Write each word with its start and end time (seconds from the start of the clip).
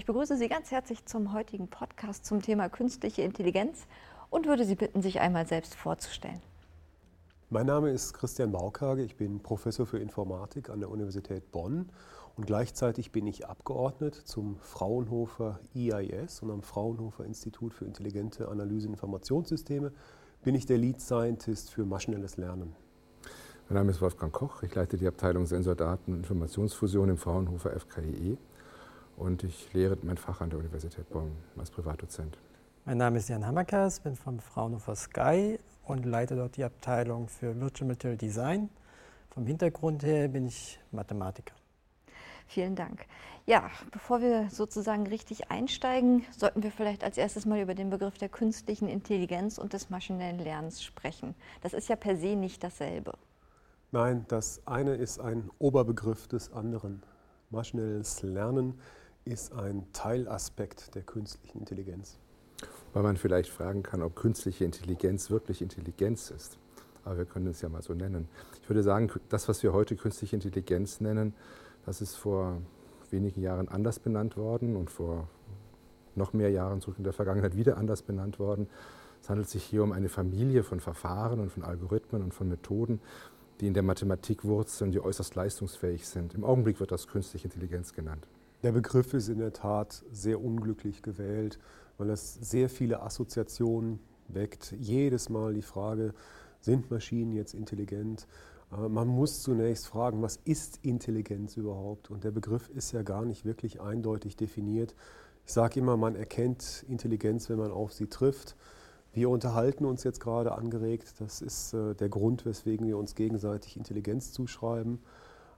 Ich 0.00 0.06
begrüße 0.06 0.38
Sie 0.38 0.48
ganz 0.48 0.70
herzlich 0.70 1.04
zum 1.04 1.34
heutigen 1.34 1.68
Podcast 1.68 2.24
zum 2.24 2.40
Thema 2.40 2.70
künstliche 2.70 3.20
Intelligenz 3.20 3.86
und 4.30 4.46
würde 4.46 4.64
Sie 4.64 4.74
bitten, 4.74 5.02
sich 5.02 5.20
einmal 5.20 5.46
selbst 5.46 5.74
vorzustellen. 5.74 6.40
Mein 7.50 7.66
Name 7.66 7.90
ist 7.90 8.14
Christian 8.14 8.50
Baukage, 8.50 9.02
ich 9.02 9.16
bin 9.16 9.40
Professor 9.40 9.84
für 9.84 9.98
Informatik 9.98 10.70
an 10.70 10.80
der 10.80 10.88
Universität 10.88 11.52
Bonn 11.52 11.90
und 12.34 12.46
gleichzeitig 12.46 13.12
bin 13.12 13.26
ich 13.26 13.46
Abgeordnet 13.46 14.14
zum 14.14 14.56
Fraunhofer 14.60 15.60
EIS 15.74 16.40
und 16.40 16.50
am 16.50 16.62
Fraunhofer 16.62 17.26
Institut 17.26 17.74
für 17.74 17.84
intelligente 17.84 18.48
Analyse 18.48 18.86
und 18.86 18.94
Informationssysteme 18.94 19.92
bin 20.42 20.54
ich 20.54 20.64
der 20.64 20.78
Lead 20.78 21.02
Scientist 21.02 21.70
für 21.70 21.84
maschinelles 21.84 22.38
Lernen. 22.38 22.74
Mein 23.68 23.76
Name 23.76 23.90
ist 23.90 24.00
Wolfgang 24.00 24.32
Koch, 24.32 24.62
ich 24.62 24.74
leite 24.74 24.96
die 24.96 25.06
Abteilung 25.06 25.44
Sensordaten 25.44 26.14
und 26.14 26.20
Informationsfusion 26.20 27.10
im 27.10 27.18
Fraunhofer 27.18 27.78
FKIE 27.78 28.38
und 29.20 29.44
ich 29.44 29.72
lehre 29.74 29.98
mein 30.02 30.16
Fach 30.16 30.40
an 30.40 30.48
der 30.48 30.58
Universität 30.58 31.08
Bonn 31.10 31.36
als 31.58 31.70
Privatdozent. 31.70 32.38
Mein 32.86 32.96
Name 32.96 33.18
ist 33.18 33.28
Jan 33.28 33.46
Hammerkers, 33.46 34.00
bin 34.00 34.16
vom 34.16 34.40
Fraunhofer 34.40 34.96
Sky 34.96 35.58
und 35.84 36.06
leite 36.06 36.36
dort 36.36 36.56
die 36.56 36.64
Abteilung 36.64 37.28
für 37.28 37.60
Virtual 37.60 37.86
Material 37.86 38.16
Design. 38.16 38.70
Vom 39.28 39.46
Hintergrund 39.46 40.02
her 40.02 40.28
bin 40.28 40.46
ich 40.46 40.80
Mathematiker. 40.90 41.54
Vielen 42.46 42.74
Dank. 42.74 43.06
Ja, 43.46 43.70
bevor 43.92 44.22
wir 44.22 44.48
sozusagen 44.48 45.06
richtig 45.06 45.50
einsteigen, 45.50 46.24
sollten 46.36 46.62
wir 46.62 46.72
vielleicht 46.72 47.04
als 47.04 47.18
erstes 47.18 47.44
mal 47.44 47.60
über 47.60 47.74
den 47.74 47.90
Begriff 47.90 48.16
der 48.16 48.30
künstlichen 48.30 48.88
Intelligenz 48.88 49.58
und 49.58 49.74
des 49.74 49.90
maschinellen 49.90 50.38
Lernens 50.38 50.82
sprechen. 50.82 51.34
Das 51.60 51.74
ist 51.74 51.88
ja 51.88 51.96
per 51.96 52.16
se 52.16 52.36
nicht 52.36 52.64
dasselbe. 52.64 53.12
Nein, 53.92 54.24
das 54.28 54.66
eine 54.66 54.94
ist 54.94 55.20
ein 55.20 55.50
Oberbegriff 55.58 56.26
des 56.26 56.52
anderen. 56.52 57.02
Maschinelles 57.50 58.22
Lernen 58.22 58.80
ist 59.30 59.52
ein 59.52 59.86
Teilaspekt 59.92 60.94
der 60.94 61.02
künstlichen 61.02 61.60
Intelligenz. 61.60 62.18
Weil 62.92 63.04
man 63.04 63.16
vielleicht 63.16 63.48
fragen 63.48 63.82
kann, 63.82 64.02
ob 64.02 64.16
künstliche 64.16 64.64
Intelligenz 64.64 65.30
wirklich 65.30 65.62
Intelligenz 65.62 66.30
ist. 66.30 66.58
Aber 67.04 67.18
wir 67.18 67.24
können 67.24 67.46
es 67.46 67.60
ja 67.62 67.68
mal 67.68 67.82
so 67.82 67.94
nennen. 67.94 68.28
Ich 68.60 68.68
würde 68.68 68.82
sagen, 68.82 69.10
das, 69.28 69.48
was 69.48 69.62
wir 69.62 69.72
heute 69.72 69.96
künstliche 69.96 70.36
Intelligenz 70.36 71.00
nennen, 71.00 71.34
das 71.86 72.02
ist 72.02 72.16
vor 72.16 72.60
wenigen 73.10 73.40
Jahren 73.40 73.68
anders 73.68 73.98
benannt 74.00 74.36
worden 74.36 74.76
und 74.76 74.90
vor 74.90 75.28
noch 76.16 76.32
mehr 76.32 76.50
Jahren 76.50 76.80
zurück 76.80 76.98
in 76.98 77.04
der 77.04 77.12
Vergangenheit 77.12 77.56
wieder 77.56 77.78
anders 77.78 78.02
benannt 78.02 78.38
worden. 78.38 78.68
Es 79.22 79.30
handelt 79.30 79.48
sich 79.48 79.62
hier 79.62 79.82
um 79.82 79.92
eine 79.92 80.08
Familie 80.08 80.64
von 80.64 80.80
Verfahren 80.80 81.40
und 81.40 81.50
von 81.52 81.62
Algorithmen 81.62 82.22
und 82.22 82.34
von 82.34 82.48
Methoden, 82.48 83.00
die 83.60 83.68
in 83.68 83.74
der 83.74 83.82
Mathematik 83.82 84.44
wurzeln, 84.44 84.90
die 84.90 85.00
äußerst 85.00 85.34
leistungsfähig 85.36 86.06
sind. 86.06 86.34
Im 86.34 86.44
Augenblick 86.44 86.80
wird 86.80 86.90
das 86.90 87.06
künstliche 87.06 87.46
Intelligenz 87.46 87.92
genannt. 87.92 88.26
Der 88.62 88.72
Begriff 88.72 89.14
ist 89.14 89.28
in 89.28 89.38
der 89.38 89.54
Tat 89.54 90.04
sehr 90.12 90.42
unglücklich 90.42 91.00
gewählt, 91.00 91.58
weil 91.96 92.10
es 92.10 92.34
sehr 92.34 92.68
viele 92.68 93.00
Assoziationen 93.00 94.00
weckt. 94.28 94.74
Jedes 94.78 95.30
Mal 95.30 95.54
die 95.54 95.62
Frage, 95.62 96.12
sind 96.60 96.90
Maschinen 96.90 97.32
jetzt 97.32 97.54
intelligent? 97.54 98.26
Man 98.70 99.08
muss 99.08 99.40
zunächst 99.40 99.86
fragen, 99.86 100.20
was 100.20 100.36
ist 100.44 100.78
Intelligenz 100.82 101.56
überhaupt? 101.56 102.10
Und 102.10 102.22
der 102.22 102.32
Begriff 102.32 102.68
ist 102.68 102.92
ja 102.92 103.02
gar 103.02 103.24
nicht 103.24 103.46
wirklich 103.46 103.80
eindeutig 103.80 104.36
definiert. 104.36 104.94
Ich 105.46 105.52
sage 105.52 105.80
immer, 105.80 105.96
man 105.96 106.14
erkennt 106.14 106.84
Intelligenz, 106.86 107.48
wenn 107.48 107.58
man 107.58 107.72
auf 107.72 107.94
sie 107.94 108.08
trifft. 108.08 108.56
Wir 109.12 109.30
unterhalten 109.30 109.86
uns 109.86 110.04
jetzt 110.04 110.20
gerade 110.20 110.52
angeregt. 110.52 111.14
Das 111.18 111.40
ist 111.40 111.72
äh, 111.72 111.94
der 111.94 112.10
Grund, 112.10 112.44
weswegen 112.44 112.86
wir 112.86 112.98
uns 112.98 113.14
gegenseitig 113.14 113.76
Intelligenz 113.76 114.32
zuschreiben. 114.32 115.00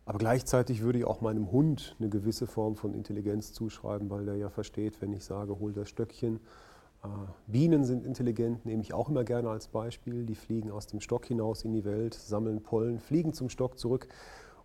Aber 0.04 0.18
gleichzeitig 0.18 0.82
würde 0.82 0.98
ich 0.98 1.04
auch 1.04 1.20
meinem 1.20 1.52
Hund 1.52 1.96
eine 1.98 2.08
gewisse 2.08 2.46
Form 2.46 2.74
von 2.74 2.92
Intelligenz 2.92 3.52
zuschreiben, 3.52 4.10
weil 4.10 4.24
der 4.24 4.36
ja 4.36 4.50
versteht, 4.50 5.00
wenn 5.00 5.12
ich 5.12 5.24
sage, 5.24 5.58
hol 5.58 5.72
das 5.72 5.88
Stöckchen, 5.88 6.40
äh, 7.04 7.08
Bienen 7.46 7.84
sind 7.84 8.04
intelligent, 8.04 8.64
nehme 8.64 8.82
ich 8.82 8.94
auch 8.94 9.08
immer 9.08 9.24
gerne 9.24 9.48
als 9.50 9.68
Beispiel. 9.68 10.24
Die 10.24 10.34
fliegen 10.34 10.70
aus 10.70 10.86
dem 10.86 11.00
Stock 11.00 11.26
hinaus 11.26 11.64
in 11.64 11.72
die 11.72 11.84
Welt, 11.84 12.14
sammeln 12.14 12.62
Pollen, 12.62 12.98
fliegen 12.98 13.32
zum 13.32 13.48
Stock 13.48 13.78
zurück 13.78 14.08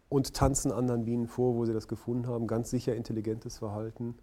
und 0.10 0.34
tanzen 0.34 0.72
anderen 0.72 1.06
Bienen 1.06 1.28
vor, 1.28 1.56
wo 1.56 1.66
sie 1.66 1.74
das 1.74 1.88
gefunden 1.88 2.28
haben. 2.28 2.48
Ganz 2.48 2.70
sicher 2.70 2.96
intelligentes 2.96 3.58
Verhalten. 3.58 4.16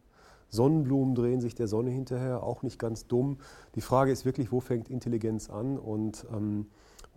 Sonnenblumen 0.49 1.15
drehen 1.15 1.41
sich 1.41 1.55
der 1.55 1.67
Sonne 1.69 1.91
hinterher, 1.91 2.43
auch 2.43 2.63
nicht 2.63 2.79
ganz 2.79 3.07
dumm. 3.07 3.39
Die 3.75 3.81
Frage 3.81 4.13
ist 4.13 4.25
wirklich, 4.25 4.53
wo 4.53 4.61
fängt 4.61 4.89
Intelligenz 4.89 5.51
an? 5.51 5.79
Und 5.79 6.27
ähm, 6.33 6.67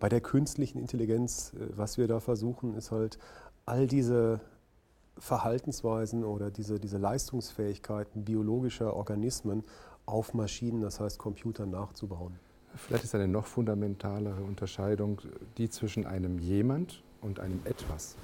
bei 0.00 0.08
der 0.08 0.20
künstlichen 0.20 0.78
Intelligenz, 0.78 1.52
äh, 1.54 1.68
was 1.76 1.98
wir 1.98 2.08
da 2.08 2.20
versuchen, 2.20 2.74
ist 2.74 2.90
halt 2.90 3.18
all 3.68 3.86
diese 3.86 4.40
Verhaltensweisen 5.18 6.24
oder 6.24 6.50
diese, 6.50 6.80
diese 6.80 6.98
Leistungsfähigkeiten 6.98 8.24
biologischer 8.24 8.94
Organismen 8.94 9.62
auf 10.06 10.32
Maschinen, 10.32 10.80
das 10.80 11.00
heißt 11.00 11.18
Computern, 11.18 11.70
nachzubauen. 11.70 12.38
Vielleicht 12.74 13.04
ist 13.04 13.14
eine 13.14 13.28
noch 13.28 13.46
fundamentalere 13.46 14.42
Unterscheidung 14.42 15.20
die 15.58 15.68
zwischen 15.68 16.06
einem 16.06 16.38
jemand 16.38 17.02
und 17.20 17.40
einem 17.40 17.60
etwas. 17.64 18.16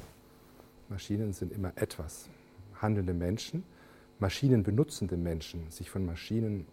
Maschinen 0.88 1.32
sind 1.32 1.52
immer 1.52 1.72
etwas. 1.76 2.28
Handelnde 2.80 3.14
Menschen, 3.14 3.64
Maschinen 4.18 4.62
benutzende 4.62 5.16
Menschen, 5.16 5.70
sich 5.70 5.90
von 5.90 6.06
Maschinen 6.06 6.66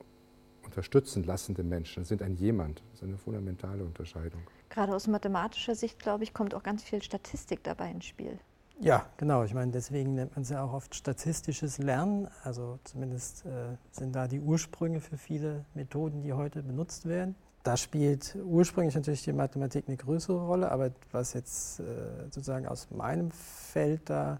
unterstützen 0.64 1.24
lassende 1.24 1.64
Menschen 1.64 2.06
sind 2.06 2.22
ein 2.22 2.36
jemand. 2.36 2.82
Das 2.92 3.00
ist 3.00 3.04
eine 3.04 3.18
fundamentale 3.18 3.84
Unterscheidung. 3.84 4.42
Gerade 4.70 4.96
aus 4.96 5.08
mathematischer 5.08 5.76
Sicht, 5.76 6.00
glaube 6.00 6.24
ich, 6.24 6.34
kommt 6.34 6.54
auch 6.54 6.64
ganz 6.64 6.84
viel 6.84 7.02
Statistik 7.02 7.64
dabei 7.64 7.92
ins 7.92 8.06
Spiel. 8.06 8.40
Ja, 8.82 9.06
genau. 9.18 9.44
Ich 9.44 9.54
meine, 9.54 9.72
deswegen 9.72 10.16
nennt 10.16 10.36
man 10.36 10.42
es 10.42 10.50
ja 10.50 10.64
auch 10.64 10.74
oft 10.74 10.96
statistisches 10.96 11.78
Lernen. 11.78 12.28
Also 12.44 12.80
zumindest 12.84 13.46
äh, 13.46 13.78
sind 13.92 14.16
da 14.16 14.28
die 14.28 14.40
Ursprünge 14.40 15.00
für 15.00 15.18
viele 15.18 15.66
Methoden, 15.76 16.24
die 16.24 16.34
heute 16.34 16.64
benutzt 16.64 17.08
werden. 17.08 17.36
Da 17.62 17.78
spielt 17.78 18.36
ursprünglich 18.44 18.96
natürlich 18.96 19.24
die 19.24 19.34
Mathematik 19.34 19.86
eine 19.88 19.98
größere 19.98 20.48
Rolle, 20.48 20.72
aber 20.72 20.90
was 21.12 21.34
jetzt 21.34 21.80
äh, 21.80 21.84
sozusagen 22.32 22.68
aus 22.68 22.90
meinem 22.90 23.30
Feld 23.30 24.10
da 24.10 24.40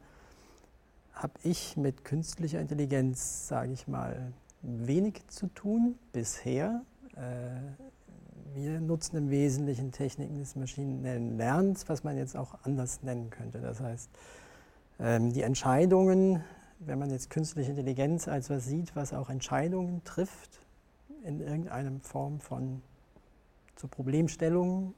habe 1.14 1.34
ich 1.44 1.78
mit 1.78 2.04
künstlicher 2.04 2.60
Intelligenz, 2.60 3.48
sage 3.48 3.74
ich 3.74 3.88
mal, 3.88 4.34
wenig 4.64 5.22
zu 5.28 5.48
tun 5.48 6.00
bisher. 6.14 6.82
Äh, 7.16 8.01
wir 8.54 8.82
nutzen 8.82 9.18
im 9.18 9.30
Wesentlichen 9.30 9.92
Techniken 9.92 10.40
des 10.40 10.56
maschinellen 10.56 11.38
Lernens, 11.38 11.88
was 11.88 12.04
man 12.04 12.18
jetzt 12.18 12.36
auch 12.36 12.56
anders 12.64 13.04
nennen 13.04 13.30
könnte. 13.30 13.60
Das 13.60 13.80
heißt, 13.80 14.10
ähm, 15.00 15.32
die 15.34 15.42
Entscheidungen, 15.42 16.44
wenn 16.80 17.00
man 17.00 17.10
jetzt 17.10 17.30
künstliche 17.30 17.72
Intelligenz 17.72 18.28
als 18.28 18.50
was 18.50 18.66
sieht, 18.66 18.96
was 18.96 19.14
auch 19.14 19.30
Entscheidungen 19.30 20.04
trifft, 20.04 20.60
in 21.24 21.40
irgendeiner 21.40 21.92
Form 22.02 22.40
von 22.40 22.82
zu 23.76 23.88
Problemstellungen, 23.88 24.94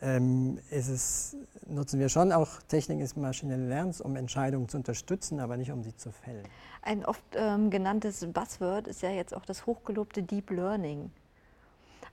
ähm, 0.00 0.58
es, 0.70 1.36
nutzen 1.66 1.98
wir 1.98 2.08
schon 2.08 2.32
auch 2.32 2.62
Techniken 2.68 3.00
des 3.00 3.16
maschinellen 3.16 3.68
Lernens, 3.68 4.00
um 4.00 4.16
Entscheidungen 4.16 4.68
zu 4.68 4.76
unterstützen, 4.76 5.40
aber 5.40 5.56
nicht 5.56 5.72
um 5.72 5.82
sie 5.82 5.96
zu 5.96 6.12
fällen. 6.12 6.44
Ein 6.82 7.04
oft 7.04 7.22
ähm, 7.34 7.70
genanntes 7.70 8.24
Buzzword 8.32 8.86
ist 8.86 9.02
ja 9.02 9.10
jetzt 9.10 9.34
auch 9.34 9.44
das 9.44 9.66
hochgelobte 9.66 10.22
Deep 10.22 10.50
Learning. 10.50 11.10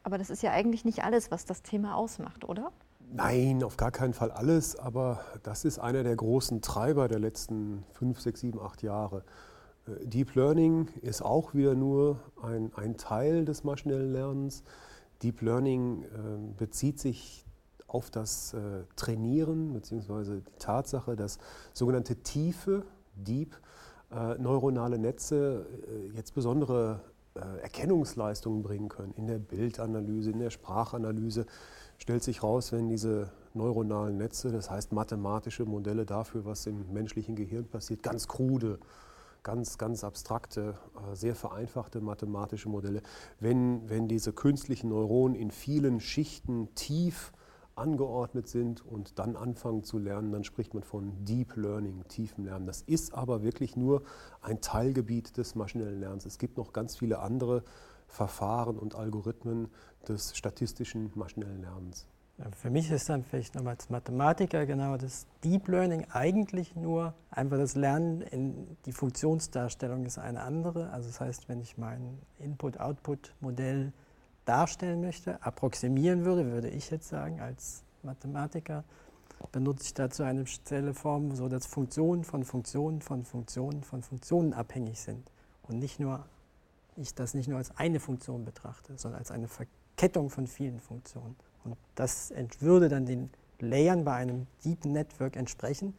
Aber 0.05 0.19
das 0.19 0.29
ist 0.29 0.43
ja 0.43 0.51
eigentlich 0.51 0.85
nicht 0.85 1.03
alles, 1.03 1.31
was 1.31 1.45
das 1.45 1.63
Thema 1.63 1.95
ausmacht, 1.95 2.45
oder? 2.45 2.71
Nein, 3.11 3.63
auf 3.63 3.75
gar 3.75 3.89
keinen 3.89 4.13
Fall 4.13 4.29
alles, 4.29 4.75
aber 4.75 5.19
das 5.41 5.65
ist 5.65 5.79
einer 5.79 6.03
der 6.03 6.15
großen 6.15 6.61
Treiber 6.61 7.07
der 7.07 7.17
letzten 7.17 7.83
fünf, 7.91 8.21
sechs, 8.21 8.41
sieben, 8.41 8.59
acht 8.59 8.83
Jahre. 8.83 9.23
Äh, 9.87 10.05
Deep 10.05 10.35
Learning 10.35 10.89
ist 11.01 11.23
auch 11.23 11.55
wieder 11.55 11.73
nur 11.73 12.19
ein, 12.43 12.71
ein 12.75 12.97
Teil 12.97 13.45
des 13.45 13.63
maschinellen 13.63 14.13
Lernens. 14.13 14.63
Deep 15.23 15.41
Learning 15.41 16.03
äh, 16.03 16.07
bezieht 16.55 16.99
sich 16.99 17.43
auf 17.87 18.11
das 18.11 18.53
äh, 18.53 18.83
Trainieren 18.95 19.73
bzw. 19.73 20.41
die 20.41 20.59
Tatsache, 20.59 21.15
dass 21.15 21.39
sogenannte 21.73 22.17
tiefe, 22.17 22.83
deep, 23.15 23.57
äh, 24.11 24.35
neuronale 24.35 24.99
Netze 24.99 25.65
äh, 25.87 26.15
jetzt 26.15 26.35
besondere 26.35 27.01
Erkennungsleistungen 27.35 28.63
bringen 28.63 28.89
können. 28.89 29.13
In 29.17 29.27
der 29.27 29.39
Bildanalyse, 29.39 30.31
in 30.31 30.39
der 30.39 30.49
Sprachanalyse 30.49 31.45
stellt 31.97 32.23
sich 32.23 32.43
raus, 32.43 32.71
wenn 32.71 32.87
diese 32.87 33.29
neuronalen 33.53 34.17
Netze, 34.17 34.51
das 34.51 34.69
heißt 34.69 34.93
mathematische 34.93 35.65
Modelle 35.65 36.05
dafür, 36.05 36.45
was 36.45 36.65
im 36.65 36.91
menschlichen 36.93 37.35
Gehirn 37.35 37.65
passiert, 37.65 38.03
ganz 38.03 38.27
krude, 38.27 38.79
ganz, 39.43 39.77
ganz 39.77 40.03
abstrakte, 40.03 40.75
äh, 40.95 41.15
sehr 41.15 41.35
vereinfachte 41.35 42.01
mathematische 42.01 42.69
Modelle, 42.69 43.01
wenn, 43.39 43.89
wenn 43.89 44.07
diese 44.07 44.33
künstlichen 44.33 44.89
Neuronen 44.89 45.35
in 45.35 45.51
vielen 45.51 45.99
Schichten 45.99 46.73
tief 46.75 47.33
angeordnet 47.75 48.47
sind 48.47 48.85
und 48.85 49.19
dann 49.19 49.35
anfangen 49.35 49.83
zu 49.83 49.97
lernen, 49.97 50.31
dann 50.31 50.43
spricht 50.43 50.73
man 50.73 50.83
von 50.83 51.25
Deep 51.25 51.55
Learning, 51.55 52.03
tiefem 52.07 52.45
Lernen. 52.45 52.65
Das 52.65 52.81
ist 52.81 53.13
aber 53.13 53.43
wirklich 53.43 53.75
nur 53.75 54.03
ein 54.41 54.61
Teilgebiet 54.61 55.37
des 55.37 55.55
maschinellen 55.55 55.99
Lernens. 55.99 56.25
Es 56.25 56.37
gibt 56.37 56.57
noch 56.57 56.73
ganz 56.73 56.97
viele 56.97 57.19
andere 57.19 57.63
Verfahren 58.07 58.77
und 58.77 58.95
Algorithmen 58.95 59.69
des 60.07 60.35
statistischen 60.37 61.11
maschinellen 61.15 61.61
Lernens. 61.61 62.07
Für 62.51 62.69
mich 62.69 62.91
ist 62.91 63.07
dann 63.07 63.23
vielleicht 63.23 63.55
nochmal 63.55 63.75
als 63.75 63.89
Mathematiker 63.89 64.65
genau 64.65 64.97
das 64.97 65.25
Deep 65.43 65.69
Learning 65.69 66.05
eigentlich 66.11 66.75
nur 66.75 67.13
einfach 67.29 67.57
das 67.57 67.75
Lernen 67.75 68.21
in 68.21 68.77
die 68.85 68.91
Funktionsdarstellung 68.91 70.05
ist 70.05 70.17
eine 70.17 70.41
andere. 70.41 70.89
Also 70.89 71.07
das 71.07 71.21
heißt, 71.21 71.47
wenn 71.47 71.61
ich 71.61 71.77
mein 71.77 72.19
Input-Output-Modell 72.39 73.93
darstellen 74.45 75.01
möchte, 75.01 75.41
approximieren 75.43 76.25
würde, 76.25 76.51
würde 76.51 76.69
ich 76.69 76.89
jetzt 76.89 77.09
sagen 77.09 77.39
als 77.39 77.83
Mathematiker, 78.03 78.83
benutze 79.51 79.85
ich 79.85 79.93
dazu 79.93 80.23
eine 80.23 80.47
spezielle 80.47 80.93
Form, 80.93 81.35
so 81.35 81.49
dass 81.49 81.65
Funktionen 81.65 82.23
von 82.23 82.43
Funktionen 82.43 83.01
von 83.01 83.25
Funktionen 83.25 83.83
von 83.83 84.01
Funktionen 84.01 84.53
abhängig 84.53 84.99
sind 84.99 85.29
und 85.63 85.79
nicht 85.79 85.99
nur 85.99 86.25
ich 86.97 87.13
das 87.13 87.33
nicht 87.33 87.47
nur 87.47 87.57
als 87.57 87.75
eine 87.77 87.99
Funktion 87.99 88.45
betrachte, 88.45 88.97
sondern 88.97 89.19
als 89.19 89.31
eine 89.31 89.47
Verkettung 89.47 90.29
von 90.29 90.47
vielen 90.47 90.79
Funktionen. 90.79 91.35
Und 91.63 91.75
das 91.95 92.33
würde 92.59 92.89
dann 92.89 93.05
den 93.05 93.29
Layern 93.59 94.05
bei 94.05 94.13
einem 94.13 94.47
Deep 94.63 94.85
Network 94.85 95.35
entsprechen, 95.35 95.93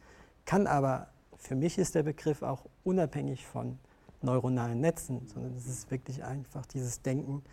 kann 0.45 0.65
aber, 0.65 1.07
für 1.35 1.55
mich 1.55 1.77
ist 1.77 1.93
der 1.95 2.03
Begriff 2.03 2.41
auch 2.41 2.65
unabhängig 2.83 3.45
von 3.45 3.77
neuronalen 4.21 4.79
Netzen, 4.79 5.27
sondern 5.27 5.55
es 5.55 5.67
ist 5.67 5.91
wirklich 5.91 6.23
einfach 6.23 6.65
dieses 6.65 7.01
Denken, 7.01 7.43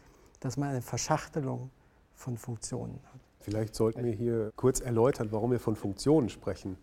dass 0.44 0.56
man 0.58 0.69
eine 0.69 0.82
Verschachtelung 0.82 1.70
von 2.12 2.37
Funktionen 2.37 3.00
hat. 3.12 3.20
Vielleicht 3.41 3.75
sollten 3.75 4.05
wir 4.05 4.12
hier 4.12 4.52
kurz 4.56 4.81
erläutern, 4.81 5.29
warum 5.31 5.52
wir 5.52 5.58
von 5.58 5.75
Funktionen 5.75 6.29
sprechen, 6.29 6.76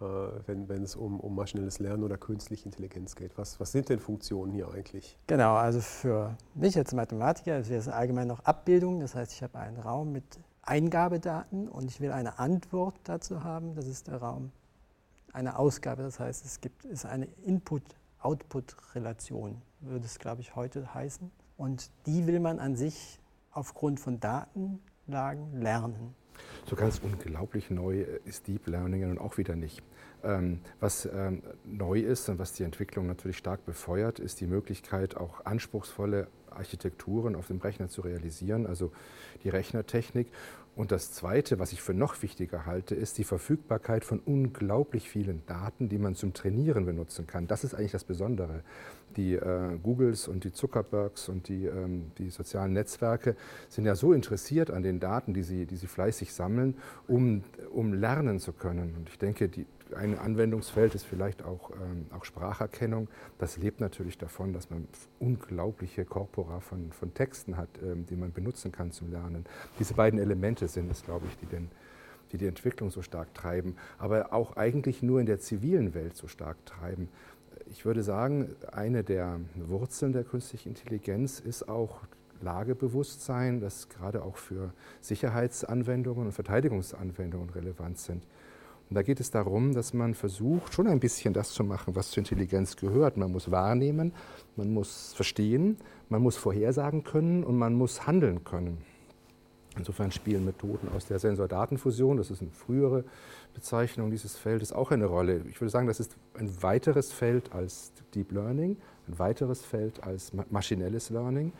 äh, 0.00 0.04
wenn, 0.46 0.68
wenn 0.68 0.82
es 0.82 0.96
um, 0.96 1.20
um 1.20 1.36
maschinelles 1.36 1.78
Lernen 1.78 2.02
oder 2.02 2.18
künstliche 2.18 2.64
Intelligenz 2.64 3.14
geht. 3.14 3.38
Was, 3.38 3.60
was 3.60 3.70
sind 3.70 3.90
denn 3.90 4.00
Funktionen 4.00 4.50
hier 4.52 4.68
eigentlich? 4.72 5.16
Genau, 5.28 5.54
also 5.54 5.80
für 5.80 6.36
mich 6.54 6.76
als 6.76 6.92
Mathematiker 6.94 7.60
ist 7.60 7.70
es 7.70 7.86
allgemein 7.86 8.26
noch 8.26 8.40
Abbildung. 8.40 8.98
Das 8.98 9.14
heißt, 9.14 9.32
ich 9.32 9.44
habe 9.44 9.56
einen 9.60 9.78
Raum 9.78 10.10
mit 10.10 10.40
Eingabedaten 10.62 11.68
und 11.68 11.88
ich 11.88 12.00
will 12.00 12.10
eine 12.10 12.40
Antwort 12.40 12.96
dazu 13.04 13.44
haben. 13.44 13.76
Das 13.76 13.86
ist 13.86 14.08
der 14.08 14.16
Raum 14.16 14.50
einer 15.32 15.60
Ausgabe. 15.60 16.02
Das 16.02 16.18
heißt, 16.18 16.44
es 16.44 16.60
gibt, 16.60 16.84
ist 16.84 17.06
eine 17.06 17.26
Input-Output-Relation, 17.44 19.62
würde 19.80 20.06
es, 20.06 20.18
glaube 20.18 20.40
ich, 20.40 20.56
heute 20.56 20.92
heißen. 20.92 21.30
Und 21.56 21.90
die 22.06 22.26
will 22.26 22.40
man 22.40 22.58
an 22.58 22.76
sich 22.76 23.20
aufgrund 23.50 24.00
von 24.00 24.20
Datenlagen 24.20 25.60
lernen. 25.60 26.14
So 26.66 26.76
ganz 26.76 26.98
unglaublich 26.98 27.70
neu 27.70 28.02
ist 28.24 28.46
Deep 28.46 28.66
Learning 28.66 29.08
nun 29.08 29.18
auch 29.18 29.38
wieder 29.38 29.56
nicht. 29.56 29.82
Ähm, 30.26 30.60
was 30.80 31.06
ähm, 31.06 31.42
neu 31.64 32.00
ist 32.00 32.28
und 32.28 32.38
was 32.38 32.52
die 32.52 32.64
Entwicklung 32.64 33.06
natürlich 33.06 33.36
stark 33.36 33.64
befeuert, 33.64 34.18
ist 34.18 34.40
die 34.40 34.46
Möglichkeit, 34.46 35.16
auch 35.16 35.44
anspruchsvolle 35.46 36.26
Architekturen 36.50 37.36
auf 37.36 37.46
dem 37.46 37.58
Rechner 37.58 37.88
zu 37.88 38.00
realisieren, 38.00 38.66
also 38.66 38.90
die 39.44 39.48
Rechnertechnik. 39.48 40.28
Und 40.74 40.92
das 40.92 41.10
Zweite, 41.10 41.58
was 41.58 41.72
ich 41.72 41.80
für 41.80 41.94
noch 41.94 42.20
wichtiger 42.22 42.66
halte, 42.66 42.94
ist 42.94 43.16
die 43.16 43.24
Verfügbarkeit 43.24 44.04
von 44.04 44.18
unglaublich 44.18 45.08
vielen 45.08 45.42
Daten, 45.46 45.88
die 45.88 45.96
man 45.96 46.14
zum 46.14 46.34
Trainieren 46.34 46.84
benutzen 46.84 47.26
kann. 47.26 47.46
Das 47.46 47.64
ist 47.64 47.74
eigentlich 47.74 47.92
das 47.92 48.04
Besondere. 48.04 48.62
Die 49.16 49.36
äh, 49.36 49.78
Googles 49.82 50.28
und 50.28 50.44
die 50.44 50.52
Zuckerbergs 50.52 51.30
und 51.30 51.48
die, 51.48 51.64
ähm, 51.64 52.10
die 52.18 52.28
sozialen 52.28 52.74
Netzwerke 52.74 53.36
sind 53.70 53.86
ja 53.86 53.94
so 53.94 54.12
interessiert 54.12 54.70
an 54.70 54.82
den 54.82 55.00
Daten, 55.00 55.32
die 55.32 55.44
sie, 55.44 55.64
die 55.64 55.76
sie 55.76 55.86
fleißig 55.86 56.34
sammeln, 56.34 56.76
um, 57.08 57.42
um 57.72 57.94
lernen 57.94 58.38
zu 58.38 58.52
können. 58.52 58.94
Und 58.98 59.08
ich 59.08 59.18
denke, 59.18 59.48
die, 59.48 59.64
ein 59.94 60.18
Anwendungsfeld 60.18 60.94
ist 60.94 61.04
vielleicht 61.04 61.44
auch, 61.44 61.70
ähm, 61.70 62.06
auch 62.10 62.24
Spracherkennung. 62.24 63.08
Das 63.38 63.56
lebt 63.56 63.80
natürlich 63.80 64.18
davon, 64.18 64.52
dass 64.52 64.70
man 64.70 64.88
unglaubliche 65.20 66.04
Korpora 66.04 66.60
von, 66.60 66.92
von 66.92 67.14
Texten 67.14 67.56
hat, 67.56 67.68
ähm, 67.82 68.06
die 68.06 68.16
man 68.16 68.32
benutzen 68.32 68.72
kann 68.72 68.90
zum 68.90 69.10
Lernen. 69.10 69.44
Diese 69.78 69.94
beiden 69.94 70.18
Elemente 70.18 70.68
sind 70.68 70.90
es, 70.90 71.04
glaube 71.04 71.26
ich, 71.28 71.36
die, 71.38 71.46
den, 71.46 71.70
die 72.32 72.38
die 72.38 72.46
Entwicklung 72.46 72.90
so 72.90 73.02
stark 73.02 73.32
treiben, 73.34 73.76
aber 73.98 74.32
auch 74.32 74.56
eigentlich 74.56 75.02
nur 75.02 75.20
in 75.20 75.26
der 75.26 75.38
zivilen 75.38 75.94
Welt 75.94 76.16
so 76.16 76.26
stark 76.26 76.64
treiben. 76.66 77.08
Ich 77.70 77.84
würde 77.84 78.02
sagen, 78.02 78.54
eine 78.72 79.02
der 79.02 79.40
Wurzeln 79.54 80.12
der 80.12 80.24
künstlichen 80.24 80.70
Intelligenz 80.70 81.40
ist 81.40 81.68
auch 81.68 82.00
Lagebewusstsein, 82.42 83.60
das 83.60 83.88
gerade 83.88 84.22
auch 84.22 84.36
für 84.36 84.72
Sicherheitsanwendungen 85.00 86.26
und 86.26 86.32
Verteidigungsanwendungen 86.32 87.50
relevant 87.50 87.98
sind. 87.98 88.26
Und 88.88 88.94
da 88.94 89.02
geht 89.02 89.18
es 89.18 89.30
darum, 89.30 89.74
dass 89.74 89.94
man 89.94 90.14
versucht, 90.14 90.72
schon 90.72 90.86
ein 90.86 91.00
bisschen 91.00 91.34
das 91.34 91.50
zu 91.50 91.64
machen, 91.64 91.96
was 91.96 92.10
zur 92.10 92.18
Intelligenz 92.20 92.76
gehört. 92.76 93.16
Man 93.16 93.32
muss 93.32 93.50
wahrnehmen, 93.50 94.12
man 94.54 94.72
muss 94.72 95.12
verstehen, 95.14 95.78
man 96.08 96.22
muss 96.22 96.36
vorhersagen 96.36 97.02
können 97.02 97.42
und 97.42 97.58
man 97.58 97.74
muss 97.74 98.06
handeln 98.06 98.44
können. 98.44 98.78
Insofern 99.76 100.10
spielen 100.10 100.44
Methoden 100.44 100.88
aus 100.96 101.06
der 101.06 101.18
Sensor-Datenfusion, 101.18 102.16
das 102.16 102.30
ist 102.30 102.40
eine 102.40 102.50
frühere 102.50 103.04
Bezeichnung 103.54 104.10
dieses 104.10 104.36
Feldes, 104.36 104.72
auch 104.72 104.90
eine 104.90 105.06
Rolle. 105.06 105.42
Ich 105.50 105.60
würde 105.60 105.70
sagen, 105.70 105.86
das 105.86 106.00
ist 106.00 106.16
ein 106.34 106.62
weiteres 106.62 107.12
Feld 107.12 107.52
als 107.52 107.92
Deep 108.14 108.32
Learning, 108.32 108.76
ein 109.08 109.18
weiteres 109.18 109.64
Feld 109.64 110.02
als 110.02 110.32
maschinelles 110.50 111.10
Learning. 111.10 111.52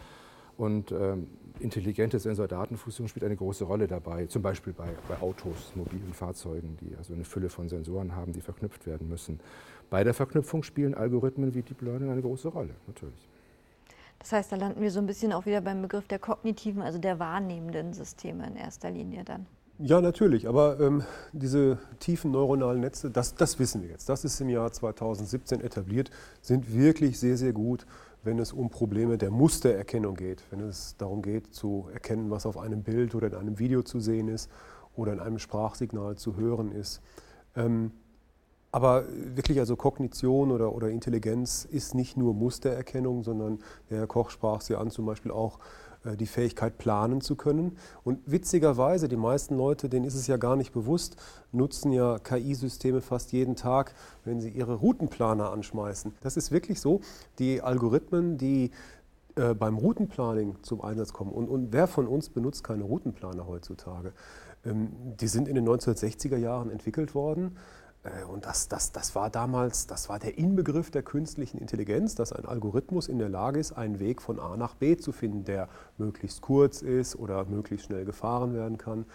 Und 0.56 0.92
ähm, 0.92 1.28
intelligente 1.60 2.18
Sensor-Datenfusion 2.18 3.08
spielt 3.08 3.24
eine 3.24 3.36
große 3.36 3.64
Rolle 3.64 3.86
dabei, 3.86 4.26
zum 4.26 4.42
Beispiel 4.42 4.72
bei, 4.72 4.88
bei 5.08 5.20
Autos, 5.20 5.72
mobilen 5.74 6.12
Fahrzeugen, 6.12 6.76
die 6.80 6.96
also 6.96 7.14
eine 7.14 7.24
Fülle 7.24 7.48
von 7.48 7.68
Sensoren 7.68 8.14
haben, 8.14 8.32
die 8.32 8.40
verknüpft 8.40 8.86
werden 8.86 9.08
müssen. 9.08 9.40
Bei 9.90 10.04
der 10.04 10.14
Verknüpfung 10.14 10.62
spielen 10.62 10.94
Algorithmen 10.94 11.54
wie 11.54 11.62
Deep 11.62 11.82
Learning 11.82 12.10
eine 12.10 12.22
große 12.22 12.48
Rolle, 12.48 12.74
natürlich. 12.86 13.28
Das 14.18 14.32
heißt, 14.32 14.50
da 14.50 14.56
landen 14.56 14.80
wir 14.80 14.90
so 14.90 14.98
ein 14.98 15.06
bisschen 15.06 15.32
auch 15.32 15.46
wieder 15.46 15.60
beim 15.60 15.82
Begriff 15.82 16.08
der 16.08 16.18
kognitiven, 16.18 16.82
also 16.82 16.98
der 16.98 17.18
wahrnehmenden 17.18 17.92
Systeme 17.92 18.46
in 18.46 18.56
erster 18.56 18.90
Linie 18.90 19.24
dann. 19.24 19.46
Ja, 19.78 20.00
natürlich, 20.00 20.48
aber 20.48 20.80
ähm, 20.80 21.02
diese 21.34 21.78
tiefen 22.00 22.30
neuronalen 22.30 22.80
Netze, 22.80 23.10
das, 23.10 23.34
das 23.34 23.58
wissen 23.58 23.82
wir 23.82 23.90
jetzt. 23.90 24.08
Das 24.08 24.24
ist 24.24 24.40
im 24.40 24.48
Jahr 24.48 24.72
2017 24.72 25.60
etabliert, 25.60 26.10
sind 26.40 26.74
wirklich 26.74 27.20
sehr, 27.20 27.36
sehr 27.36 27.52
gut 27.52 27.86
wenn 28.26 28.38
es 28.38 28.52
um 28.52 28.69
Probleme 28.69 29.17
der 29.17 29.31
Mustererkennung 29.31 30.17
geht, 30.17 30.43
wenn 30.50 30.61
es 30.61 30.96
darum 30.99 31.23
geht 31.23 31.55
zu 31.55 31.88
erkennen, 31.93 32.31
was 32.31 32.44
auf 32.44 32.58
einem 32.58 32.82
Bild 32.82 33.14
oder 33.14 33.28
in 33.28 33.34
einem 33.34 33.58
Video 33.58 33.82
zu 33.82 34.00
sehen 34.00 34.28
ist 34.28 34.50
oder 34.96 35.12
in 35.12 35.20
einem 35.20 35.38
Sprachsignal 35.38 36.17
zu 36.17 36.37
hören 36.37 36.73
ist. 36.73 37.00
Ähm, 37.55 37.93
aber 38.73 39.05
wirklich 39.08 39.58
also 39.61 39.76
Kognition 39.76 40.50
oder, 40.50 40.75
oder 40.75 40.90
Intelligenz 40.90 41.64
ist 41.64 41.94
nicht 41.94 42.17
nur 42.17 42.34
Mustererkennung, 42.34 43.23
sondern 43.23 43.61
der 43.88 44.00
Herr 44.00 44.06
Koch 44.06 44.28
sprach 44.28 44.61
sie 44.61 44.75
an, 44.75 44.90
zum 44.90 45.06
Beispiel 45.06 45.31
auch 45.31 45.58
die 46.14 46.26
Fähigkeit 46.26 46.78
planen 46.78 47.20
zu 47.20 47.34
können. 47.34 47.76
Und 48.04 48.20
witzigerweise, 48.26 49.08
die 49.08 49.16
meisten 49.16 49.56
Leute, 49.56 49.88
denen 49.88 50.04
ist 50.04 50.14
es 50.14 50.28
ja 50.28 50.36
gar 50.36 50.54
nicht 50.54 50.72
bewusst, 50.72 51.16
nutzen 51.50 51.90
ja 51.90 52.18
KI-Systeme 52.18 53.00
fast 53.00 53.32
jeden 53.32 53.56
Tag, 53.56 53.94
wenn 54.24 54.40
sie 54.40 54.50
ihre 54.50 54.74
Routenplaner 54.74 55.50
anschmeißen. 55.50 56.14
Das 56.20 56.36
ist 56.36 56.52
wirklich 56.52 56.80
so. 56.80 57.00
Die 57.38 57.62
Algorithmen, 57.62 58.38
die 58.38 58.70
äh, 59.36 59.54
beim 59.54 59.76
Routenplanning 59.76 60.56
zum 60.62 60.80
Einsatz 60.82 61.12
kommen, 61.12 61.32
und, 61.32 61.48
und 61.48 61.72
wer 61.72 61.86
von 61.86 62.06
uns 62.06 62.28
benutzt 62.28 62.62
keine 62.62 62.84
Routenplaner 62.84 63.46
heutzutage? 63.46 64.12
Ähm, 64.64 64.88
die 65.20 65.28
sind 65.28 65.48
in 65.48 65.54
den 65.54 65.68
1960er 65.68 66.36
Jahren 66.36 66.70
entwickelt 66.70 67.14
worden. 67.14 67.56
Äh, 68.06 68.25
und 68.25 68.46
das, 68.46 68.68
das, 68.68 68.92
das 68.92 69.14
war 69.14 69.30
damals, 69.30 69.86
das 69.86 70.08
war 70.08 70.18
der 70.18 70.38
Inbegriff 70.38 70.90
der 70.90 71.02
künstlichen 71.02 71.58
Intelligenz, 71.58 72.14
dass 72.14 72.32
ein 72.32 72.46
Algorithmus 72.46 73.08
in 73.08 73.18
der 73.18 73.28
Lage 73.28 73.58
ist, 73.58 73.72
einen 73.72 73.98
Weg 73.98 74.22
von 74.22 74.40
A 74.40 74.56
nach 74.56 74.75
B 74.75 74.96
zu 74.96 75.12
finden, 75.12 75.44
der 75.44 75.68
möglichst 75.98 76.42
kurz 76.42 76.82
ist 76.82 77.16
oder 77.16 77.44
möglichst 77.44 77.86
schnell 77.86 78.04
gefahren 78.04 78.54
werden 78.54 78.78
kann. 78.78 79.06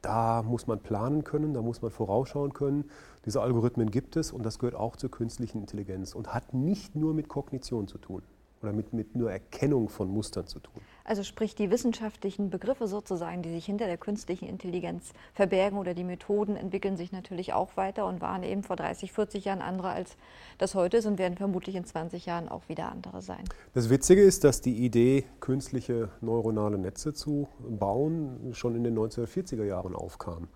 Da 0.00 0.42
muss 0.42 0.66
man 0.66 0.80
planen 0.80 1.22
können, 1.22 1.54
da 1.54 1.62
muss 1.62 1.80
man 1.80 1.92
vorausschauen 1.92 2.52
können. 2.52 2.90
Diese 3.24 3.40
Algorithmen 3.40 3.90
gibt 3.90 4.16
es 4.16 4.32
und 4.32 4.42
das 4.44 4.58
gehört 4.58 4.74
auch 4.74 4.96
zur 4.96 5.12
künstlichen 5.12 5.58
Intelligenz 5.60 6.14
und 6.14 6.34
hat 6.34 6.54
nicht 6.54 6.96
nur 6.96 7.14
mit 7.14 7.28
Kognition 7.28 7.86
zu 7.86 7.98
tun 7.98 8.22
oder 8.62 8.72
mit, 8.72 8.92
mit 8.92 9.14
nur 9.14 9.30
Erkennung 9.30 9.88
von 9.88 10.08
Mustern 10.08 10.48
zu 10.48 10.58
tun. 10.58 10.82
Also 11.04 11.22
sprich 11.22 11.54
die 11.54 11.70
wissenschaftlichen 11.70 12.50
Begriffe 12.50 12.86
sozusagen, 12.86 13.42
die 13.42 13.50
sich 13.50 13.66
hinter 13.66 13.86
der 13.86 13.96
künstlichen 13.96 14.48
Intelligenz 14.48 15.12
verbergen 15.34 15.78
oder 15.78 15.94
die 15.94 16.04
Methoden 16.04 16.56
entwickeln 16.56 16.96
sich 16.96 17.12
natürlich 17.12 17.52
auch 17.52 17.76
weiter 17.76 18.06
und 18.06 18.20
waren 18.20 18.42
eben 18.42 18.62
vor 18.62 18.76
30, 18.76 19.12
40 19.12 19.44
Jahren 19.44 19.62
andere 19.62 19.90
als 19.90 20.16
das 20.58 20.74
heute 20.74 20.98
ist 20.98 21.06
und 21.06 21.18
werden 21.18 21.36
vermutlich 21.36 21.76
in 21.76 21.84
20 21.84 22.26
Jahren 22.26 22.48
auch 22.48 22.68
wieder 22.68 22.90
andere 22.90 23.22
sein. 23.22 23.44
Das 23.74 23.90
Witzige 23.90 24.22
ist, 24.22 24.44
dass 24.44 24.60
die 24.60 24.84
Idee, 24.84 25.24
künstliche 25.40 26.10
neuronale 26.20 26.78
Netze 26.78 27.12
zu 27.12 27.48
bauen, 27.68 28.52
schon 28.52 28.76
in 28.76 28.84
den 28.84 28.96
1940er 28.96 29.64
Jahren 29.64 29.94
aufkam. 29.94 30.48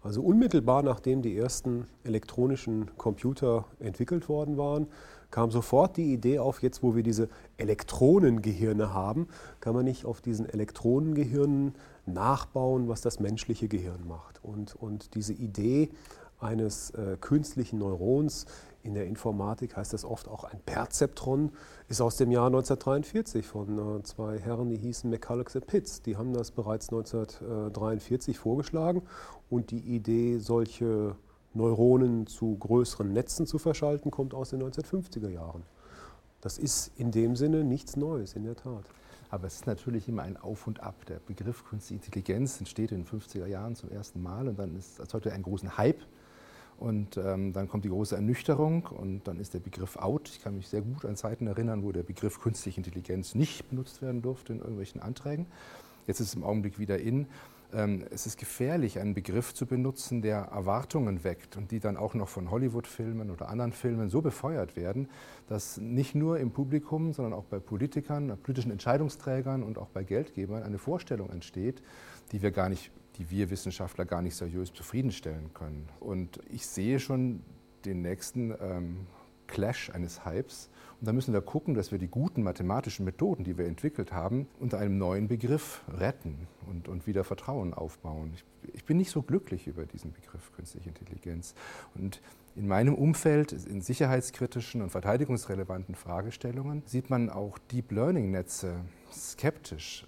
Also 0.00 0.22
unmittelbar 0.22 0.82
nachdem 0.82 1.22
die 1.22 1.36
ersten 1.36 1.88
elektronischen 2.04 2.96
Computer 2.96 3.66
entwickelt 3.80 4.28
worden 4.28 4.56
waren, 4.56 4.86
kam 5.30 5.50
sofort 5.50 5.96
die 5.96 6.12
Idee 6.12 6.38
auf, 6.38 6.62
jetzt 6.62 6.82
wo 6.82 6.94
wir 6.96 7.02
diese 7.02 7.28
Elektronengehirne 7.56 8.92
haben, 8.94 9.28
kann 9.60 9.74
man 9.74 9.84
nicht 9.84 10.04
auf 10.04 10.20
diesen 10.20 10.48
Elektronengehirnen 10.48 11.74
nachbauen, 12.06 12.88
was 12.88 13.00
das 13.00 13.20
menschliche 13.20 13.68
Gehirn 13.68 14.06
macht. 14.06 14.42
Und, 14.42 14.74
und 14.74 15.14
diese 15.14 15.34
Idee 15.34 15.90
eines 16.40 16.90
äh, 16.90 17.16
künstlichen 17.20 17.78
Neurons 17.78 18.46
In 18.82 18.94
der 18.94 19.06
Informatik 19.06 19.76
heißt 19.76 19.92
das 19.92 20.04
oft 20.04 20.28
auch 20.28 20.44
ein 20.44 20.60
Perzeptron, 20.64 21.50
ist 21.88 22.00
aus 22.00 22.16
dem 22.16 22.30
Jahr 22.30 22.46
1943 22.46 23.44
von 23.44 23.98
äh, 23.98 24.02
zwei 24.04 24.38
Herren, 24.38 24.70
die 24.70 24.76
hießen 24.76 25.10
McCulloch 25.10 25.54
und 25.54 25.66
Pitts. 25.66 26.00
Die 26.02 26.16
haben 26.16 26.32
das 26.32 26.52
bereits 26.52 26.88
1943 26.88 28.38
vorgeschlagen 28.38 29.02
und 29.50 29.72
die 29.72 29.80
Idee, 29.80 30.38
solche 30.38 31.16
Neuronen 31.54 32.26
zu 32.26 32.56
größeren 32.56 33.12
Netzen 33.12 33.46
zu 33.46 33.58
verschalten, 33.58 34.10
kommt 34.10 34.34
aus 34.34 34.50
den 34.50 34.62
1950er 34.62 35.30
Jahren. 35.30 35.62
Das 36.40 36.58
ist 36.58 36.92
in 36.96 37.10
dem 37.10 37.36
Sinne 37.36 37.64
nichts 37.64 37.96
Neues, 37.96 38.34
in 38.34 38.44
der 38.44 38.56
Tat. 38.56 38.84
Aber 39.30 39.46
es 39.46 39.56
ist 39.56 39.66
natürlich 39.66 40.08
immer 40.08 40.22
ein 40.22 40.36
Auf 40.36 40.66
und 40.66 40.82
Ab. 40.82 40.94
Der 41.06 41.18
Begriff 41.18 41.64
Künstliche 41.64 42.02
Intelligenz 42.02 42.58
entsteht 42.58 42.92
in 42.92 43.04
den 43.04 43.06
50er 43.06 43.46
Jahren 43.46 43.74
zum 43.74 43.90
ersten 43.90 44.22
Mal 44.22 44.48
und 44.48 44.58
dann 44.58 44.76
ist, 44.76 44.98
erzeugt 45.00 45.26
er 45.26 45.34
einen 45.34 45.42
großen 45.42 45.76
Hype. 45.76 46.00
Und 46.78 47.16
ähm, 47.16 47.52
dann 47.52 47.68
kommt 47.68 47.84
die 47.84 47.88
große 47.88 48.14
Ernüchterung 48.14 48.86
und 48.86 49.26
dann 49.26 49.40
ist 49.40 49.52
der 49.52 49.58
Begriff 49.58 49.96
out. 49.96 50.28
Ich 50.28 50.40
kann 50.40 50.54
mich 50.54 50.68
sehr 50.68 50.80
gut 50.80 51.04
an 51.04 51.16
Zeiten 51.16 51.48
erinnern, 51.48 51.82
wo 51.82 51.90
der 51.90 52.04
Begriff 52.04 52.40
künstliche 52.40 52.78
Intelligenz 52.78 53.34
nicht 53.34 53.68
benutzt 53.68 54.00
werden 54.00 54.22
durfte 54.22 54.52
in 54.52 54.60
irgendwelchen 54.60 55.02
Anträgen. 55.02 55.46
Jetzt 56.06 56.20
ist 56.20 56.28
es 56.28 56.34
im 56.34 56.44
Augenblick 56.44 56.78
wieder 56.78 56.98
in. 57.00 57.26
Ähm, 57.72 58.04
es 58.10 58.26
ist 58.26 58.38
gefährlich, 58.38 58.98
einen 58.98 59.14
Begriff 59.14 59.52
zu 59.52 59.66
benutzen, 59.66 60.22
der 60.22 60.38
Erwartungen 60.38 61.22
weckt 61.22 61.56
und 61.56 61.70
die 61.70 61.80
dann 61.80 61.96
auch 61.96 62.14
noch 62.14 62.28
von 62.28 62.50
Hollywood-Filmen 62.50 63.30
oder 63.30 63.48
anderen 63.48 63.72
Filmen 63.72 64.08
so 64.08 64.22
befeuert 64.22 64.74
werden, 64.76 65.08
dass 65.48 65.76
nicht 65.76 66.14
nur 66.14 66.38
im 66.38 66.50
Publikum, 66.50 67.12
sondern 67.12 67.34
auch 67.34 67.44
bei 67.44 67.58
Politikern, 67.58 68.38
politischen 68.42 68.70
Entscheidungsträgern 68.70 69.62
und 69.62 69.76
auch 69.76 69.88
bei 69.88 70.02
Geldgebern 70.02 70.62
eine 70.62 70.78
Vorstellung 70.78 71.30
entsteht, 71.30 71.82
die 72.32 72.40
wir 72.40 72.52
gar 72.52 72.70
nicht, 72.70 72.90
die 73.18 73.30
wir 73.30 73.50
Wissenschaftler 73.50 74.06
gar 74.06 74.22
nicht 74.22 74.36
seriös 74.36 74.72
zufriedenstellen 74.72 75.52
können. 75.52 75.88
Und 76.00 76.40
ich 76.50 76.66
sehe 76.66 76.98
schon 77.00 77.42
den 77.84 78.00
nächsten 78.00 78.54
ähm, 78.60 79.06
Clash 79.46 79.90
eines 79.90 80.24
Hypes 80.24 80.70
und 81.00 81.06
da 81.06 81.12
müssen 81.12 81.32
wir 81.32 81.40
gucken, 81.40 81.74
dass 81.74 81.92
wir 81.92 81.98
die 81.98 82.08
guten 82.08 82.42
mathematischen 82.42 83.04
Methoden, 83.04 83.44
die 83.44 83.56
wir 83.56 83.66
entwickelt 83.66 84.12
haben, 84.12 84.48
unter 84.58 84.78
einem 84.78 84.98
neuen 84.98 85.28
Begriff 85.28 85.82
retten 85.96 86.48
und, 86.68 86.88
und 86.88 87.06
wieder 87.06 87.22
Vertrauen 87.22 87.72
aufbauen. 87.72 88.32
Ich, 88.34 88.44
ich 88.74 88.84
bin 88.84 88.96
nicht 88.96 89.10
so 89.10 89.22
glücklich 89.22 89.68
über 89.68 89.86
diesen 89.86 90.12
Begriff 90.12 90.52
künstliche 90.56 90.88
Intelligenz. 90.88 91.54
Und 91.94 92.20
in 92.56 92.66
meinem 92.66 92.96
Umfeld, 92.96 93.52
in 93.52 93.80
sicherheitskritischen 93.80 94.82
und 94.82 94.90
verteidigungsrelevanten 94.90 95.94
Fragestellungen, 95.94 96.82
sieht 96.84 97.10
man 97.10 97.30
auch 97.30 97.58
Deep 97.70 97.92
Learning-Netze 97.92 98.80
skeptisch. 99.12 100.04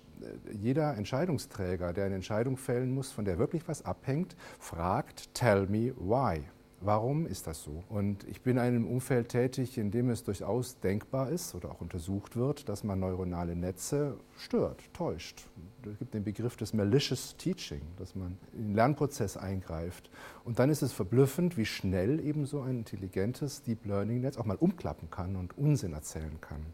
Jeder 0.53 0.97
Entscheidungsträger, 0.97 1.93
der 1.93 2.07
eine 2.07 2.17
Entscheidung 2.17 2.57
fällen 2.57 2.93
muss, 2.93 3.13
von 3.13 3.25
der 3.25 3.39
wirklich 3.39 3.69
was 3.69 3.85
abhängt, 3.85 4.35
fragt, 4.59 5.33
tell 5.35 5.67
me 5.69 5.95
why. 5.97 6.43
Warum 6.83 7.27
ist 7.27 7.47
das 7.47 7.63
so? 7.63 7.85
Und 7.91 8.25
ich 8.25 8.41
bin 8.41 8.57
in 8.57 8.63
einem 8.63 8.87
Umfeld 8.87 9.29
tätig, 9.29 9.77
in 9.77 9.91
dem 9.91 10.09
es 10.09 10.25
durchaus 10.25 10.81
denkbar 10.81 11.29
ist 11.29 11.55
oder 11.55 11.71
auch 11.71 11.83
untersucht 11.83 12.37
wird, 12.37 12.71
dass 12.71 12.85
man 12.85 13.01
neuronale 13.01 13.55
Netze 13.55 14.17
stört, 14.39 14.83
täuscht. 14.95 15.45
Es 15.85 15.99
gibt 15.99 16.15
den 16.15 16.25
Begriff 16.25 16.57
des 16.57 16.73
malicious 16.73 17.37
teaching, 17.37 17.83
dass 17.99 18.15
man 18.15 18.39
in 18.55 18.69
den 18.69 18.75
Lernprozess 18.75 19.37
eingreift. 19.37 20.11
Und 20.45 20.59
dann 20.59 20.71
ist 20.71 20.81
es 20.81 20.93
verblüffend, 20.93 21.59
wie 21.59 21.67
schnell 21.67 22.19
eben 22.19 22.47
so 22.47 22.63
ein 22.63 22.79
intelligentes 22.79 23.63
Deep 23.63 23.85
Learning 23.85 24.23
Netz 24.23 24.39
auch 24.39 24.47
mal 24.47 24.57
umklappen 24.57 25.11
kann 25.11 25.37
und 25.37 25.59
Unsinn 25.59 25.93
erzählen 25.93 26.41
kann. 26.41 26.65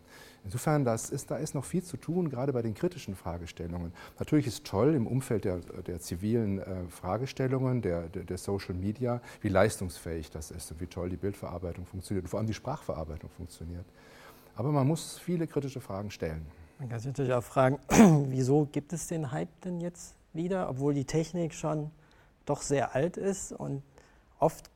Insofern, 0.47 0.85
das 0.85 1.11
ist, 1.11 1.33
da 1.33 1.39
ist 1.39 1.57
noch 1.57 1.65
viel 1.65 1.83
zu 1.83 1.97
tun, 1.97 2.31
gerade 2.31 2.53
bei 2.53 2.63
den 2.63 2.73
kritischen 2.73 3.17
Fragestellungen. 3.17 3.93
Natürlich 4.21 4.47
ist 4.47 4.65
toll 4.65 4.95
im 4.95 5.09
Umfeld 5.09 5.45
der, 5.45 5.59
der 5.59 5.99
zivilen 5.99 6.61
äh, 6.61 6.87
Fragestellungen, 6.89 7.83
der, 7.83 8.03
der, 8.03 8.23
der, 8.23 8.39
Social 8.39 8.77
Media, 8.77 9.21
wie 9.41 9.49
leistungsfähig 9.49 10.31
das 10.31 10.53
ist 10.53 10.71
und 10.71 10.81
wie 10.81 10.87
toll 10.87 11.11
die 11.11 11.17
Bildverarbeitung 11.17 11.85
funktioniert 11.85 12.27
und 12.27 12.29
vor 12.29 12.39
allem 12.39 12.47
die 12.47 12.55
Sprachverarbeitung 12.55 13.29
funktioniert. 13.31 13.85
Aber 14.55 14.71
man 14.71 14.87
muss 14.87 15.19
viele 15.19 15.49
kritische 15.49 15.81
Fragen 15.81 16.13
stellen. 16.13 16.47
Man 16.79 16.91
kann 16.91 17.01
sich 17.01 17.09
natürlich 17.09 17.33
auch 17.33 17.43
fragen, 17.43 17.81
wieso 18.31 18.69
gibt 18.71 18.93
es 18.93 19.09
den 19.09 19.33
Hype 19.33 19.61
denn 19.63 19.81
jetzt 19.81 20.15
wieder, 20.33 20.71
obwohl 20.71 20.95
die 20.95 21.07
Technik 21.07 21.55
schon 21.55 21.91
doch 22.45 22.63
sehr 22.63 22.95
alt 22.95 23.17
ist 23.17 23.51
und 23.51 23.83
oft 24.39 24.71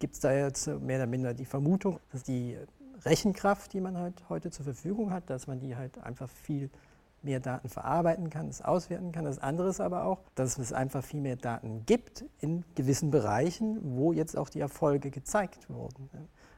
gibt 0.00 0.14
es 0.14 0.20
da 0.20 0.34
jetzt 0.34 0.66
mehr 0.66 0.96
oder 0.96 1.06
minder 1.06 1.34
die 1.34 1.44
Vermutung, 1.44 2.00
dass 2.10 2.24
die 2.24 2.56
Rechenkraft, 3.04 3.72
die 3.72 3.80
man 3.80 3.96
halt 3.96 4.14
heute 4.28 4.50
zur 4.50 4.64
Verfügung 4.64 5.12
hat, 5.12 5.30
dass 5.30 5.46
man 5.46 5.60
die 5.60 5.76
halt 5.76 5.98
einfach 5.98 6.28
viel 6.28 6.70
mehr 7.22 7.40
Daten 7.40 7.68
verarbeiten 7.68 8.30
kann, 8.30 8.48
es 8.48 8.62
auswerten 8.62 9.12
kann. 9.12 9.24
Das 9.24 9.38
andere 9.38 9.68
ist 9.68 9.80
aber 9.80 10.04
auch, 10.04 10.20
dass 10.34 10.58
es 10.58 10.72
einfach 10.72 11.02
viel 11.02 11.20
mehr 11.20 11.36
Daten 11.36 11.84
gibt 11.86 12.24
in 12.40 12.64
gewissen 12.74 13.10
Bereichen, 13.10 13.78
wo 13.96 14.12
jetzt 14.12 14.36
auch 14.36 14.48
die 14.48 14.60
Erfolge 14.60 15.10
gezeigt 15.10 15.70
wurden. 15.70 16.10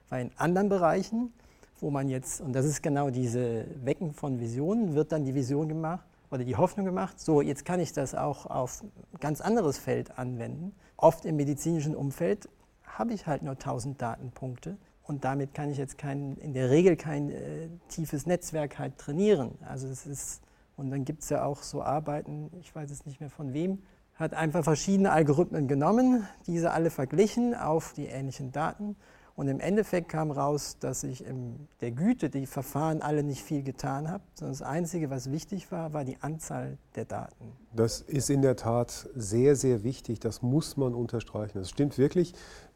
Weil 0.09 0.27
in 0.27 0.31
anderen 0.37 0.69
Bereichen, 0.69 1.33
wo 1.81 1.91
man 1.91 2.09
jetzt, 2.09 2.41
und 2.41 2.53
das 2.53 2.67
ist 2.67 2.83
genau 2.83 3.11
diese 3.11 3.67
Wecken 3.85 4.13
von 4.13 4.41
Visionen, 4.41 4.95
wird 4.95 5.13
dann 5.13 5.25
die 5.25 5.35
Vision 5.35 5.69
gemacht 5.69 6.07
oder 6.31 6.45
die 6.45 6.57
Hoffnung 6.57 6.85
gemacht, 6.85 7.21
so 7.21 7.41
jetzt 7.41 7.65
kann 7.65 7.81
ich 7.81 7.93
das 7.93 8.15
auch 8.15 8.47
auf 8.47 8.83
ein 8.83 9.21
ganz 9.21 9.41
anderes 9.41 9.79
Feld 9.79 10.19
anwenden. 10.19 10.75
Oft 10.97 11.25
im 11.25 11.37
medizinischen 11.37 11.95
Umfeld 11.95 12.49
habe 12.85 13.13
ich 13.13 13.27
halt 13.27 13.43
nur 13.43 13.53
1000 13.53 14.01
Datenpunkte 14.01 14.77
und 15.07 15.25
damit 15.25 15.55
kann 15.55 15.71
ich 15.71 15.79
jetzt 15.79 15.99
kein, 15.99 16.37
in 16.37 16.53
der 16.53 16.71
Regel 16.71 16.97
kein 16.97 17.31
äh, 17.31 17.69
tiefes 17.89 18.27
Netzwerk 18.27 18.79
halt 18.79 18.99
trainieren. 18.99 19.53
Also 19.67 19.87
es 19.87 20.07
ist, 20.07 20.43
und 20.77 20.91
dann 20.91 21.05
gibt 21.05 21.23
es 21.23 21.29
ja 21.31 21.45
auch 21.45 21.63
so 21.63 21.83
Arbeiten, 21.83 22.51
ich 22.61 22.75
weiß 22.75 22.91
es 22.91 23.07
nicht 23.07 23.21
mehr 23.21 23.31
von 23.31 23.53
wem, 23.53 23.83
hat 24.15 24.35
einfach 24.35 24.65
verschiedene 24.65 25.13
Algorithmen 25.13 25.69
genommen, 25.69 26.27
diese 26.47 26.73
alle 26.73 26.91
verglichen 26.91 27.55
auf 27.55 27.93
die 27.93 28.07
ähnlichen 28.07 28.51
Daten. 28.51 28.97
Und 29.37 29.49
im 29.49 29.61
Endeffekt 29.61 30.09
kam 30.09 30.31
raus, 30.31 30.79
dass 30.81 31.05
ich 31.05 31.23
in 31.23 31.69
der 31.83 31.91
Güte 31.91 32.31
die 32.31 32.47
Verfahren 32.47 33.03
alle 33.03 33.23
nicht 33.23 33.43
viel 33.43 33.63
getan 33.63 34.11
habe, 34.11 34.25
sondern 34.33 34.55
das 34.55 34.63
Einzige, 34.63 35.11
was 35.11 35.31
wichtig 35.31 35.71
war, 35.71 35.93
war 35.93 36.05
die 36.05 36.17
Anzahl 36.23 36.79
der 36.95 37.05
Daten. 37.05 37.53
Das 37.75 38.01
ist 38.01 38.31
in 38.31 38.41
der 38.41 38.57
Tat 38.57 39.11
sehr, 39.15 39.55
sehr 39.55 39.85
wichtig. 39.85 40.21
Das 40.21 40.41
muss 40.41 40.79
man 40.79 40.95
unterstreichen. 40.95 41.59
Das 41.59 41.69
stimmt 41.69 41.99
wirklich. 41.99 42.33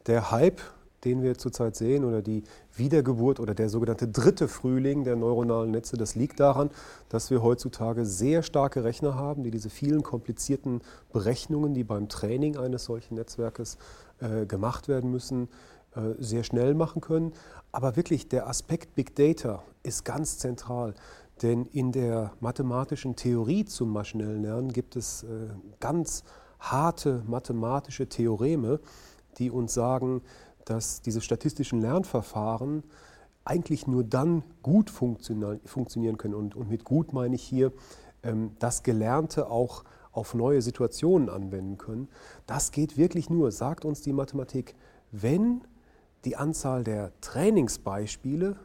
Der 0.07 0.31
Hype 0.31 0.61
den 1.05 1.23
wir 1.23 1.39
zurzeit 1.39 1.77
sehen, 1.77 2.05
oder 2.05 2.23
die 2.23 2.43
Wiedergeburt 2.75 3.41
oder 3.41 3.55
der 3.55 3.69
sogenannte 3.69 4.09
dritte 4.09 4.49
Frühling 4.49 5.05
der 5.05 5.17
neuronalen 5.17 5.71
Netze, 5.71 5.97
das 5.97 6.15
liegt 6.15 6.41
daran, 6.41 6.71
dass 7.09 7.31
wir 7.31 7.43
heutzutage 7.43 8.05
sehr 8.05 8.43
starke 8.43 8.85
Rechner 8.85 9.15
haben, 9.15 9.43
die 9.43 9.51
diese 9.51 9.71
vielen 9.71 10.03
komplizierten 10.03 10.81
Berechnungen, 11.13 11.75
die 11.75 11.85
beim 11.85 12.09
Training 12.09 12.57
eines 12.57 12.85
solchen 12.85 13.15
Netzwerkes 13.15 13.79
äh, 14.21 14.47
gemacht 14.47 14.89
werden 14.89 15.11
müssen, 15.11 15.49
äh, 15.95 16.15
sehr 16.19 16.45
schnell 16.45 16.75
machen 16.75 17.01
können. 17.01 17.33
Aber 17.73 17.97
wirklich 17.97 18.29
der 18.29 18.49
Aspekt 18.49 18.95
Big 18.95 19.17
Data 19.17 19.63
ist 19.83 20.05
ganz 20.05 20.39
zentral. 20.39 20.95
Denn 21.43 21.65
in 21.67 21.91
der 21.91 22.33
mathematischen 22.41 23.17
Theorie 23.17 23.65
zum 23.65 23.91
maschinellen 23.91 24.43
Lernen 24.43 24.73
gibt 24.73 24.95
es 24.95 25.23
äh, 25.23 25.49
ganz 25.81 26.23
harte 26.59 27.23
mathematische 27.27 28.09
Theoreme, 28.09 28.81
die 29.39 29.51
uns 29.51 29.73
sagen, 29.73 30.23
dass 30.71 31.03
diese 31.03 31.21
statistischen 31.21 31.81
Lernverfahren 31.81 32.85
eigentlich 33.45 33.87
nur 33.89 34.05
dann 34.05 34.45
gut 34.63 34.89
funktionieren 34.89 36.17
können. 36.17 36.35
Und, 36.35 36.55
und 36.55 36.71
mit 36.71 36.85
gut 36.85 37.13
meine 37.13 37.35
ich 37.35 37.43
hier, 37.43 37.73
ähm, 38.23 38.53
das 38.61 38.85
Gelernte 38.85 39.51
auch 39.51 39.85
auf 40.13 40.35
neue 40.35 40.63
Situationen 40.63 41.29
anwenden 41.29 41.77
können. 41.77 42.09
Das 42.47 42.71
geht 42.71 42.97
wirklich 42.97 43.31
nur, 43.31 43.51
sagt 43.51 43.85
uns 43.85 44.03
die 44.03 44.13
Mathematik, 44.13 44.77
wenn 45.11 45.63
die 46.25 46.37
Anzahl 46.37 46.85
der 46.85 47.13
Trainingsbeispiele, 47.21 48.57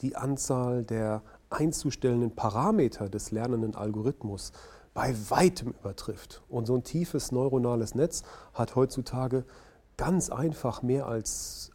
die 0.00 0.16
Anzahl 0.16 0.84
der 0.84 1.22
einzustellenden 1.50 2.34
Parameter 2.34 3.08
des 3.08 3.32
lernenden 3.32 3.74
Algorithmus 3.74 4.52
bei 4.94 5.14
weitem 5.28 5.74
übertrifft. 5.80 6.42
Und 6.48 6.66
so 6.66 6.74
ein 6.74 6.84
tiefes 6.84 7.32
neuronales 7.32 7.94
Netz 7.94 8.22
hat 8.54 8.76
heutzutage 8.76 9.44
ganz 10.00 10.30
einfach 10.30 10.80
mehr 10.80 11.06
als 11.06 11.72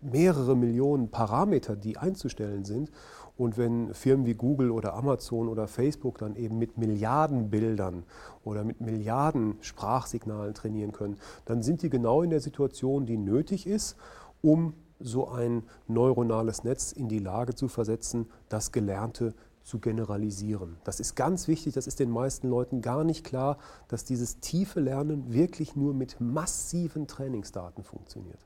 mehrere 0.00 0.56
Millionen 0.56 1.12
Parameter, 1.12 1.76
die 1.76 1.96
einzustellen 1.96 2.64
sind. 2.64 2.90
Und 3.36 3.56
wenn 3.56 3.94
Firmen 3.94 4.26
wie 4.26 4.34
Google 4.34 4.72
oder 4.72 4.94
Amazon 4.94 5.46
oder 5.46 5.68
Facebook 5.68 6.18
dann 6.18 6.34
eben 6.34 6.58
mit 6.58 6.76
Milliarden 6.76 7.50
Bildern 7.50 8.02
oder 8.42 8.64
mit 8.64 8.80
Milliarden 8.80 9.58
Sprachsignalen 9.60 10.54
trainieren 10.54 10.90
können, 10.90 11.18
dann 11.44 11.62
sind 11.62 11.82
die 11.82 11.88
genau 11.88 12.22
in 12.22 12.30
der 12.30 12.40
Situation, 12.40 13.06
die 13.06 13.16
nötig 13.16 13.64
ist, 13.64 13.94
um 14.42 14.74
so 14.98 15.28
ein 15.28 15.62
neuronales 15.86 16.64
Netz 16.64 16.90
in 16.90 17.08
die 17.08 17.20
Lage 17.20 17.54
zu 17.54 17.68
versetzen, 17.68 18.26
das 18.48 18.72
Gelernte 18.72 19.34
zu 19.68 19.78
generalisieren. 19.78 20.78
Das 20.84 20.98
ist 20.98 21.14
ganz 21.14 21.46
wichtig, 21.46 21.74
das 21.74 21.86
ist 21.86 22.00
den 22.00 22.10
meisten 22.10 22.48
Leuten 22.48 22.80
gar 22.80 23.04
nicht 23.04 23.24
klar, 23.24 23.58
dass 23.88 24.04
dieses 24.04 24.40
tiefe 24.40 24.80
Lernen 24.80 25.32
wirklich 25.32 25.76
nur 25.76 25.92
mit 25.92 26.20
massiven 26.20 27.06
Trainingsdaten 27.06 27.84
funktioniert. 27.84 28.40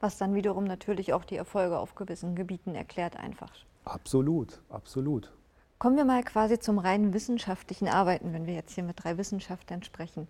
Was 0.00 0.18
dann 0.18 0.34
wiederum 0.34 0.64
natürlich 0.64 1.12
auch 1.12 1.24
die 1.24 1.36
Erfolge 1.36 1.78
auf 1.78 1.94
gewissen 1.94 2.34
Gebieten 2.34 2.74
erklärt 2.74 3.16
einfach. 3.16 3.52
Absolut, 3.84 4.60
absolut. 4.68 5.32
Kommen 5.78 5.96
wir 5.96 6.04
mal 6.04 6.24
quasi 6.24 6.58
zum 6.58 6.78
rein 6.78 7.14
wissenschaftlichen 7.14 7.88
Arbeiten, 7.88 8.32
wenn 8.32 8.46
wir 8.46 8.54
jetzt 8.54 8.74
hier 8.74 8.84
mit 8.84 9.02
drei 9.02 9.16
Wissenschaftlern 9.16 9.82
sprechen. 9.82 10.26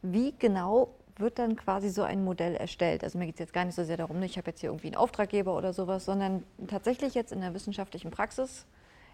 Wie 0.00 0.34
genau 0.38 0.88
wird 1.18 1.38
dann 1.38 1.56
quasi 1.56 1.90
so 1.90 2.02
ein 2.02 2.24
Modell 2.24 2.54
erstellt. 2.54 3.04
Also 3.04 3.18
mir 3.18 3.26
geht 3.26 3.34
es 3.34 3.40
jetzt 3.40 3.52
gar 3.52 3.66
nicht 3.66 3.74
so 3.74 3.84
sehr 3.84 3.98
darum, 3.98 4.22
ich 4.22 4.38
habe 4.38 4.50
jetzt 4.50 4.60
hier 4.60 4.70
irgendwie 4.70 4.88
einen 4.88 4.96
Auftraggeber 4.96 5.56
oder 5.56 5.74
sowas, 5.74 6.06
sondern 6.06 6.44
tatsächlich 6.66 7.14
jetzt 7.14 7.32
in 7.32 7.42
der 7.42 7.52
wissenschaftlichen 7.52 8.10
Praxis, 8.10 8.64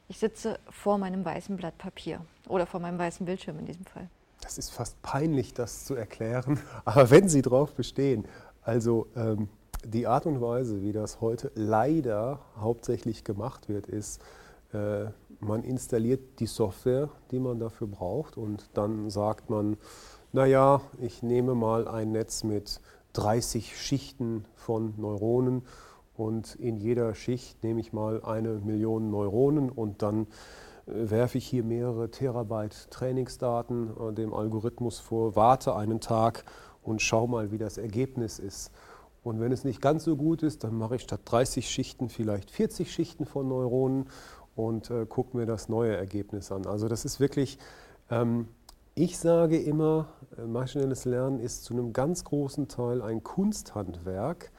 ich 0.08 0.18
sitze 0.18 0.58
vor 0.70 0.98
meinem 0.98 1.24
weißen 1.24 1.56
Blatt 1.56 1.76
Papier 1.78 2.20
oder 2.48 2.66
vor 2.66 2.80
meinem 2.80 2.98
weißen 2.98 3.26
Bildschirm 3.26 3.58
in 3.58 3.66
diesem 3.66 3.84
Fall. 3.84 4.08
Das 4.40 4.56
ist 4.58 4.70
fast 4.70 5.00
peinlich, 5.02 5.52
das 5.52 5.84
zu 5.84 5.94
erklären, 5.94 6.60
aber 6.84 7.10
wenn 7.10 7.28
Sie 7.28 7.42
darauf 7.42 7.74
bestehen, 7.74 8.26
also 8.62 9.06
ähm, 9.16 9.48
die 9.84 10.06
Art 10.06 10.26
und 10.26 10.40
Weise, 10.40 10.82
wie 10.82 10.92
das 10.92 11.20
heute 11.20 11.52
leider 11.54 12.40
hauptsächlich 12.58 13.24
gemacht 13.24 13.68
wird, 13.68 13.86
ist, 13.86 14.20
äh, 14.72 15.06
man 15.40 15.62
installiert 15.62 16.40
die 16.40 16.46
Software, 16.46 17.08
die 17.30 17.38
man 17.38 17.60
dafür 17.60 17.86
braucht 17.86 18.36
und 18.36 18.68
dann 18.74 19.10
sagt 19.10 19.50
man, 19.50 19.76
naja, 20.32 20.80
ich 21.00 21.22
nehme 21.22 21.54
mal 21.54 21.86
ein 21.86 22.12
Netz 22.12 22.44
mit 22.44 22.80
30 23.14 23.80
Schichten 23.80 24.44
von 24.56 24.94
Neuronen 24.96 25.62
und 26.18 26.54
in 26.56 26.76
jeder 26.76 27.14
Schicht 27.14 27.62
nehme 27.62 27.80
ich 27.80 27.92
mal 27.92 28.22
eine 28.22 28.54
Million 28.54 29.10
Neuronen 29.10 29.70
und 29.70 30.02
dann 30.02 30.26
äh, 30.86 31.10
werfe 31.10 31.38
ich 31.38 31.46
hier 31.46 31.64
mehrere 31.64 32.10
Terabyte 32.10 32.90
Trainingsdaten 32.90 33.90
äh, 33.90 34.12
dem 34.12 34.34
Algorithmus 34.34 34.98
vor, 34.98 35.36
warte 35.36 35.76
einen 35.76 36.00
Tag 36.00 36.44
und 36.82 37.00
schau 37.00 37.26
mal, 37.26 37.50
wie 37.52 37.58
das 37.58 37.78
Ergebnis 37.78 38.38
ist. 38.38 38.72
Und 39.22 39.40
wenn 39.40 39.52
es 39.52 39.64
nicht 39.64 39.80
ganz 39.80 40.04
so 40.04 40.16
gut 40.16 40.42
ist, 40.42 40.64
dann 40.64 40.76
mache 40.76 40.96
ich 40.96 41.02
statt 41.02 41.20
30 41.24 41.68
Schichten 41.68 42.08
vielleicht 42.08 42.50
40 42.50 42.92
Schichten 42.92 43.24
von 43.24 43.48
Neuronen 43.48 44.06
und 44.56 44.90
äh, 44.90 45.06
gucke 45.06 45.36
mir 45.36 45.46
das 45.46 45.68
neue 45.68 45.96
Ergebnis 45.96 46.50
an. 46.50 46.66
Also 46.66 46.88
das 46.88 47.04
ist 47.04 47.20
wirklich 47.20 47.58
ähm, 48.10 48.48
ich 49.00 49.16
sage 49.16 49.56
immer, 49.58 50.08
äh, 50.36 50.42
maschinelles 50.42 51.04
Lernen 51.04 51.38
ist 51.38 51.62
zu 51.62 51.72
einem 51.72 51.92
ganz 51.92 52.24
großen 52.24 52.66
Teil 52.66 53.00
ein 53.00 53.22
Kunsthandwerk, 53.22 54.50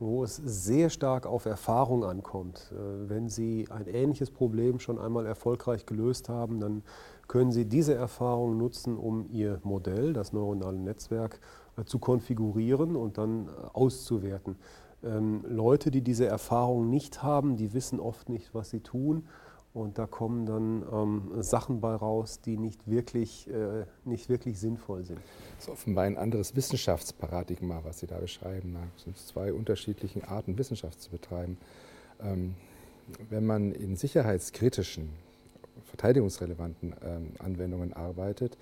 wo 0.00 0.24
es 0.24 0.36
sehr 0.36 0.88
stark 0.88 1.26
auf 1.26 1.44
Erfahrung 1.44 2.04
ankommt. 2.04 2.72
Äh, 2.72 3.08
wenn 3.08 3.28
Sie 3.28 3.68
ein 3.70 3.86
ähnliches 3.86 4.30
Problem 4.30 4.80
schon 4.80 4.98
einmal 4.98 5.26
erfolgreich 5.26 5.86
gelöst 5.86 6.28
haben, 6.28 6.58
dann 6.58 6.82
können 7.28 7.52
Sie 7.52 7.66
diese 7.66 7.94
Erfahrung 7.94 8.56
nutzen, 8.56 8.96
um 8.96 9.26
Ihr 9.30 9.60
Modell, 9.62 10.12
das 10.12 10.32
neuronale 10.32 10.78
Netzwerk, 10.78 11.38
äh, 11.76 11.84
zu 11.84 11.98
konfigurieren 11.98 12.96
und 12.96 13.18
dann 13.18 13.48
auszuwerten. 13.72 14.56
Ähm, 15.04 15.44
Leute, 15.48 15.90
die 15.90 16.02
diese 16.02 16.26
Erfahrung 16.26 16.90
nicht 16.90 17.22
haben, 17.22 17.56
die 17.56 17.72
wissen 17.74 18.00
oft 18.00 18.28
nicht, 18.28 18.54
was 18.54 18.70
sie 18.70 18.80
tun 18.80 19.24
und 19.72 19.98
da 19.98 20.06
kommen 20.06 20.46
dann 20.46 20.84
ähm, 20.92 21.42
Sachen 21.42 21.80
bei 21.80 21.94
raus, 21.94 22.40
die 22.40 22.56
nicht 22.56 22.90
wirklich, 22.90 23.48
äh, 23.48 23.84
nicht 24.04 24.28
wirklich 24.28 24.58
sinnvoll 24.58 25.04
sind. 25.04 25.20
Das 25.56 25.66
ist 25.66 25.70
offenbar 25.70 26.04
ein 26.04 26.16
anderes 26.16 26.56
Wissenschaftsparadigma, 26.56 27.80
was 27.84 28.00
Sie 28.00 28.08
da 28.08 28.18
beschreiben. 28.18 28.76
Es 28.96 29.04
sind 29.04 29.16
zwei 29.16 29.52
unterschiedliche 29.52 30.26
Arten, 30.28 30.58
Wissenschaft 30.58 31.00
zu 31.00 31.10
betreiben. 31.10 31.56
Ähm, 32.20 32.54
wenn 33.28 33.46
man 33.46 33.72
in 33.72 33.96
sicherheitskritischen, 33.96 35.10
verteidigungsrelevanten 35.84 36.94
ähm, 37.04 37.32
Anwendungen 37.38 37.92
arbeitet, 37.92 38.58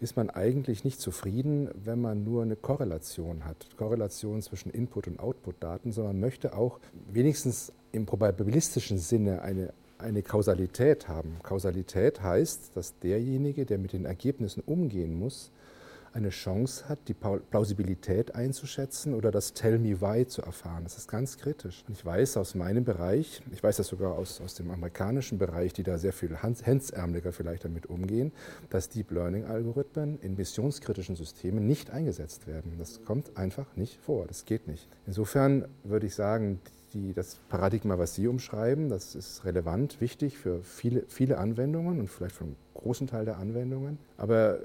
ist 0.00 0.16
man 0.16 0.30
eigentlich 0.30 0.82
nicht 0.82 1.00
zufrieden, 1.00 1.68
wenn 1.74 2.00
man 2.00 2.24
nur 2.24 2.42
eine 2.42 2.56
Korrelation 2.56 3.44
hat. 3.44 3.68
Korrelation 3.76 4.42
zwischen 4.42 4.70
Input- 4.70 5.06
und 5.06 5.20
Output-Daten, 5.20 5.92
sondern 5.92 6.18
möchte 6.18 6.56
auch 6.56 6.80
wenigstens 7.12 7.72
im 7.92 8.06
probabilistischen 8.06 8.98
Sinne 8.98 9.42
eine 9.42 9.72
eine 10.00 10.22
Kausalität 10.22 11.08
haben. 11.08 11.36
Kausalität 11.42 12.22
heißt, 12.22 12.76
dass 12.76 12.98
derjenige, 12.98 13.66
der 13.66 13.78
mit 13.78 13.92
den 13.92 14.04
Ergebnissen 14.04 14.62
umgehen 14.66 15.18
muss, 15.18 15.52
eine 16.12 16.30
Chance 16.30 16.88
hat, 16.88 16.98
die 17.08 17.14
Plausibilität 17.14 18.34
einzuschätzen 18.34 19.14
oder 19.14 19.30
das 19.30 19.52
Tell 19.52 19.78
me 19.78 20.00
why 20.00 20.26
zu 20.26 20.42
erfahren. 20.42 20.82
Das 20.84 20.96
ist 20.96 21.08
ganz 21.08 21.38
kritisch. 21.38 21.84
Und 21.86 21.96
ich 21.96 22.04
weiß 22.04 22.36
aus 22.36 22.54
meinem 22.54 22.84
Bereich, 22.84 23.42
ich 23.52 23.62
weiß 23.62 23.76
das 23.76 23.88
sogar 23.88 24.12
aus, 24.18 24.40
aus 24.40 24.54
dem 24.54 24.70
amerikanischen 24.70 25.38
Bereich, 25.38 25.72
die 25.72 25.82
da 25.82 25.98
sehr 25.98 26.12
viel 26.12 26.36
hemdsärmeliger 26.36 27.32
vielleicht 27.32 27.64
damit 27.64 27.86
umgehen, 27.86 28.32
dass 28.70 28.88
Deep 28.88 29.10
Learning-Algorithmen 29.10 30.18
in 30.20 30.34
missionskritischen 30.34 31.16
Systemen 31.16 31.66
nicht 31.66 31.90
eingesetzt 31.90 32.46
werden. 32.46 32.72
Das 32.78 33.04
kommt 33.04 33.36
einfach 33.36 33.76
nicht 33.76 33.98
vor. 34.00 34.26
Das 34.26 34.44
geht 34.44 34.66
nicht. 34.66 34.88
Insofern 35.06 35.66
würde 35.84 36.06
ich 36.06 36.14
sagen, 36.14 36.60
die, 36.94 37.12
das 37.12 37.36
Paradigma, 37.48 37.98
was 37.98 38.14
Sie 38.14 38.26
umschreiben, 38.26 38.88
das 38.88 39.14
ist 39.14 39.44
relevant, 39.44 40.00
wichtig 40.00 40.38
für 40.38 40.62
viele, 40.62 41.04
viele 41.08 41.38
Anwendungen 41.38 42.00
und 42.00 42.08
vielleicht 42.08 42.36
für 42.36 42.44
einen 42.44 42.56
großen 42.74 43.06
Teil 43.06 43.24
der 43.24 43.38
Anwendungen. 43.38 43.98
Aber 44.16 44.58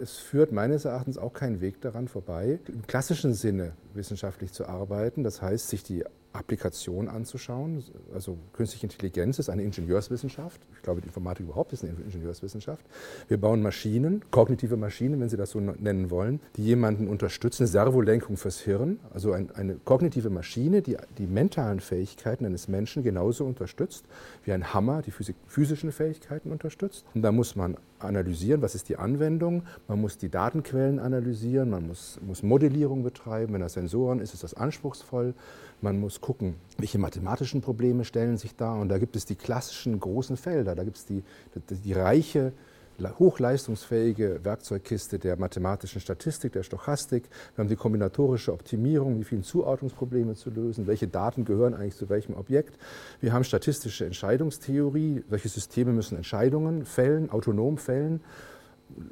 es 0.00 0.16
führt 0.16 0.52
meines 0.52 0.84
Erachtens 0.84 1.18
auch 1.18 1.32
kein 1.32 1.60
Weg 1.60 1.80
daran 1.80 2.08
vorbei, 2.08 2.58
im 2.68 2.86
klassischen 2.86 3.34
Sinne 3.34 3.72
wissenschaftlich 3.94 4.52
zu 4.52 4.66
arbeiten. 4.66 5.24
Das 5.24 5.42
heißt, 5.42 5.68
sich 5.68 5.82
die 5.82 6.04
Applikation 6.32 7.08
anzuschauen. 7.08 7.82
Also 8.14 8.38
künstliche 8.52 8.86
Intelligenz 8.86 9.38
ist 9.38 9.50
eine 9.50 9.62
Ingenieurswissenschaft. 9.62 10.60
Ich 10.74 10.82
glaube, 10.82 11.00
die 11.00 11.08
Informatik 11.08 11.46
überhaupt 11.46 11.72
ist 11.72 11.84
eine 11.84 11.92
Ingenieurswissenschaft. 11.92 12.84
Wir 13.28 13.40
bauen 13.40 13.62
Maschinen, 13.62 14.22
kognitive 14.30 14.76
Maschinen, 14.76 15.20
wenn 15.20 15.28
Sie 15.28 15.36
das 15.36 15.50
so 15.50 15.60
nennen 15.60 16.10
wollen, 16.10 16.40
die 16.56 16.64
jemanden 16.64 17.08
unterstützen, 17.08 17.66
Servolenkung 17.66 18.36
fürs 18.36 18.60
Hirn, 18.60 19.00
also 19.12 19.32
ein, 19.32 19.50
eine 19.52 19.76
kognitive 19.76 20.30
Maschine, 20.30 20.82
die 20.82 20.96
die 21.18 21.26
mentalen 21.26 21.80
Fähigkeiten 21.80 22.46
eines 22.46 22.68
Menschen 22.68 23.02
genauso 23.02 23.44
unterstützt, 23.44 24.04
wie 24.44 24.52
ein 24.52 24.72
Hammer 24.72 25.02
die 25.02 25.10
physischen 25.10 25.92
Fähigkeiten 25.92 26.52
unterstützt. 26.52 27.04
Und 27.14 27.22
da 27.22 27.32
muss 27.32 27.56
man 27.56 27.76
analysieren, 27.98 28.62
was 28.62 28.74
ist 28.74 28.88
die 28.88 28.96
Anwendung, 28.96 29.64
man 29.88 30.00
muss 30.00 30.18
die 30.18 30.28
Datenquellen 30.28 30.98
analysieren, 30.98 31.70
man 31.70 31.86
muss, 31.86 32.18
muss 32.26 32.42
Modellierung 32.42 33.02
betreiben, 33.02 33.54
wenn 33.54 33.60
das 33.60 33.74
Sensoren 33.74 34.20
ist, 34.20 34.34
ist 34.34 34.42
das 34.42 34.54
anspruchsvoll. 34.54 35.34
Man 35.82 35.98
muss 35.98 36.20
gucken, 36.20 36.56
welche 36.78 36.98
mathematischen 36.98 37.62
Probleme 37.62 38.04
stellen 38.04 38.36
sich 38.36 38.54
da. 38.56 38.74
Und 38.74 38.88
da 38.88 38.98
gibt 38.98 39.16
es 39.16 39.24
die 39.24 39.36
klassischen 39.36 39.98
großen 39.98 40.36
Felder. 40.36 40.74
Da 40.74 40.84
gibt 40.84 40.98
es 40.98 41.06
die, 41.06 41.22
die, 41.54 41.74
die 41.76 41.92
reiche, 41.92 42.52
hochleistungsfähige 43.18 44.40
Werkzeugkiste 44.44 45.18
der 45.18 45.38
mathematischen 45.38 46.02
Statistik, 46.02 46.52
der 46.52 46.62
Stochastik. 46.62 47.24
Wir 47.54 47.62
haben 47.62 47.68
die 47.68 47.76
kombinatorische 47.76 48.52
Optimierung, 48.52 49.16
die 49.16 49.24
vielen 49.24 49.42
Zuordnungsprobleme 49.42 50.34
zu 50.34 50.50
lösen. 50.50 50.86
Welche 50.86 51.08
Daten 51.08 51.46
gehören 51.46 51.72
eigentlich 51.72 51.96
zu 51.96 52.10
welchem 52.10 52.34
Objekt? 52.34 52.78
Wir 53.20 53.32
haben 53.32 53.44
statistische 53.44 54.04
Entscheidungstheorie. 54.04 55.24
Solche 55.30 55.48
Systeme 55.48 55.92
müssen 55.92 56.16
Entscheidungen 56.16 56.84
fällen, 56.84 57.30
autonom 57.30 57.78
fällen 57.78 58.20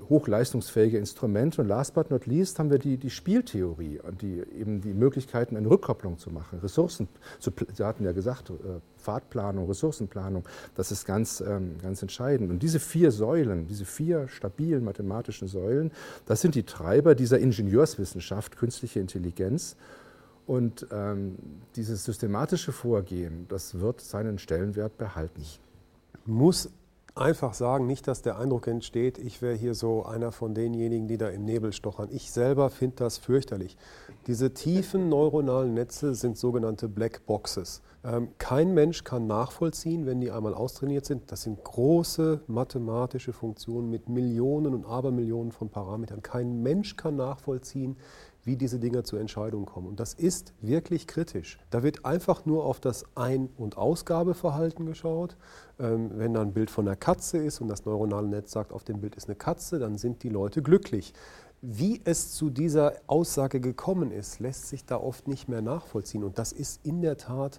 hochleistungsfähige 0.09 0.99
Instrumente. 0.99 1.61
Und 1.61 1.69
last 1.69 1.95
but 1.95 2.11
not 2.11 2.27
least 2.27 2.59
haben 2.59 2.71
wir 2.71 2.79
die, 2.79 2.97
die 2.97 3.11
Spieltheorie 3.11 4.01
und 4.01 4.23
die, 4.23 4.43
eben 4.59 4.81
die 4.81 4.93
Möglichkeiten, 4.93 5.57
eine 5.57 5.69
Rückkopplung 5.71 6.19
zu 6.19 6.31
machen. 6.31 6.59
Ressourcen, 6.61 7.09
zu, 7.39 7.51
Sie 7.75 7.85
hatten 7.85 8.05
ja 8.05 8.13
gesagt, 8.13 8.51
äh, 8.51 8.55
Fahrtplanung, 8.97 9.67
Ressourcenplanung, 9.67 10.45
das 10.75 10.93
ist 10.93 11.07
ganz, 11.07 11.41
ähm, 11.41 11.77
ganz 11.83 12.03
entscheidend. 12.03 12.51
Und 12.51 12.63
diese 12.63 12.81
vier 12.81 13.11
Säulen, 13.11 13.67
diese 13.67 13.85
vier 13.85 14.29
stabilen 14.29 14.85
mathematischen 14.85 15.49
Säulen, 15.49 15.91
das 16.27 16.41
sind 16.41 16.55
die 16.55 16.65
Treiber 16.65 17.15
dieser 17.15 17.39
Ingenieurswissenschaft, 17.39 18.57
künstliche 18.57 19.01
Intelligenz. 19.01 19.77
Und 20.47 20.87
ähm, 20.93 21.37
dieses 21.77 22.05
systematische 22.05 22.73
Vorgehen, 22.73 23.45
das 23.49 23.81
wird 23.81 24.01
seinen 24.01 24.39
Stellenwert 24.39 24.97
behalten. 24.97 25.43
Muss 26.25 26.71
einfach 27.19 27.55
sagen, 27.55 27.87
nicht, 27.87 28.07
dass 28.09 28.23
der 28.23 28.39
Eindruck 28.39 28.67
entsteht, 28.67 29.19
ich 29.19 29.43
wäre 29.43 29.55
hier 29.55 29.75
so 29.75 30.05
einer 30.05 30.33
von 30.33 30.55
denjenigen, 30.55 31.09
die 31.09 31.19
da 31.19 31.29
im 31.29 31.45
Nebel 31.45 31.73
stochern. 31.73 32.09
Ich 32.11 32.31
selber 32.31 32.71
finde 32.71 32.97
das 32.97 33.19
fürchterlich. 33.19 33.77
Diese 34.27 34.55
tiefen 34.55 35.09
neuronalen 35.09 35.75
Netze 35.75 36.15
sind 36.15 36.39
sogenannte 36.39 36.89
Black 36.89 37.27
Boxes. 37.27 37.83
Ähm, 38.05 38.29
kein 38.39 38.75
Mensch 38.75 39.03
kann 39.03 39.27
nachvollziehen, 39.27 40.07
wenn 40.07 40.21
die 40.21 40.31
einmal 40.31 40.55
austrainiert 40.55 41.05
sind. 41.05 41.33
Das 41.33 41.43
sind 41.43 41.63
große 41.65 42.43
mathematische 42.47 43.33
Funktionen 43.33 43.91
mit 43.91 44.09
Millionen 44.09 44.75
und 44.75 44.87
Abermillionen 44.87 45.51
von 45.51 45.69
Parametern. 45.69 46.23
Kein 46.23 46.63
Mensch 46.63 46.97
kann 46.97 47.17
nachvollziehen, 47.17 47.97
wie 48.45 48.57
diese 48.57 48.79
Dinger 48.79 49.05
zur 49.05 49.21
Entscheidung 49.21 49.67
kommen. 49.67 49.89
Und 49.89 50.01
das 50.01 50.15
ist 50.15 50.55
wirklich 50.61 51.07
kritisch. 51.07 51.59
Da 51.71 51.83
wird 51.83 52.05
einfach 52.05 52.47
nur 52.47 52.65
auf 52.65 52.81
das 52.81 53.05
Ein- 53.17 53.51
und 53.57 53.77
Ausgabeverhalten 53.77 54.87
geschaut. 54.87 55.37
Ähm, 55.81 56.13
wenn 56.15 56.35
da 56.35 56.43
ein 56.43 56.55
Bild 56.55 56.71
von 56.71 56.87
einer 56.87 56.97
Katze 56.97 57.39
ist 57.39 57.61
und 57.61 57.69
das 57.69 57.85
neuronale 57.85 58.29
Netz 58.29 58.53
sagt, 58.53 58.73
auf 58.73 58.85
dem 58.85 59.01
Bild 59.01 59.17
ist 59.17 59.29
eine 59.29 59.37
Katze, 59.37 59.81
dann 59.81 59.99
sind 59.99 60.23
die 60.23 60.29
Leute 60.31 60.63
glücklich. 60.63 61.13
Wie 61.61 62.01
es 62.05 62.31
zu 62.31 62.51
dieser 62.51 62.93
Aussage 63.09 63.61
gekommen 63.61 64.13
ist, 64.13 64.39
lässt 64.39 64.69
sich 64.69 64.87
da 64.87 64.97
oft 64.97 65.27
nicht 65.27 65.49
mehr 65.49 65.61
nachvollziehen. 65.61 66.23
Und 66.23 66.39
das 66.39 66.53
ist 66.53 66.87
in 66.87 67.03
der 67.03 67.17
Tat 67.17 67.59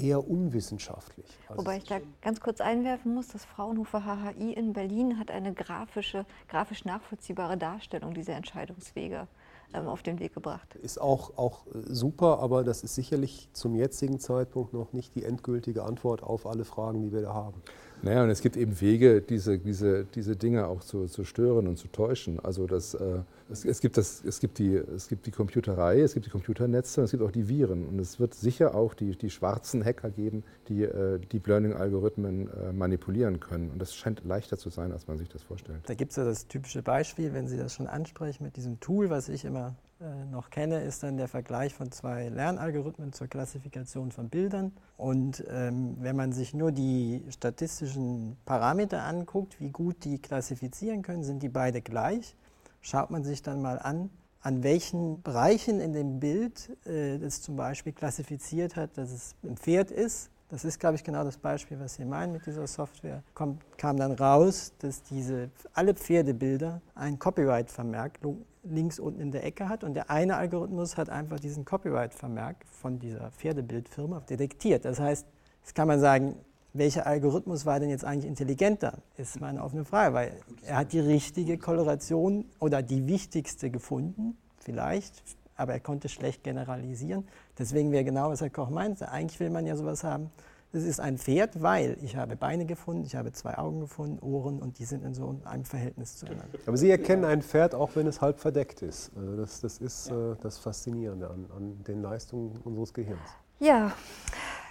eher 0.00 0.28
unwissenschaftlich. 0.28 1.26
Also 1.48 1.60
Wobei 1.60 1.78
ich 1.78 1.84
da 1.84 2.00
ganz 2.22 2.40
kurz 2.40 2.60
einwerfen 2.60 3.14
muss, 3.14 3.28
das 3.28 3.44
Fraunhofer 3.44 4.02
HHI 4.04 4.52
in 4.52 4.72
Berlin 4.72 5.18
hat 5.18 5.30
eine 5.30 5.52
grafische, 5.52 6.24
grafisch 6.48 6.84
nachvollziehbare 6.84 7.56
Darstellung 7.56 8.14
dieser 8.14 8.34
Entscheidungswege 8.34 9.28
ähm, 9.72 9.86
auf 9.86 10.02
den 10.02 10.18
Weg 10.18 10.34
gebracht. 10.34 10.74
Ist 10.82 11.00
auch, 11.00 11.36
auch 11.36 11.66
äh, 11.66 11.78
super, 11.84 12.40
aber 12.40 12.64
das 12.64 12.82
ist 12.82 12.94
sicherlich 12.94 13.48
zum 13.52 13.76
jetzigen 13.76 14.18
Zeitpunkt 14.18 14.72
noch 14.72 14.92
nicht 14.92 15.14
die 15.14 15.24
endgültige 15.24 15.84
Antwort 15.84 16.22
auf 16.22 16.46
alle 16.46 16.64
Fragen, 16.64 17.02
die 17.02 17.12
wir 17.12 17.22
da 17.22 17.34
haben. 17.34 17.62
Naja, 18.02 18.24
und 18.24 18.30
es 18.30 18.40
gibt 18.40 18.56
eben 18.56 18.80
Wege, 18.80 19.20
diese, 19.20 19.58
diese, 19.58 20.04
diese 20.04 20.34
Dinge 20.34 20.66
auch 20.66 20.80
zu, 20.80 21.06
zu 21.06 21.24
stören 21.24 21.68
und 21.68 21.76
zu 21.76 21.88
täuschen. 21.88 22.40
Also 22.40 22.66
das, 22.66 22.94
äh, 22.94 23.20
es, 23.50 23.64
es, 23.64 23.80
gibt 23.80 23.96
das, 23.96 24.22
es, 24.24 24.40
gibt 24.40 24.58
die, 24.58 24.74
es 24.74 25.08
gibt 25.08 25.26
die 25.26 25.30
Computerei, 25.30 26.00
es 26.00 26.14
gibt 26.14 26.26
die 26.26 26.30
Computernetze 26.30 27.00
und 27.00 27.04
es 27.04 27.10
gibt 27.10 27.22
auch 27.22 27.30
die 27.30 27.48
Viren. 27.48 27.86
Und 27.86 27.98
es 27.98 28.20
wird 28.20 28.34
sicher 28.34 28.74
auch 28.74 28.94
die, 28.94 29.16
die 29.16 29.30
schwarzen 29.30 29.84
Hacker 29.84 30.10
geben, 30.10 30.44
die 30.68 30.82
äh, 30.84 31.18
Deep 31.18 31.46
Learning-Algorithmen 31.46 32.48
äh, 32.48 32.72
manipulieren 32.72 33.40
können. 33.40 33.70
Und 33.70 33.78
das 33.78 33.94
scheint 33.94 34.24
leichter 34.24 34.56
zu 34.56 34.70
sein, 34.70 34.92
als 34.92 35.06
man 35.06 35.18
sich 35.18 35.28
das 35.28 35.42
vorstellt. 35.42 35.80
Da 35.86 35.94
gibt 35.94 36.12
es 36.12 36.16
ja 36.16 36.24
das 36.24 36.46
typische 36.46 36.82
Beispiel, 36.82 37.32
wenn 37.32 37.48
Sie 37.48 37.56
das 37.56 37.74
schon 37.74 37.86
ansprechen, 37.86 38.44
mit 38.44 38.56
diesem 38.56 38.80
Tool, 38.80 39.10
was 39.10 39.28
ich 39.28 39.44
immer 39.44 39.76
äh, 40.00 40.24
noch 40.30 40.48
kenne, 40.48 40.82
ist 40.82 41.02
dann 41.02 41.18
der 41.18 41.28
Vergleich 41.28 41.74
von 41.74 41.92
zwei 41.92 42.28
Lernalgorithmen 42.28 43.12
zur 43.12 43.26
Klassifikation 43.26 44.12
von 44.12 44.30
Bildern. 44.30 44.72
Und 44.96 45.44
ähm, 45.48 45.96
wenn 46.00 46.16
man 46.16 46.32
sich 46.32 46.54
nur 46.54 46.72
die 46.72 47.22
statistischen 47.28 48.36
Parameter 48.46 49.02
anguckt, 49.02 49.60
wie 49.60 49.70
gut 49.70 50.04
die 50.04 50.18
klassifizieren 50.18 51.02
können, 51.02 51.22
sind 51.22 51.42
die 51.42 51.50
beide 51.50 51.82
gleich. 51.82 52.34
Schaut 52.80 53.10
man 53.10 53.24
sich 53.24 53.42
dann 53.42 53.60
mal 53.60 53.78
an, 53.78 54.10
an 54.40 54.62
welchen 54.62 55.22
Bereichen 55.22 55.80
in 55.80 55.92
dem 55.92 56.18
Bild 56.18 56.70
äh, 56.86 57.16
es 57.16 57.42
zum 57.42 57.56
Beispiel 57.56 57.92
klassifiziert 57.92 58.76
hat, 58.76 58.96
dass 58.96 59.10
es 59.12 59.34
ein 59.44 59.56
Pferd 59.56 59.90
ist. 59.90 60.30
Das 60.48 60.64
ist, 60.64 60.80
glaube 60.80 60.96
ich, 60.96 61.04
genau 61.04 61.22
das 61.22 61.36
Beispiel, 61.36 61.78
was 61.78 61.94
Sie 61.94 62.04
meinen 62.04 62.32
mit 62.32 62.44
dieser 62.44 62.66
Software. 62.66 63.22
Kommt, 63.34 63.62
kam 63.78 63.96
dann 63.96 64.12
raus, 64.12 64.72
dass 64.78 65.02
diese, 65.04 65.50
alle 65.74 65.94
Pferdebilder 65.94 66.80
ein 66.96 67.18
Copyright-Vermerk 67.18 68.18
links 68.64 68.98
unten 68.98 69.20
in 69.20 69.30
der 69.30 69.44
Ecke 69.44 69.68
hat 69.68 69.84
und 69.84 69.94
der 69.94 70.10
eine 70.10 70.36
Algorithmus 70.36 70.96
hat 70.96 71.08
einfach 71.08 71.38
diesen 71.38 71.64
Copyright-Vermerk 71.64 72.56
von 72.66 72.98
dieser 72.98 73.30
Pferdebildfirma 73.30 74.20
detektiert. 74.20 74.84
Das 74.84 74.98
heißt, 74.98 75.26
jetzt 75.62 75.74
kann 75.74 75.86
man 75.86 76.00
sagen, 76.00 76.34
welcher 76.72 77.06
Algorithmus 77.06 77.66
war 77.66 77.80
denn 77.80 77.90
jetzt 77.90 78.04
eigentlich 78.04 78.26
intelligenter? 78.26 78.98
Ist 79.16 79.40
meine 79.40 79.62
offene 79.62 79.84
Frage, 79.84 80.14
weil 80.14 80.32
er 80.66 80.78
hat 80.78 80.92
die 80.92 81.00
richtige 81.00 81.58
Koloration 81.58 82.44
oder 82.58 82.82
die 82.82 83.06
wichtigste 83.06 83.70
gefunden, 83.70 84.36
vielleicht, 84.58 85.22
aber 85.56 85.72
er 85.72 85.80
konnte 85.80 86.08
schlecht 86.08 86.44
generalisieren. 86.44 87.26
Deswegen 87.58 87.92
wäre 87.92 88.04
genau, 88.04 88.30
was 88.30 88.40
Herr 88.40 88.50
Koch 88.50 88.70
meinte, 88.70 89.10
eigentlich 89.10 89.40
will 89.40 89.50
man 89.50 89.66
ja 89.66 89.76
sowas 89.76 90.04
haben, 90.04 90.30
es 90.72 90.84
ist 90.84 91.00
ein 91.00 91.18
Pferd, 91.18 91.62
weil 91.62 91.96
ich 92.00 92.14
habe 92.14 92.36
Beine 92.36 92.64
gefunden, 92.64 93.04
ich 93.04 93.16
habe 93.16 93.32
zwei 93.32 93.58
Augen 93.58 93.80
gefunden, 93.80 94.24
Ohren 94.24 94.60
und 94.60 94.78
die 94.78 94.84
sind 94.84 95.04
in 95.04 95.14
so 95.14 95.36
einem 95.44 95.64
Verhältnis 95.64 96.16
zueinander. 96.16 96.46
Aber 96.64 96.76
Sie 96.76 96.88
erkennen 96.88 97.24
ein 97.24 97.42
Pferd, 97.42 97.74
auch 97.74 97.96
wenn 97.96 98.06
es 98.06 98.20
halb 98.20 98.38
verdeckt 98.38 98.82
ist. 98.82 99.10
Also 99.16 99.36
das, 99.36 99.60
das 99.60 99.78
ist 99.78 100.10
ja. 100.10 100.32
Äh, 100.32 100.36
das 100.40 100.58
Faszinierende 100.58 101.28
an, 101.28 101.46
an 101.56 101.82
den 101.84 102.02
Leistungen 102.02 102.56
unseres 102.62 102.94
Gehirns. 102.94 103.18
Ja, 103.58 103.92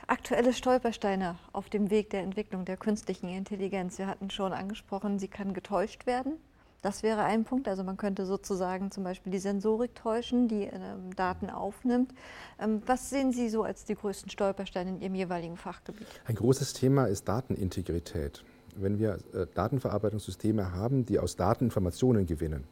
aktuelle 0.09 0.53
Stolpersteine 0.53 1.37
auf 1.53 1.69
dem 1.69 1.89
Weg 1.89 2.09
der 2.09 2.21
Entwicklung 2.21 2.65
der 2.65 2.77
künstlichen 2.77 3.29
Intelligenz. 3.29 3.97
Wir 3.97 4.07
hatten 4.07 4.29
schon 4.29 4.53
angesprochen, 4.53 5.19
sie 5.19 5.27
kann 5.27 5.53
getäuscht 5.53 6.05
werden. 6.05 6.33
Das 6.81 7.03
wäre 7.03 7.23
ein 7.23 7.43
Punkt. 7.43 7.67
Also 7.67 7.83
man 7.83 7.97
könnte 7.97 8.25
sozusagen 8.25 8.89
zum 8.89 9.03
Beispiel 9.03 9.31
die 9.31 9.39
Sensorik 9.39 9.95
täuschen, 9.95 10.47
die 10.47 10.63
ähm, 10.63 11.13
Daten 11.15 11.49
aufnimmt. 11.49 12.13
Ähm, 12.57 12.81
was 12.85 13.09
sehen 13.09 13.33
Sie 13.33 13.49
so 13.49 13.63
als 13.63 13.83
die 13.83 13.95
größten 13.95 14.29
Stolpersteine 14.29 14.91
in 14.91 15.01
Ihrem 15.01 15.15
jeweiligen 15.15 15.57
Fachgebiet? 15.57 16.07
Ein 16.25 16.35
großes 16.35 16.73
Thema 16.73 17.05
ist 17.05 17.27
Datenintegrität. 17.27 18.43
Wenn 18.75 18.97
wir 18.97 19.17
äh, 19.33 19.45
Datenverarbeitungssysteme 19.53 20.71
haben, 20.71 21.05
die 21.05 21.19
aus 21.19 21.35
Daten 21.35 21.65
Informationen 21.65 22.25
gewinnen 22.25 22.65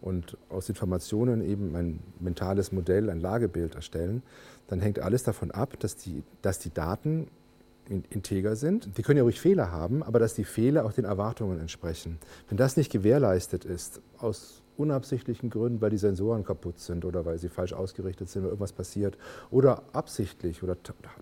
und 0.00 0.36
aus 0.48 0.68
Informationen 0.68 1.42
eben 1.42 1.76
ein 1.76 2.00
mentales 2.20 2.72
Modell, 2.72 3.10
ein 3.10 3.20
Lagebild 3.20 3.74
erstellen, 3.74 4.22
dann 4.68 4.80
hängt 4.80 5.00
alles 5.00 5.22
davon 5.22 5.50
ab, 5.50 5.78
dass 5.80 5.96
die, 5.96 6.22
dass 6.42 6.58
die 6.58 6.72
Daten 6.72 7.28
integer 7.88 8.54
sind. 8.54 8.96
Die 8.96 9.02
können 9.02 9.16
ja 9.16 9.24
ruhig 9.24 9.40
Fehler 9.40 9.72
haben, 9.72 10.02
aber 10.02 10.20
dass 10.20 10.34
die 10.34 10.44
Fehler 10.44 10.84
auch 10.84 10.92
den 10.92 11.04
Erwartungen 11.04 11.58
entsprechen. 11.58 12.18
Wenn 12.48 12.56
das 12.56 12.76
nicht 12.76 12.92
gewährleistet 12.92 13.64
ist, 13.64 14.00
aus 14.18 14.62
unabsichtlichen 14.76 15.50
Gründen, 15.50 15.80
weil 15.80 15.90
die 15.90 15.98
Sensoren 15.98 16.44
kaputt 16.44 16.78
sind 16.78 17.04
oder 17.04 17.26
weil 17.26 17.38
sie 17.38 17.48
falsch 17.48 17.72
ausgerichtet 17.72 18.28
sind, 18.30 18.42
weil 18.42 18.50
irgendwas 18.50 18.72
passiert, 18.72 19.18
oder 19.50 19.82
absichtlich 19.92 20.62
oder 20.62 20.76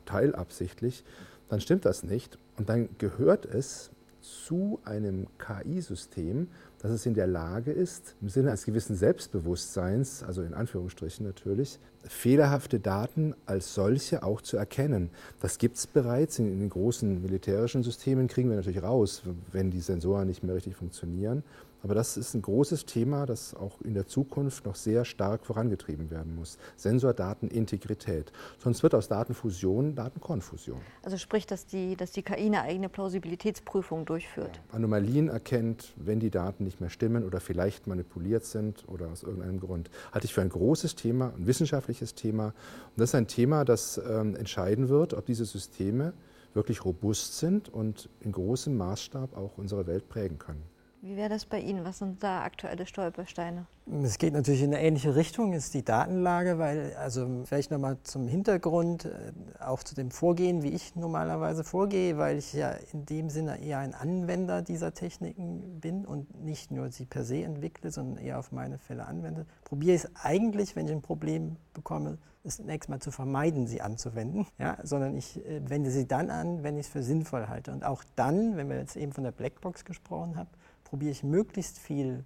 teilabsichtlich, 0.05 1.05
dann 1.49 1.61
stimmt 1.61 1.85
das 1.85 2.03
nicht. 2.03 2.39
Und 2.57 2.69
dann 2.69 2.89
gehört 2.99 3.47
es 3.47 3.91
zu 4.21 4.79
einem 4.85 5.27
KI-System, 5.39 6.49
dass 6.81 6.91
es 6.91 7.07
in 7.07 7.15
der 7.15 7.27
Lage 7.27 7.73
ist, 7.73 8.15
im 8.21 8.29
Sinne 8.29 8.49
eines 8.49 8.65
gewissen 8.65 8.97
Selbstbewusstseins, 8.97 10.23
also 10.23 10.43
in 10.43 10.55
Anführungsstrichen 10.55 11.27
natürlich, 11.27 11.79
fehlerhafte 12.05 12.79
Daten 12.79 13.35
als 13.47 13.75
solche 13.75 14.23
auch 14.23 14.41
zu 14.41 14.57
erkennen. 14.57 15.11
Das 15.41 15.59
gibt 15.59 15.77
es 15.77 15.87
bereits 15.87 16.39
in, 16.39 16.53
in, 16.53 16.61
den 16.61 16.71
großen 16.71 17.21
militärischen 17.21 17.83
Systemen, 17.83 18.29
kriegen 18.29 18.49
wir 18.49 18.57
natürlich 18.57 18.83
raus, 18.83 19.23
wenn 19.53 19.71
die 19.71 19.81
Sensoren 19.81 20.29
nicht 20.29 20.45
mehr 20.45 20.55
richtig 20.55 20.77
funktionieren. 20.77 21.43
Aber 21.83 21.95
das 21.95 22.17
ist 22.17 22.35
ein 22.35 22.43
großes 22.43 22.87
Thema, 22.87 23.25
das 23.27 23.55
auch 23.55 23.81
in 23.83 23.95
der 23.95 24.07
Zukunft 24.07 24.67
noch 24.67 24.75
sehr 24.75 25.05
stark 25.05 25.47
vorangetrieben 25.47 26.11
werden 26.11 26.35
muss. 26.35 26.59
Sensordatenintegrität. 26.77 28.33
Sonst 28.59 28.83
wird 28.83 28.95
aus 28.95 29.09
Datenfusion 29.09 29.95
Datenkonfusion. 29.95 30.81
Also 31.03 31.17
sprich, 31.19 31.47
dass 31.47 31.67
die, 31.67 31.97
dass 31.97 32.11
die 32.11 32.23
KI 32.23 32.47
eine 32.47 32.63
eigene 32.63 32.89
Plausibilitätsprüfung 32.89 34.05
durchführt. 34.05 34.61
Ja. 34.69 34.77
Anomalien 34.77 35.29
erkennt, 35.29 35.95
wenn 35.97 36.19
die 36.19 36.31
Daten 36.31 36.65
nicht 36.65 36.81
mehr 36.81 36.91
stimmen 36.91 37.25
oder 37.25 37.41
vielleicht 37.41 37.87
manipuliert 37.87 38.45
sind 38.45 38.89
oder 38.89 39.09
aus 39.09 39.23
irgendeinem 39.23 39.61
Grund. 39.61 39.91
Halte 40.13 40.27
ich 40.27 40.35
für 40.35 40.43
ein 40.43 40.49
großes 40.49 40.97
Thema, 40.97 41.33
ein 41.37 41.47
wissenschaftliches 41.47 42.15
Thema. 42.15 42.47
Und 42.47 42.55
das 42.97 43.11
ist 43.11 43.15
ein 43.15 43.29
Thema, 43.29 43.65
das 43.65 43.99
ähm, 43.99 44.35
entscheiden 44.35 44.89
wird, 44.89 45.15
ob 45.15 45.27
diese 45.27 45.45
Systeme 45.45 46.13
wirklich 46.55 46.85
robust 46.85 47.39
sind 47.39 47.69
und 47.73 48.09
in 48.21 48.33
großem 48.33 48.77
Maßstab 48.77 49.37
auch 49.37 49.59
unsere 49.59 49.87
Welt 49.87 50.09
prägen 50.09 50.39
können. 50.39 50.63
Wie 51.01 51.17
wäre 51.17 51.29
das 51.29 51.47
bei 51.47 51.61
Ihnen? 51.61 51.85
Was 51.85 51.99
sind 51.99 52.23
da 52.25 52.43
aktuelle 52.43 52.85
Stolpersteine? 52.85 53.67
Es 54.03 54.19
geht 54.19 54.33
natürlich 54.33 54.63
in 54.63 54.75
eine 54.75 54.83
ähnliche 54.83 55.15
Richtung, 55.15 55.53
ist 55.53 55.73
die 55.73 55.85
Datenlage, 55.85 56.59
weil, 56.59 56.95
also 56.97 57.45
vielleicht 57.45 57.71
nochmal 57.71 57.99
zum 58.03 58.27
Hintergrund, 58.27 59.05
äh, 59.05 59.33
auch 59.61 59.85
zu 59.85 59.95
dem 59.95 60.11
Vorgehen, 60.11 60.63
wie 60.63 60.71
ich 60.71 60.97
normalerweise 60.97 61.63
vorgehe, 61.63 62.19
weil 62.19 62.37
ich 62.39 62.53
ja 62.53 62.73
in 62.93 63.07
dem 63.07 63.31
Sinne 63.31 63.63
eher 63.63 63.79
ein 63.79 63.95
Anwender 63.95 64.61
dieser 64.61 64.93
Techniken 64.93 65.81
bin 65.81 66.05
und 66.05 66.45
nicht 66.45 66.73
nur 66.73 66.91
sie 66.91 67.07
per 67.07 67.25
se 67.25 67.45
entwickle, 67.45 67.93
sondern 67.93 68.23
eher 68.23 68.39
auf 68.41 68.51
meine 68.51 68.79
Fälle 68.79 69.07
anwende, 69.07 69.47
probiere 69.65 69.95
ich 69.95 70.05
es 70.05 70.11
eigentlich, 70.17 70.75
wenn 70.75 70.87
ich 70.87 70.93
ein 70.93 71.03
Problem 71.03 71.57
bekomme, 71.75 72.19
es 72.43 72.57
zunächst 72.57 72.91
mal 72.91 73.01
zu 73.01 73.13
vermeiden, 73.13 73.69
sie 73.69 73.81
anzuwenden, 73.81 74.47
ja, 74.59 74.77
sondern 74.83 75.17
ich 75.17 75.45
äh, 75.47 75.61
wende 75.69 75.91
sie 75.93 76.09
dann 76.09 76.31
an, 76.31 76.65
wenn 76.65 76.77
ich 76.77 76.87
es 76.87 76.93
für 76.93 77.05
sinnvoll 77.05 77.47
halte. 77.47 77.71
Und 77.71 77.85
auch 77.85 78.03
dann, 78.17 78.57
wenn 78.57 78.69
wir 78.69 78.79
jetzt 78.79 78.97
eben 78.97 79.13
von 79.13 79.23
der 79.23 79.33
Blackbox 79.33 79.85
gesprochen 79.85 80.37
haben, 80.37 80.49
probiere 80.89 81.11
ich 81.11 81.23
möglichst 81.23 81.79
viel 81.79 82.25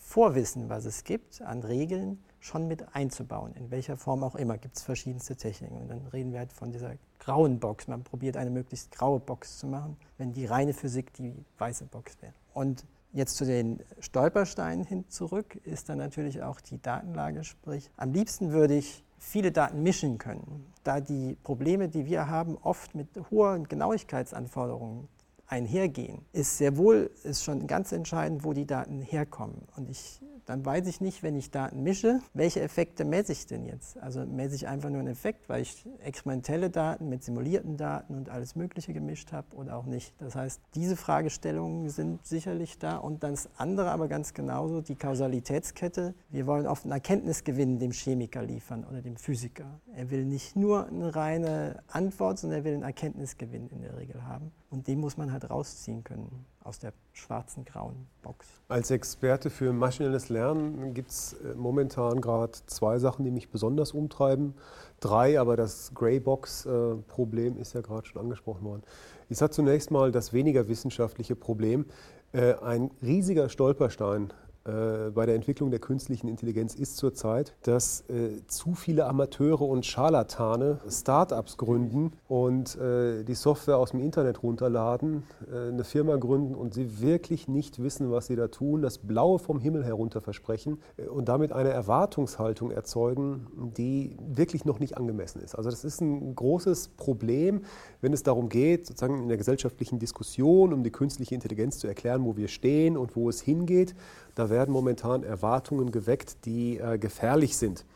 Vorwissen, 0.00 0.68
was 0.68 0.84
es 0.84 1.02
gibt, 1.02 1.42
an 1.42 1.62
Regeln 1.62 2.22
schon 2.38 2.68
mit 2.68 2.94
einzubauen. 2.94 3.54
In 3.56 3.70
welcher 3.72 3.96
Form 3.96 4.22
auch 4.22 4.36
immer 4.36 4.56
gibt 4.56 4.76
es 4.76 4.82
verschiedenste 4.82 5.34
Techniken. 5.34 5.76
Und 5.76 5.88
dann 5.88 6.06
reden 6.12 6.32
wir 6.32 6.38
halt 6.38 6.52
von 6.52 6.70
dieser 6.70 6.92
grauen 7.18 7.58
Box. 7.58 7.88
Man 7.88 8.04
probiert 8.04 8.36
eine 8.36 8.50
möglichst 8.50 8.92
graue 8.92 9.18
Box 9.18 9.58
zu 9.58 9.66
machen, 9.66 9.96
wenn 10.16 10.32
die 10.32 10.46
reine 10.46 10.72
Physik 10.72 11.12
die 11.14 11.34
weiße 11.58 11.86
Box 11.86 12.16
wäre. 12.22 12.32
Und 12.54 12.84
jetzt 13.12 13.36
zu 13.36 13.44
den 13.44 13.80
Stolpersteinen 13.98 14.84
hin 14.84 15.04
zurück 15.08 15.56
ist 15.64 15.88
dann 15.88 15.98
natürlich 15.98 16.42
auch 16.42 16.60
die 16.60 16.80
Datenlage. 16.80 17.42
Sprich, 17.42 17.90
am 17.96 18.12
liebsten 18.12 18.52
würde 18.52 18.74
ich 18.74 19.02
viele 19.18 19.50
Daten 19.50 19.82
mischen 19.82 20.18
können, 20.18 20.72
da 20.84 21.00
die 21.00 21.36
Probleme, 21.42 21.88
die 21.88 22.06
wir 22.06 22.28
haben, 22.28 22.56
oft 22.62 22.94
mit 22.94 23.08
hohen 23.30 23.66
Genauigkeitsanforderungen 23.66 25.08
einhergehen, 25.46 26.24
ist 26.32 26.58
sehr 26.58 26.76
wohl 26.76 27.10
ist 27.22 27.44
schon 27.44 27.66
ganz 27.66 27.92
entscheidend, 27.92 28.44
wo 28.44 28.52
die 28.52 28.66
Daten 28.66 29.00
herkommen. 29.00 29.66
Und 29.76 29.88
ich 29.88 30.20
dann 30.46 30.64
weiß 30.64 30.86
ich 30.86 31.00
nicht, 31.00 31.22
wenn 31.22 31.34
ich 31.34 31.50
Daten 31.50 31.82
mische, 31.82 32.20
welche 32.32 32.60
Effekte 32.60 33.04
messe 33.04 33.32
ich 33.32 33.46
denn 33.46 33.66
jetzt? 33.66 33.98
Also 33.98 34.24
messe 34.24 34.54
ich 34.54 34.68
einfach 34.68 34.88
nur 34.88 35.00
einen 35.00 35.08
Effekt, 35.08 35.48
weil 35.48 35.62
ich 35.62 35.84
experimentelle 35.98 36.70
Daten 36.70 37.08
mit 37.08 37.24
simulierten 37.24 37.76
Daten 37.76 38.14
und 38.14 38.30
alles 38.30 38.54
Mögliche 38.54 38.92
gemischt 38.92 39.32
habe 39.32 39.54
oder 39.56 39.76
auch 39.76 39.86
nicht. 39.86 40.14
Das 40.18 40.36
heißt, 40.36 40.60
diese 40.74 40.96
Fragestellungen 40.96 41.90
sind 41.90 42.24
sicherlich 42.24 42.78
da 42.78 42.96
und 42.96 43.24
das 43.24 43.48
andere 43.56 43.90
aber 43.90 44.06
ganz 44.06 44.34
genauso, 44.34 44.80
die 44.80 44.94
Kausalitätskette. 44.94 46.14
Wir 46.30 46.46
wollen 46.46 46.68
oft 46.68 46.84
einen 46.84 46.92
Erkenntnisgewinn 46.92 47.80
dem 47.80 47.90
Chemiker 47.90 48.42
liefern 48.42 48.84
oder 48.84 49.02
dem 49.02 49.16
Physiker. 49.16 49.80
Er 49.94 50.10
will 50.10 50.24
nicht 50.24 50.54
nur 50.54 50.86
eine 50.86 51.14
reine 51.16 51.82
Antwort, 51.88 52.38
sondern 52.38 52.60
er 52.60 52.64
will 52.64 52.74
einen 52.74 52.82
Erkenntnisgewinn 52.84 53.68
in 53.68 53.82
der 53.82 53.96
Regel 53.96 54.24
haben. 54.24 54.52
Und 54.70 54.86
den 54.86 55.00
muss 55.00 55.16
man 55.16 55.32
halt 55.32 55.50
rausziehen 55.50 56.04
können 56.04 56.46
aus 56.66 56.78
der 56.78 56.92
schwarzen, 57.12 57.64
grauen 57.64 58.06
Box. 58.22 58.46
Als 58.68 58.90
Experte 58.90 59.50
für 59.50 59.72
maschinelles 59.72 60.28
Lernen 60.28 60.94
gibt 60.94 61.10
es 61.10 61.34
äh, 61.34 61.54
momentan 61.54 62.20
gerade 62.20 62.52
zwei 62.66 62.98
Sachen, 62.98 63.24
die 63.24 63.30
mich 63.30 63.50
besonders 63.50 63.92
umtreiben. 63.92 64.54
Drei, 65.00 65.38
aber 65.38 65.56
das 65.56 65.92
Greybox-Problem 65.94 67.58
ist 67.58 67.74
ja 67.74 67.80
gerade 67.80 68.06
schon 68.06 68.20
angesprochen 68.20 68.64
worden. 68.64 68.82
Ich 69.28 69.38
sage 69.38 69.52
zunächst 69.52 69.90
mal 69.90 70.10
das 70.10 70.32
weniger 70.32 70.68
wissenschaftliche 70.68 71.36
Problem. 71.36 71.86
Äh, 72.32 72.54
ein 72.54 72.90
riesiger 73.02 73.48
Stolperstein 73.48 74.30
äh, 74.30 74.45
bei 74.66 75.26
der 75.26 75.34
Entwicklung 75.34 75.70
der 75.70 75.78
künstlichen 75.78 76.28
Intelligenz 76.28 76.74
ist 76.74 76.96
zurzeit, 76.96 77.54
dass 77.62 78.00
äh, 78.08 78.44
zu 78.48 78.74
viele 78.74 79.06
Amateure 79.06 79.62
und 79.62 79.86
Scharlatane 79.86 80.80
Start-ups 80.88 81.56
gründen 81.56 82.12
und 82.28 82.76
äh, 82.76 83.22
die 83.24 83.34
Software 83.34 83.78
aus 83.78 83.92
dem 83.92 84.00
Internet 84.00 84.42
runterladen, 84.42 85.22
äh, 85.50 85.68
eine 85.68 85.84
Firma 85.84 86.16
gründen 86.16 86.54
und 86.54 86.74
sie 86.74 87.00
wirklich 87.00 87.48
nicht 87.48 87.82
wissen, 87.82 88.10
was 88.10 88.26
sie 88.26 88.36
da 88.36 88.48
tun, 88.48 88.82
das 88.82 88.98
Blaue 88.98 89.38
vom 89.38 89.60
Himmel 89.60 89.84
herunter 89.84 90.20
versprechen 90.20 90.78
äh, 90.96 91.06
und 91.06 91.28
damit 91.28 91.52
eine 91.52 91.70
Erwartungshaltung 91.70 92.70
erzeugen, 92.70 93.46
die 93.76 94.16
wirklich 94.26 94.64
noch 94.64 94.80
nicht 94.80 94.96
angemessen 94.96 95.40
ist. 95.42 95.54
Also 95.54 95.70
das 95.70 95.84
ist 95.84 96.00
ein 96.00 96.34
großes 96.34 96.88
Problem, 96.96 97.62
wenn 98.00 98.12
es 98.12 98.22
darum 98.22 98.48
geht, 98.48 98.86
sozusagen 98.86 99.22
in 99.22 99.28
der 99.28 99.36
gesellschaftlichen 99.36 99.98
Diskussion 99.98 100.72
um 100.72 100.82
die 100.82 100.90
künstliche 100.90 101.34
Intelligenz 101.34 101.78
zu 101.78 101.86
erklären, 101.86 102.24
wo 102.24 102.36
wir 102.36 102.48
stehen 102.48 102.96
und 102.96 103.16
wo 103.16 103.28
es 103.28 103.40
hingeht. 103.40 103.94
Da 104.36 104.50
werden 104.50 104.70
momentan 104.70 105.24
Erwartungen 105.24 105.90
geweckt, 105.90 106.44
die 106.44 106.78
äh, 106.78 106.98
gefährlich 106.98 107.56
sind. 107.56 107.86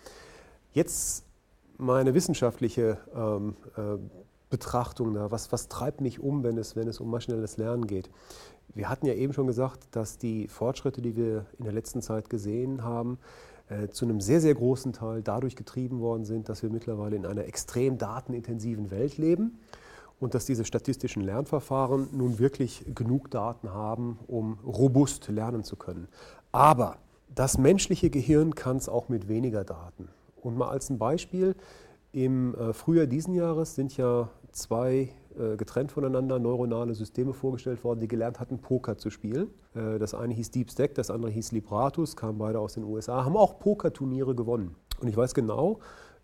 Jetzt 0.72 1.24
meine 1.76 2.14
wissenschaftliche 2.14 2.96
ähm, 3.14 3.56
äh, 3.76 3.98
Betrachtung 4.48 5.12
da. 5.12 5.30
Was, 5.30 5.52
was 5.52 5.68
treibt 5.68 6.00
mich 6.00 6.18
um, 6.18 6.42
wenn 6.42 6.56
es, 6.56 6.76
wenn 6.76 6.88
es 6.88 6.98
um 6.98 7.10
maschinelles 7.10 7.58
Lernen 7.58 7.86
geht? 7.86 8.10
Wir 8.74 8.88
hatten 8.88 9.04
ja 9.04 9.12
eben 9.12 9.34
schon 9.34 9.46
gesagt, 9.46 9.88
dass 9.90 10.16
die 10.16 10.48
Fortschritte, 10.48 11.02
die 11.02 11.14
wir 11.14 11.44
in 11.58 11.64
der 11.64 11.74
letzten 11.74 12.00
Zeit 12.00 12.30
gesehen 12.30 12.84
haben, 12.84 13.18
äh, 13.68 13.88
zu 13.88 14.06
einem 14.06 14.22
sehr, 14.22 14.40
sehr 14.40 14.54
großen 14.54 14.94
Teil 14.94 15.22
dadurch 15.22 15.56
getrieben 15.56 16.00
worden 16.00 16.24
sind, 16.24 16.48
dass 16.48 16.62
wir 16.62 16.70
mittlerweile 16.70 17.16
in 17.16 17.26
einer 17.26 17.44
extrem 17.44 17.98
datenintensiven 17.98 18.90
Welt 18.90 19.18
leben 19.18 19.58
und 20.20 20.34
dass 20.34 20.44
diese 20.44 20.64
statistischen 20.64 21.22
Lernverfahren 21.22 22.08
nun 22.12 22.38
wirklich 22.38 22.84
genug 22.94 23.30
Daten 23.30 23.72
haben, 23.72 24.18
um 24.28 24.58
robust 24.64 25.28
lernen 25.28 25.64
zu 25.64 25.76
können. 25.76 26.06
Aber 26.52 26.98
das 27.34 27.58
menschliche 27.58 28.10
Gehirn 28.10 28.54
kann 28.54 28.76
es 28.76 28.88
auch 28.88 29.08
mit 29.08 29.28
weniger 29.28 29.64
Daten. 29.64 30.08
Und 30.42 30.56
mal 30.56 30.68
als 30.68 30.90
ein 30.90 30.98
Beispiel, 30.98 31.56
im 32.12 32.54
äh, 32.54 32.72
Frühjahr 32.72 33.06
diesen 33.06 33.34
Jahres 33.34 33.74
sind 33.74 33.96
ja 33.96 34.28
zwei 34.52 35.10
äh, 35.38 35.56
getrennt 35.56 35.92
voneinander 35.92 36.38
neuronale 36.40 36.94
Systeme 36.94 37.32
vorgestellt 37.32 37.84
worden, 37.84 38.00
die 38.00 38.08
gelernt 38.08 38.40
hatten, 38.40 38.58
Poker 38.58 38.98
zu 38.98 39.10
spielen. 39.10 39.48
Äh, 39.74 39.98
das 39.98 40.12
eine 40.12 40.34
hieß 40.34 40.50
Deep 40.50 40.70
Stack, 40.70 40.94
das 40.96 41.10
andere 41.10 41.30
hieß 41.30 41.52
Libratus, 41.52 42.16
kamen 42.16 42.38
beide 42.38 42.58
aus 42.58 42.74
den 42.74 42.84
USA, 42.84 43.24
haben 43.24 43.36
auch 43.36 43.60
Pokerturniere 43.60 44.34
gewonnen. 44.34 44.74
Und 45.00 45.08
ich 45.08 45.16
weiß 45.16 45.34
genau, 45.34 45.78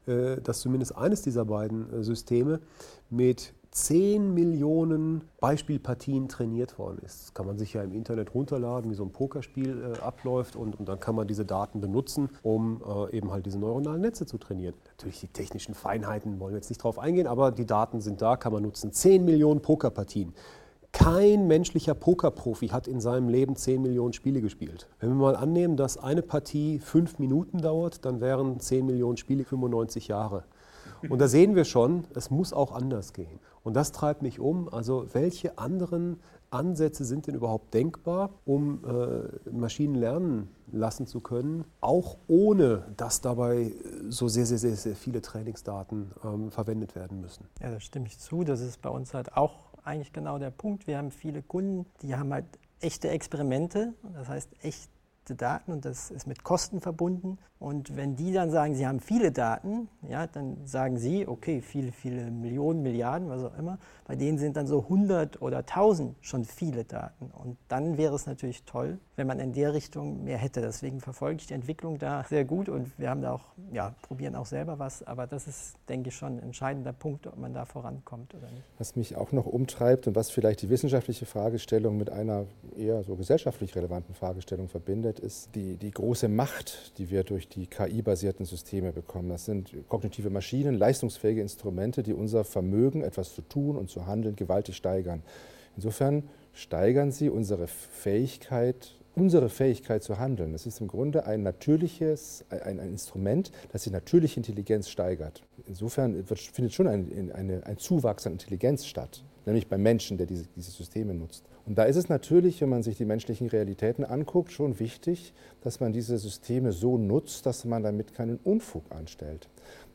dass 0.06 0.60
zumindest 0.60 0.96
eines 0.96 1.22
dieser 1.22 1.44
beiden 1.44 2.02
Systeme 2.04 2.60
mit 3.10 3.54
10 3.76 4.32
Millionen 4.32 5.20
Beispielpartien 5.38 6.28
trainiert 6.28 6.78
worden 6.78 6.98
ist. 7.04 7.24
Das 7.24 7.34
kann 7.34 7.46
man 7.46 7.58
sich 7.58 7.74
ja 7.74 7.82
im 7.82 7.92
Internet 7.92 8.34
runterladen, 8.34 8.90
wie 8.90 8.94
so 8.94 9.04
ein 9.04 9.12
Pokerspiel 9.12 9.92
äh, 9.94 10.00
abläuft 10.00 10.56
und, 10.56 10.80
und, 10.80 10.88
dann 10.88 10.98
kann 10.98 11.14
man 11.14 11.26
diese 11.28 11.44
Daten 11.44 11.82
benutzen, 11.82 12.30
um 12.42 12.82
äh, 12.82 13.14
eben 13.14 13.30
halt 13.30 13.44
diese 13.44 13.58
neuronalen 13.58 14.00
Netze 14.00 14.24
zu 14.24 14.38
trainieren. 14.38 14.74
Natürlich 14.86 15.20
die 15.20 15.28
technischen 15.28 15.74
Feinheiten 15.74 16.40
wollen 16.40 16.54
wir 16.54 16.58
jetzt 16.58 16.70
nicht 16.70 16.82
drauf 16.82 16.98
eingehen, 16.98 17.26
aber 17.26 17.52
die 17.52 17.66
Daten 17.66 18.00
sind 18.00 18.22
da, 18.22 18.36
kann 18.38 18.54
man 18.54 18.62
nutzen. 18.62 18.92
10 18.92 19.26
Millionen 19.26 19.60
Pokerpartien. 19.60 20.32
Kein 20.98 21.46
menschlicher 21.46 21.94
Pokerprofi 21.94 22.68
hat 22.68 22.88
in 22.88 23.00
seinem 23.00 23.28
Leben 23.28 23.54
10 23.54 23.82
Millionen 23.82 24.14
Spiele 24.14 24.40
gespielt. 24.40 24.88
Wenn 24.98 25.11
wir 25.11 25.16
mal 25.16 25.37
annehmen, 25.37 25.76
dass 25.76 25.98
eine 25.98 26.22
Partie 26.22 26.78
5 26.78 27.18
Minuten 27.18 27.59
dauert, 27.59 28.04
dann 28.06 28.22
wären 28.22 28.59
10 28.59 28.87
Millionen 28.87 29.18
Spiele 29.18 29.44
95 29.44 30.09
Jahre. 30.09 30.44
Und 31.09 31.20
da 31.20 31.28
sehen 31.28 31.54
wir 31.54 31.64
schon, 31.64 32.04
es 32.14 32.30
muss 32.30 32.52
auch 32.52 32.72
anders 32.72 33.12
gehen. 33.12 33.38
Und 33.62 33.74
das 33.74 33.92
treibt 33.92 34.22
mich 34.22 34.40
um. 34.40 34.72
Also 34.72 35.06
welche 35.12 35.59
anderen 35.59 36.18
Ansätze 36.50 37.04
sind 37.04 37.26
denn 37.26 37.35
überhaupt 37.35 37.74
denkbar, 37.74 38.30
um 38.44 38.82
äh, 38.85 39.50
Maschinen 39.50 39.94
lernen 39.94 40.48
lassen 40.72 41.06
zu 41.06 41.20
können, 41.20 41.64
auch 41.80 42.16
ohne 42.28 42.85
dass 42.96 43.20
dabei 43.20 43.72
so 44.09 44.28
sehr, 44.28 44.46
sehr, 44.46 44.59
sehr, 44.59 44.76
sehr 44.76 44.96
viele 44.96 45.20
Trainingsdaten 45.20 46.11
ähm, 46.24 46.50
verwendet 46.50 46.94
werden 46.94 47.20
müssen? 47.20 47.46
Ja, 47.61 47.70
da 47.70 47.80
stimme 47.80 48.06
ich 48.06 48.18
zu. 48.18 48.44
Das 48.44 48.61
ist 48.61 48.80
bei 48.82 48.90
uns 48.90 49.14
halt 49.14 49.37
auch 49.37 49.65
eigentlich 49.87 50.12
genau 50.12 50.38
der 50.38 50.51
Punkt. 50.51 50.87
Wir 50.87 50.99
haben 50.99 51.11
viele 51.11 51.42
Kunden, 51.42 51.87
die 52.03 52.14
haben 52.14 52.33
halt 52.33 52.46
echte 52.81 53.09
Experimente, 53.09 53.94
das 54.14 54.29
heißt 54.29 54.51
echt 54.62 54.90
Daten 55.35 55.72
und 55.72 55.85
das 55.85 56.11
ist 56.12 56.27
mit 56.27 56.44
Kosten 56.44 56.81
verbunden. 56.81 57.38
Und 57.59 57.96
wenn 57.96 58.14
die 58.14 58.33
dann 58.33 58.51
sagen, 58.51 58.75
sie 58.75 58.87
haben 58.87 59.01
viele 59.01 59.33
Daten, 59.33 59.88
ja, 60.09 60.27
dann 60.27 60.66
sagen 60.66 60.99
sie, 60.99 61.27
okay, 61.27 61.62
viele, 61.62 61.90
viele 61.90 62.31
Millionen, 62.31 62.83
Milliarden, 62.83 63.29
was 63.29 63.42
auch 63.42 63.59
immer. 63.59 63.79
Bei 64.06 64.14
denen 64.14 64.38
sind 64.38 64.56
dann 64.56 64.68
so 64.68 64.82
100 64.82 65.42
oder 65.42 65.58
1000 65.58 66.14
schon 66.20 66.44
viele 66.44 66.84
Daten. 66.84 67.32
Und 67.32 67.56
dann 67.66 67.98
wäre 67.98 68.14
es 68.14 68.26
natürlich 68.26 68.62
toll, 68.62 68.98
wenn 69.16 69.26
man 69.26 69.40
in 69.40 69.52
der 69.52 69.74
Richtung 69.74 70.22
mehr 70.22 70.38
hätte. 70.38 70.60
Deswegen 70.60 71.00
verfolge 71.00 71.40
ich 71.40 71.48
die 71.48 71.54
Entwicklung 71.54 71.98
da 71.98 72.24
sehr 72.28 72.44
gut 72.44 72.68
und 72.68 72.96
wir 72.98 73.10
haben 73.10 73.20
da 73.20 73.32
auch, 73.32 73.44
ja, 73.72 73.96
probieren 74.02 74.36
auch 74.36 74.46
selber 74.46 74.78
was. 74.78 75.02
Aber 75.02 75.26
das 75.26 75.48
ist, 75.48 75.74
denke 75.88 76.10
ich, 76.10 76.14
schon 76.14 76.36
ein 76.36 76.42
entscheidender 76.42 76.92
Punkt, 76.92 77.26
ob 77.26 77.36
man 77.36 77.52
da 77.52 77.64
vorankommt 77.64 78.32
oder 78.34 78.48
nicht. 78.48 78.62
Was 78.78 78.94
mich 78.94 79.16
auch 79.16 79.32
noch 79.32 79.46
umtreibt 79.46 80.06
und 80.06 80.14
was 80.14 80.30
vielleicht 80.30 80.62
die 80.62 80.70
wissenschaftliche 80.70 81.26
Fragestellung 81.26 81.96
mit 81.96 82.10
einer 82.10 82.46
eher 82.76 83.02
so 83.02 83.16
gesellschaftlich 83.16 83.74
relevanten 83.74 84.14
Fragestellung 84.14 84.68
verbindet, 84.68 85.18
ist 85.18 85.54
die, 85.56 85.76
die 85.76 85.90
große 85.90 86.28
Macht, 86.28 86.96
die 86.98 87.10
wir 87.10 87.24
durch 87.24 87.48
die 87.48 87.66
KI-basierten 87.66 88.46
Systeme 88.46 88.92
bekommen. 88.92 89.30
Das 89.30 89.46
sind 89.46 89.74
kognitive 89.88 90.30
Maschinen, 90.30 90.74
leistungsfähige 90.76 91.40
Instrumente, 91.40 92.04
die 92.04 92.12
unser 92.12 92.44
Vermögen, 92.44 93.02
etwas 93.02 93.34
zu 93.34 93.42
tun 93.42 93.76
und 93.76 93.95
zu 93.96 94.06
handeln, 94.06 94.37
gewaltig 94.37 94.76
steigern. 94.76 95.22
Insofern 95.76 96.24
steigern 96.52 97.12
sie 97.12 97.30
unsere 97.30 97.66
Fähigkeit, 97.66 98.94
unsere 99.14 99.48
Fähigkeit 99.48 100.02
zu 100.02 100.18
handeln. 100.18 100.52
Das 100.52 100.66
ist 100.66 100.80
im 100.80 100.88
Grunde 100.88 101.26
ein 101.26 101.42
natürliches, 101.42 102.44
ein, 102.50 102.78
ein 102.78 102.90
Instrument, 102.90 103.50
das 103.72 103.85
die 103.85 103.90
natürliche 103.90 104.38
Intelligenz 104.38 104.90
steigert. 104.90 105.42
Insofern 105.66 106.28
wird, 106.28 106.38
findet 106.38 106.74
schon 106.74 106.87
ein, 106.87 107.32
eine, 107.35 107.64
ein 107.66 107.78
Zuwachs 107.78 108.26
an 108.26 108.32
Intelligenz 108.32 108.85
statt, 108.85 109.24
nämlich 109.46 109.66
beim 109.66 109.82
Menschen, 109.82 110.18
der 110.18 110.26
diese, 110.26 110.44
diese 110.54 110.70
Systeme 110.70 111.14
nutzt. 111.14 111.44
Und 111.64 111.76
da 111.76 111.85
ist 111.85 111.96
es 111.96 112.09
natürlich, 112.09 112.61
wenn 112.61 112.68
man 112.68 112.82
sich 112.82 112.96
die 112.96 113.04
menschlichen 113.04 113.48
Realitäten 113.48 114.04
anguckt, 114.04 114.52
schon 114.52 114.78
wichtig, 114.78 115.32
dass 115.62 115.80
man 115.80 115.92
diese 115.92 116.16
Systeme 116.16 116.72
so 116.72 116.96
nutzt, 116.96 117.44
dass 117.44 117.64
man 117.64 117.82
damit 117.82 118.14
keinen 118.14 118.38
Unfug 118.44 118.85
anstellt. 118.90 119.48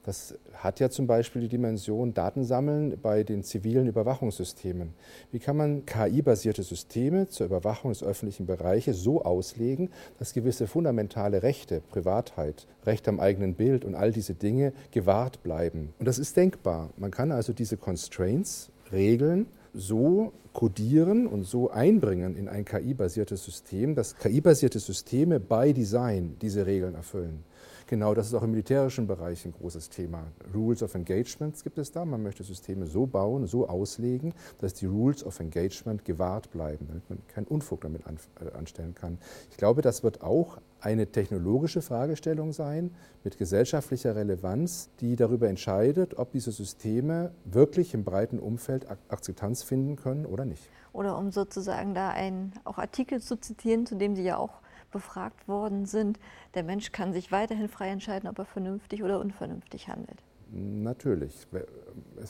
Das 0.03 0.33
hat 0.55 0.79
ja 0.79 0.89
zum 0.89 1.05
Beispiel 1.05 1.43
die 1.43 1.47
Dimension 1.47 2.13
Datensammeln 2.13 2.97
bei 3.01 3.23
den 3.23 3.43
zivilen 3.43 3.87
Überwachungssystemen. 3.87 4.93
Wie 5.31 5.37
kann 5.37 5.57
man 5.57 5.85
KI-basierte 5.85 6.63
Systeme 6.63 7.27
zur 7.27 7.45
Überwachung 7.45 7.91
des 7.91 8.03
öffentlichen 8.03 8.47
Bereiches 8.47 9.01
so 9.01 9.23
auslegen, 9.23 9.89
dass 10.17 10.33
gewisse 10.33 10.65
fundamentale 10.65 11.43
Rechte, 11.43 11.81
Privatheit, 11.91 12.67
Recht 12.85 13.07
am 13.07 13.19
eigenen 13.19 13.53
Bild 13.53 13.85
und 13.85 13.93
all 13.93 14.11
diese 14.11 14.33
Dinge 14.33 14.73
gewahrt 14.89 15.43
bleiben? 15.43 15.93
Und 15.99 16.07
das 16.07 16.17
ist 16.17 16.35
denkbar. 16.35 16.89
Man 16.97 17.11
kann 17.11 17.31
also 17.31 17.53
diese 17.53 17.77
Constraints, 17.77 18.71
Regeln, 18.91 19.45
so 19.73 20.33
kodieren 20.53 21.27
und 21.27 21.43
so 21.43 21.69
einbringen 21.69 22.35
in 22.35 22.49
ein 22.49 22.65
KI-basiertes 22.65 23.45
System, 23.45 23.95
dass 23.95 24.17
KI-basierte 24.17 24.79
Systeme 24.79 25.39
by 25.39 25.73
Design 25.73 26.35
diese 26.41 26.65
Regeln 26.65 26.95
erfüllen. 26.95 27.43
Genau, 27.91 28.13
das 28.13 28.27
ist 28.27 28.33
auch 28.35 28.43
im 28.43 28.51
militärischen 28.51 29.05
Bereich 29.05 29.43
ein 29.43 29.51
großes 29.51 29.89
Thema. 29.89 30.23
Rules 30.55 30.81
of 30.81 30.95
Engagement 30.95 31.61
gibt 31.61 31.77
es 31.77 31.91
da. 31.91 32.05
Man 32.05 32.23
möchte 32.23 32.41
Systeme 32.41 32.85
so 32.85 33.05
bauen, 33.05 33.47
so 33.47 33.67
auslegen, 33.67 34.33
dass 34.59 34.73
die 34.73 34.85
Rules 34.85 35.25
of 35.25 35.41
Engagement 35.41 36.05
gewahrt 36.05 36.51
bleiben, 36.51 36.87
damit 36.87 37.09
man 37.09 37.19
keinen 37.27 37.47
Unfug 37.47 37.81
damit 37.81 38.03
äh, 38.05 38.57
anstellen 38.57 38.95
kann. 38.95 39.17
Ich 39.49 39.57
glaube, 39.57 39.81
das 39.81 40.03
wird 40.03 40.21
auch 40.21 40.59
eine 40.79 41.07
technologische 41.07 41.81
Fragestellung 41.81 42.53
sein 42.53 42.95
mit 43.25 43.37
gesellschaftlicher 43.37 44.15
Relevanz, 44.15 44.89
die 45.01 45.17
darüber 45.17 45.49
entscheidet, 45.49 46.17
ob 46.17 46.31
diese 46.31 46.53
Systeme 46.53 47.33
wirklich 47.43 47.93
im 47.93 48.05
breiten 48.05 48.39
Umfeld 48.39 48.89
Akzeptanz 49.09 49.63
finden 49.63 49.97
können 49.97 50.25
oder 50.25 50.45
nicht. 50.45 50.63
Oder 50.93 51.17
um 51.17 51.29
sozusagen 51.31 51.93
da 51.93 52.11
einen 52.11 52.53
auch 52.63 52.77
Artikel 52.77 53.21
zu 53.21 53.35
zitieren, 53.35 53.85
zu 53.85 53.95
dem 53.95 54.15
Sie 54.15 54.23
ja 54.23 54.37
auch 54.37 54.61
befragt 54.91 55.47
worden 55.47 55.85
sind, 55.85 56.19
der 56.53 56.63
Mensch 56.63 56.91
kann 56.91 57.13
sich 57.13 57.31
weiterhin 57.31 57.67
frei 57.67 57.89
entscheiden, 57.89 58.29
ob 58.29 58.37
er 58.39 58.45
vernünftig 58.45 59.03
oder 59.03 59.19
unvernünftig 59.19 59.87
handelt. 59.87 60.23
Natürlich. 60.53 61.47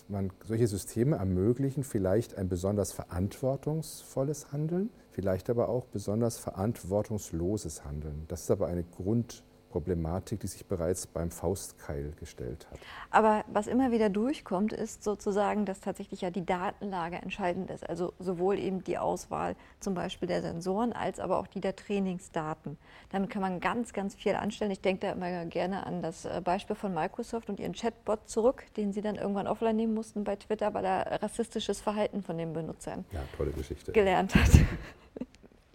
Man, 0.08 0.32
solche 0.46 0.68
Systeme 0.68 1.16
ermöglichen 1.16 1.84
vielleicht 1.84 2.38
ein 2.38 2.50
besonders 2.50 2.92
verantwortungsvolles 2.92 4.52
Handeln, 4.52 4.92
vielleicht 5.10 5.50
aber 5.50 5.70
auch 5.70 5.86
besonders 5.88 6.38
verantwortungsloses 6.38 7.84
Handeln. 7.84 8.26
Das 8.28 8.42
ist 8.42 8.52
aber 8.52 8.68
eine 8.68 8.84
Grund, 8.84 9.44
Problematik, 9.72 10.42
die 10.42 10.48
sich 10.48 10.66
bereits 10.66 11.08
beim 11.08 11.32
Faustkeil 11.32 12.14
gestellt 12.20 12.68
hat. 12.70 12.80
Aber 13.10 13.46
was 13.52 13.68
immer 13.68 13.92
wieder 13.92 14.10
durchkommt, 14.10 14.74
ist 14.74 15.04
sozusagen, 15.04 15.66
dass 15.66 15.80
tatsächlich 15.80 16.22
ja 16.22 16.30
die 16.30 16.46
Datenlage 16.46 17.16
entscheidend 17.16 17.72
ist. 17.72 17.88
Also 17.90 18.14
sowohl 18.20 18.60
eben 18.60 18.84
die 18.84 18.98
Auswahl 18.98 19.56
zum 19.80 19.94
Beispiel 19.94 20.28
der 20.28 20.42
Sensoren 20.42 20.94
als 20.94 21.20
aber 21.20 21.38
auch 21.38 21.48
die 21.48 21.62
der 21.62 21.76
Trainingsdaten. 21.76 22.78
Damit 23.10 23.30
kann 23.30 23.42
man 23.42 23.60
ganz, 23.60 23.94
ganz 23.94 24.16
viel 24.16 24.36
anstellen. 24.36 24.72
Ich 24.72 24.82
denke 24.82 25.08
da 25.08 25.14
immer 25.14 25.46
gerne 25.46 25.86
an 25.86 26.02
das 26.02 26.26
äh, 26.26 26.42
Beispiel 26.44 26.76
von 26.76 26.94
Microsoft 26.94 27.50
und 27.50 27.60
ihren 27.60 27.74
Chatbot 27.74 28.30
zurück, 28.30 28.66
den 28.76 28.92
sie 28.92 29.02
dann 29.02 29.16
irgendwann 29.16 29.48
offline 29.48 29.76
nehmen 29.76 29.94
mussten 29.94 30.24
bei 30.24 30.36
Twitter, 30.36 30.74
weil 30.74 30.86
er 30.86 31.22
rassistisches 31.22 31.82
Verhalten 31.82 32.22
von 32.22 32.38
den 32.38 32.54
Benutzern 32.54 33.06
ja, 33.12 33.22
tolle 33.38 33.52
Geschichte. 33.52 33.92
gelernt 33.92 34.36
hat. 34.36 34.50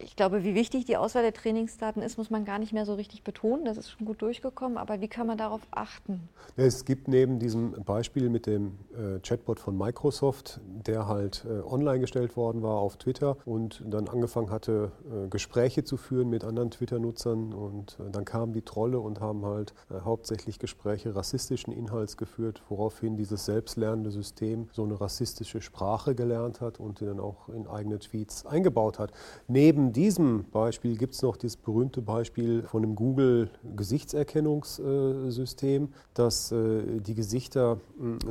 Ich 0.07 0.15
glaube, 0.15 0.45
wie 0.45 0.55
wichtig 0.55 0.85
die 0.85 0.97
Auswahl 0.97 1.25
der 1.25 1.33
Trainingsdaten 1.33 2.01
ist, 2.01 2.17
muss 2.17 2.31
man 2.31 2.45
gar 2.45 2.61
nicht 2.61 2.73
mehr 2.73 2.87
so 2.87 2.95
richtig 2.95 3.25
betonen. 3.25 3.65
Das 3.65 3.77
ist 3.77 3.91
schon 3.91 4.07
gut 4.07 4.23
durchgekommen. 4.23 4.79
Aber 4.79 5.01
wie 5.01 5.09
kann 5.09 5.27
man 5.27 5.37
darauf 5.37 5.63
achten? 5.73 6.29
Es 6.57 6.85
gibt 6.85 7.09
neben 7.09 7.41
diesem 7.41 7.73
Beispiel 7.85 8.31
mit 8.31 8.47
dem 8.47 8.79
äh, 8.93 9.19
Chatbot 9.19 9.59
von 9.59 9.77
Microsoft, 9.77 10.61
der 10.65 11.09
halt 11.09 11.45
äh, 11.45 11.61
online 11.61 11.99
gestellt 11.99 12.37
worden 12.37 12.63
war 12.63 12.77
auf 12.77 12.99
Twitter 12.99 13.37
und 13.45 13.83
dann 13.85 14.07
angefangen 14.09 14.51
hatte, 14.51 14.93
äh, 15.11 15.29
Gespräche 15.29 15.83
zu 15.83 15.97
führen 15.97 16.31
mit 16.31 16.45
anderen 16.45 16.71
Twitter-Nutzern. 16.71 17.53
Und 17.53 17.99
dann 18.13 18.25
kamen 18.25 18.53
die 18.53 18.63
Trolle 18.63 19.01
und 19.01 19.21
haben 19.21 19.45
halt 19.45 19.75
hauptsächlich 19.93 20.61
Gespräche 20.61 21.17
rassistischen 21.17 21.73
Inhalts 21.73 22.17
geführt, 22.17 22.63
woraufhin 22.69 23.17
dieses 23.17 23.45
selbstlernende 23.45 24.13
System 24.13 24.69
so 24.71 24.85
eine 24.85 25.01
rassistische 25.01 25.61
Sprache 25.61 26.15
gelernt 26.15 26.61
hat 26.61 26.79
und 26.79 27.01
die 27.01 27.07
dann 27.07 27.19
auch 27.19 27.49
in 27.49 27.67
eigene 27.67 27.99
Tweets 27.99 28.47
eingebaut 28.47 29.01
hat. 29.01 29.11
Neben 29.49 29.96
diesem 29.97 30.17
diesem 30.17 30.45
Beispiel 30.51 30.97
gibt 30.97 31.15
es 31.15 31.23
noch 31.23 31.37
das 31.37 31.57
berühmte 31.57 32.01
Beispiel 32.01 32.63
von 32.63 32.83
einem 32.83 32.95
Google-Gesichtserkennungssystem, 32.95 35.89
das 36.15 36.53
äh, 36.53 37.01
die 37.01 37.15
Gesichter 37.15 37.81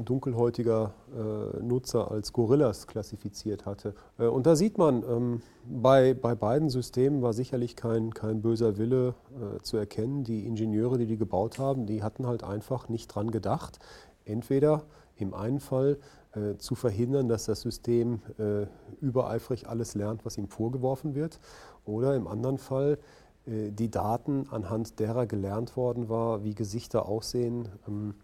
dunkelhäutiger 0.03 0.95
äh, 1.13 1.61
Nutzer 1.61 2.09
als 2.09 2.33
Gorillas 2.33 2.87
klassifiziert 2.87 3.65
hatte. 3.65 3.93
Äh, 4.17 4.25
und 4.25 4.47
da 4.47 4.55
sieht 4.55 4.77
man, 4.77 5.03
ähm, 5.03 5.41
bei, 5.65 6.13
bei 6.13 6.33
beiden 6.33 6.69
Systemen 6.69 7.21
war 7.21 7.33
sicherlich 7.33 7.75
kein, 7.75 8.13
kein 8.13 8.41
böser 8.41 8.77
Wille 8.77 9.15
zu 9.63 9.77
erkennen. 9.77 10.23
Die 10.23 10.45
Ingenieure, 10.45 10.99
die 10.99 11.07
die 11.07 11.17
gebaut 11.17 11.57
haben, 11.57 11.87
die 11.87 12.03
hatten 12.03 12.27
halt 12.27 12.43
einfach 12.43 12.87
nicht 12.87 13.07
dran 13.07 13.31
gedacht. 13.31 13.79
Entweder 14.25 14.83
im 15.17 15.33
einen 15.33 15.59
Fall 15.59 15.97
äh, 16.35 16.57
zu 16.57 16.75
verhindern, 16.75 17.27
dass 17.27 17.45
das 17.45 17.61
System 17.61 18.21
äh, 18.37 18.67
übereifrig 19.01 19.67
alles 19.67 19.95
lernt, 19.95 20.25
was 20.25 20.37
ihm 20.37 20.47
vorgeworfen 20.47 21.15
wird. 21.15 21.39
Oder 21.85 22.15
im 22.15 22.27
anderen 22.27 22.57
Fall 22.57 22.97
äh, 23.45 23.71
die 23.71 23.89
Daten, 23.89 24.47
anhand 24.49 24.99
derer 24.99 25.25
gelernt 25.25 25.77
worden 25.77 26.09
war, 26.09 26.43
wie 26.43 26.55
Gesichter 26.55 27.07
aussehen, 27.07 27.69
ähm, 27.87 28.15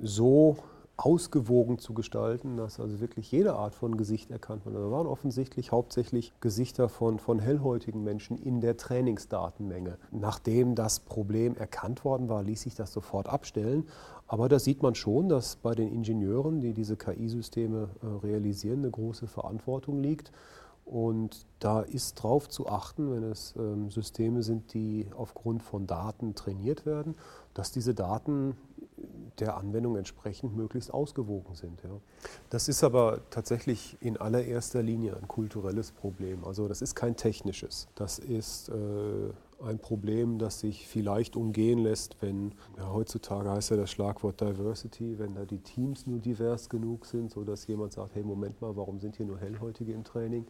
so 0.00 0.56
ausgewogen 0.96 1.78
zu 1.78 1.94
gestalten, 1.94 2.56
dass 2.56 2.78
also 2.78 3.00
wirklich 3.00 3.32
jede 3.32 3.54
Art 3.54 3.74
von 3.74 3.96
Gesicht 3.96 4.30
erkannt 4.30 4.64
wurde. 4.66 4.78
Da 4.78 4.90
waren 4.90 5.06
offensichtlich 5.06 5.72
hauptsächlich 5.72 6.32
Gesichter 6.40 6.88
von, 6.88 7.18
von 7.18 7.38
hellhäutigen 7.38 8.04
Menschen 8.04 8.38
in 8.38 8.60
der 8.60 8.76
Trainingsdatenmenge. 8.76 9.98
Nachdem 10.10 10.74
das 10.74 11.00
Problem 11.00 11.56
erkannt 11.56 12.04
worden 12.04 12.28
war, 12.28 12.42
ließ 12.42 12.62
sich 12.62 12.74
das 12.74 12.92
sofort 12.92 13.28
abstellen. 13.28 13.88
Aber 14.32 14.48
da 14.48 14.58
sieht 14.58 14.80
man 14.82 14.94
schon, 14.94 15.28
dass 15.28 15.56
bei 15.56 15.74
den 15.74 15.92
Ingenieuren, 15.92 16.62
die 16.62 16.72
diese 16.72 16.96
KI-Systeme 16.96 17.90
äh, 18.00 18.26
realisieren, 18.26 18.78
eine 18.78 18.90
große 18.90 19.26
Verantwortung 19.26 20.02
liegt. 20.02 20.32
Und 20.86 21.44
da 21.58 21.82
ist 21.82 22.18
darauf 22.18 22.48
zu 22.48 22.66
achten, 22.66 23.12
wenn 23.12 23.24
es 23.24 23.52
ähm, 23.58 23.90
Systeme 23.90 24.42
sind, 24.42 24.72
die 24.72 25.06
aufgrund 25.14 25.62
von 25.62 25.86
Daten 25.86 26.34
trainiert 26.34 26.86
werden, 26.86 27.14
dass 27.52 27.72
diese 27.72 27.92
Daten 27.92 28.56
der 29.38 29.58
Anwendung 29.58 29.96
entsprechend 29.96 30.56
möglichst 30.56 30.94
ausgewogen 30.94 31.54
sind. 31.54 31.82
Ja. 31.82 31.90
Das 32.48 32.68
ist 32.68 32.82
aber 32.84 33.20
tatsächlich 33.28 33.98
in 34.00 34.16
allererster 34.16 34.82
Linie 34.82 35.14
ein 35.14 35.28
kulturelles 35.28 35.92
Problem. 35.92 36.42
Also 36.46 36.68
das 36.68 36.80
ist 36.80 36.94
kein 36.94 37.16
technisches. 37.16 37.86
Das 37.96 38.18
ist 38.18 38.70
äh, 38.70 38.72
ein 39.62 39.78
Problem, 39.78 40.38
das 40.38 40.60
sich 40.60 40.86
vielleicht 40.86 41.36
umgehen 41.36 41.78
lässt, 41.78 42.20
wenn 42.20 42.52
ja, 42.76 42.92
heutzutage 42.92 43.50
heißt 43.50 43.70
ja 43.70 43.76
das 43.76 43.90
Schlagwort 43.90 44.40
Diversity, 44.40 45.18
wenn 45.18 45.34
da 45.34 45.44
die 45.44 45.58
Teams 45.58 46.06
nur 46.06 46.18
divers 46.18 46.68
genug 46.68 47.06
sind, 47.06 47.30
sodass 47.30 47.66
jemand 47.66 47.92
sagt, 47.92 48.14
hey 48.14 48.22
Moment 48.22 48.60
mal, 48.60 48.76
warum 48.76 48.98
sind 48.98 49.16
hier 49.16 49.26
nur 49.26 49.38
Hellhäutige 49.38 49.92
im 49.92 50.04
Training? 50.04 50.46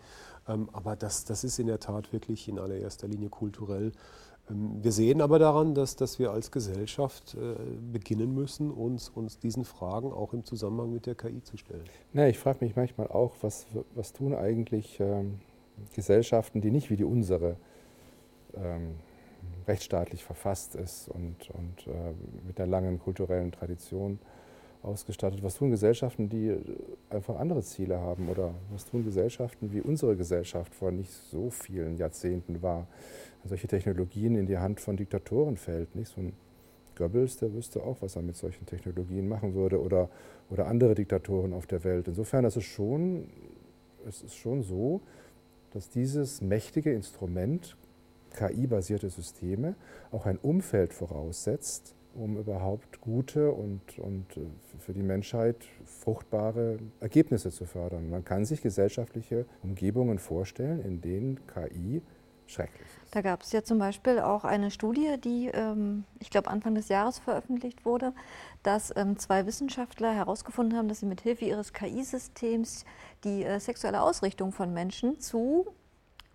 Ähm, 0.48 0.68
aber 0.72 0.96
das, 0.96 1.24
das 1.24 1.44
ist 1.44 1.58
in 1.58 1.66
der 1.66 1.80
Tat 1.80 2.12
wirklich 2.12 2.48
in 2.48 2.58
allererster 2.58 3.08
Linie 3.08 3.28
kulturell 3.28 3.92
ähm, 4.50 4.82
wir 4.82 4.92
sehen 4.92 5.20
aber 5.20 5.38
daran, 5.38 5.74
dass, 5.74 5.94
dass 5.96 6.18
wir 6.18 6.32
als 6.32 6.50
Gesellschaft 6.50 7.34
äh, 7.34 7.54
beginnen 7.92 8.34
müssen, 8.34 8.70
uns, 8.70 9.08
uns 9.08 9.38
diesen 9.38 9.64
Fragen 9.64 10.12
auch 10.12 10.32
im 10.32 10.44
Zusammenhang 10.44 10.92
mit 10.92 11.06
der 11.06 11.14
KI 11.14 11.42
zu 11.42 11.56
stellen. 11.56 11.84
Na, 12.12 12.28
ich 12.28 12.38
frage 12.38 12.64
mich 12.64 12.74
manchmal 12.74 13.06
auch, 13.08 13.34
was, 13.40 13.66
was 13.94 14.12
tun 14.12 14.34
eigentlich 14.34 14.98
ähm, 15.00 15.38
Gesellschaften, 15.94 16.60
die 16.60 16.70
nicht 16.70 16.90
wie 16.90 16.96
die 16.96 17.04
unsere 17.04 17.56
ähm, 18.56 18.94
rechtsstaatlich 19.66 20.24
verfasst 20.24 20.74
ist 20.74 21.08
und, 21.08 21.50
und 21.50 21.86
äh, 21.86 22.12
mit 22.46 22.60
einer 22.60 22.70
langen 22.70 22.98
kulturellen 22.98 23.52
Tradition 23.52 24.18
ausgestattet. 24.82 25.42
Was 25.42 25.56
tun 25.56 25.70
Gesellschaften, 25.70 26.28
die 26.28 26.56
einfach 27.10 27.38
andere 27.38 27.62
Ziele 27.62 28.00
haben? 28.00 28.28
Oder 28.28 28.54
was 28.72 28.84
tun 28.84 29.04
Gesellschaften, 29.04 29.72
wie 29.72 29.80
unsere 29.80 30.16
Gesellschaft 30.16 30.74
vor 30.74 30.90
nicht 30.90 31.12
so 31.12 31.50
vielen 31.50 31.96
Jahrzehnten 31.96 32.62
war? 32.62 32.86
solche 33.44 33.66
Technologien 33.66 34.36
in 34.36 34.46
die 34.46 34.58
Hand 34.58 34.80
von 34.80 34.96
Diktatoren 34.96 35.56
fällt. 35.56 35.94
Nicht? 35.96 36.12
So 36.12 36.20
ein 36.20 36.32
Goebbels, 36.96 37.38
der 37.38 37.52
wüsste 37.52 37.82
auch, 37.82 37.96
was 38.00 38.16
er 38.16 38.22
mit 38.22 38.36
solchen 38.36 38.66
Technologien 38.66 39.28
machen 39.28 39.54
würde 39.54 39.80
oder, 39.80 40.08
oder 40.50 40.66
andere 40.66 40.94
Diktatoren 40.94 41.52
auf 41.52 41.66
der 41.66 41.84
Welt. 41.84 42.08
Insofern 42.08 42.44
ist 42.44 42.56
es 42.56 42.64
schon, 42.64 43.28
es 44.06 44.22
ist 44.22 44.36
schon 44.36 44.62
so, 44.62 45.00
dass 45.72 45.88
dieses 45.88 46.40
mächtige 46.40 46.92
Instrument, 46.92 47.76
KI-basierte 48.34 49.10
Systeme, 49.10 49.74
auch 50.10 50.26
ein 50.26 50.38
Umfeld 50.38 50.92
voraussetzt, 50.92 51.94
um 52.14 52.36
überhaupt 52.36 53.00
gute 53.00 53.52
und, 53.52 53.98
und 53.98 54.36
äh, 54.36 54.40
für 54.78 54.92
die 54.92 55.02
Menschheit 55.02 55.56
fruchtbare 55.84 56.78
Ergebnisse 57.00 57.50
zu 57.50 57.64
fördern. 57.64 58.10
Man 58.10 58.24
kann 58.24 58.44
sich 58.44 58.60
gesellschaftliche 58.60 59.46
Umgebungen 59.62 60.18
vorstellen, 60.18 60.84
in 60.84 61.00
denen 61.00 61.40
KI 61.46 62.02
schrecklich 62.46 62.86
ist. 63.02 63.14
Da 63.14 63.20
gab 63.22 63.42
es 63.42 63.52
ja 63.52 63.62
zum 63.62 63.78
Beispiel 63.78 64.18
auch 64.18 64.44
eine 64.44 64.70
Studie, 64.70 65.16
die, 65.22 65.48
ähm, 65.48 66.04
ich 66.18 66.30
glaube, 66.30 66.50
Anfang 66.50 66.74
des 66.74 66.88
Jahres 66.88 67.18
veröffentlicht 67.18 67.84
wurde, 67.84 68.12
dass 68.62 68.92
ähm, 68.96 69.18
zwei 69.18 69.46
Wissenschaftler 69.46 70.12
herausgefunden 70.12 70.76
haben, 70.76 70.88
dass 70.88 71.00
sie 71.00 71.06
mit 71.06 71.20
Hilfe 71.20 71.44
ihres 71.44 71.72
KI-Systems 71.72 72.84
die 73.24 73.44
äh, 73.44 73.58
sexuelle 73.58 74.02
Ausrichtung 74.02 74.52
von 74.52 74.72
Menschen 74.72 75.20
zu 75.20 75.66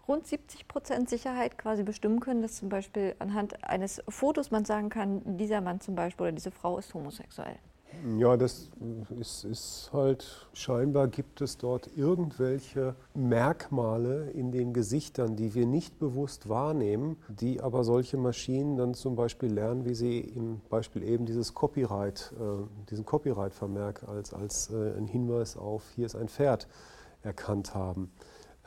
rund 0.08 0.28
70 0.28 0.68
Prozent 0.68 1.10
Sicherheit 1.10 1.58
quasi 1.58 1.84
bestimmen 1.84 2.20
können, 2.20 2.42
dass 2.42 2.56
zum 2.56 2.70
Beispiel 2.70 3.16
anhand 3.20 3.64
eines 3.64 4.02
Fotos 4.08 4.52
man 4.52 4.66
sagen 4.66 4.90
kann, 4.90 5.38
dieser 5.38 5.62
Mann 5.62 5.82
zum 5.82 5.96
Beispiel 5.96 6.28
oder 6.28 6.32
diese 6.32 6.52
Frau 6.52 6.78
ist 6.78 6.94
homosexuell. 6.94 7.58
Ja, 8.18 8.38
das 8.38 8.70
ist, 9.20 9.44
ist, 9.44 9.90
halt, 9.92 10.48
scheinbar 10.54 11.08
gibt 11.08 11.42
es 11.42 11.58
dort 11.58 11.90
irgendwelche 11.96 12.96
Merkmale 13.16 14.30
in 14.32 14.52
den 14.52 14.74
Gesichtern, 14.74 15.36
die 15.36 15.56
wir 15.56 15.66
nicht 15.66 15.98
bewusst 15.98 16.48
wahrnehmen, 16.48 17.18
die 17.28 17.62
aber 17.62 17.84
solche 17.84 18.18
Maschinen 18.18 18.78
dann 18.78 18.94
zum 18.94 19.16
Beispiel 19.16 19.52
lernen, 19.52 19.86
wie 19.86 19.96
sie 19.96 20.20
im 20.20 20.62
Beispiel 20.70 21.02
eben 21.04 21.26
dieses 21.26 21.54
Copyright, 21.54 22.34
äh, 22.40 22.86
diesen 22.90 23.06
Copyright-Vermerk 23.06 24.04
als, 24.08 24.34
als 24.34 24.70
äh, 24.70 24.96
ein 24.96 25.08
Hinweis 25.08 25.58
auf, 25.58 25.84
hier 25.96 26.06
ist 26.06 26.16
ein 26.16 26.30
Pferd 26.30 26.68
erkannt 27.24 27.74
haben. 27.74 28.12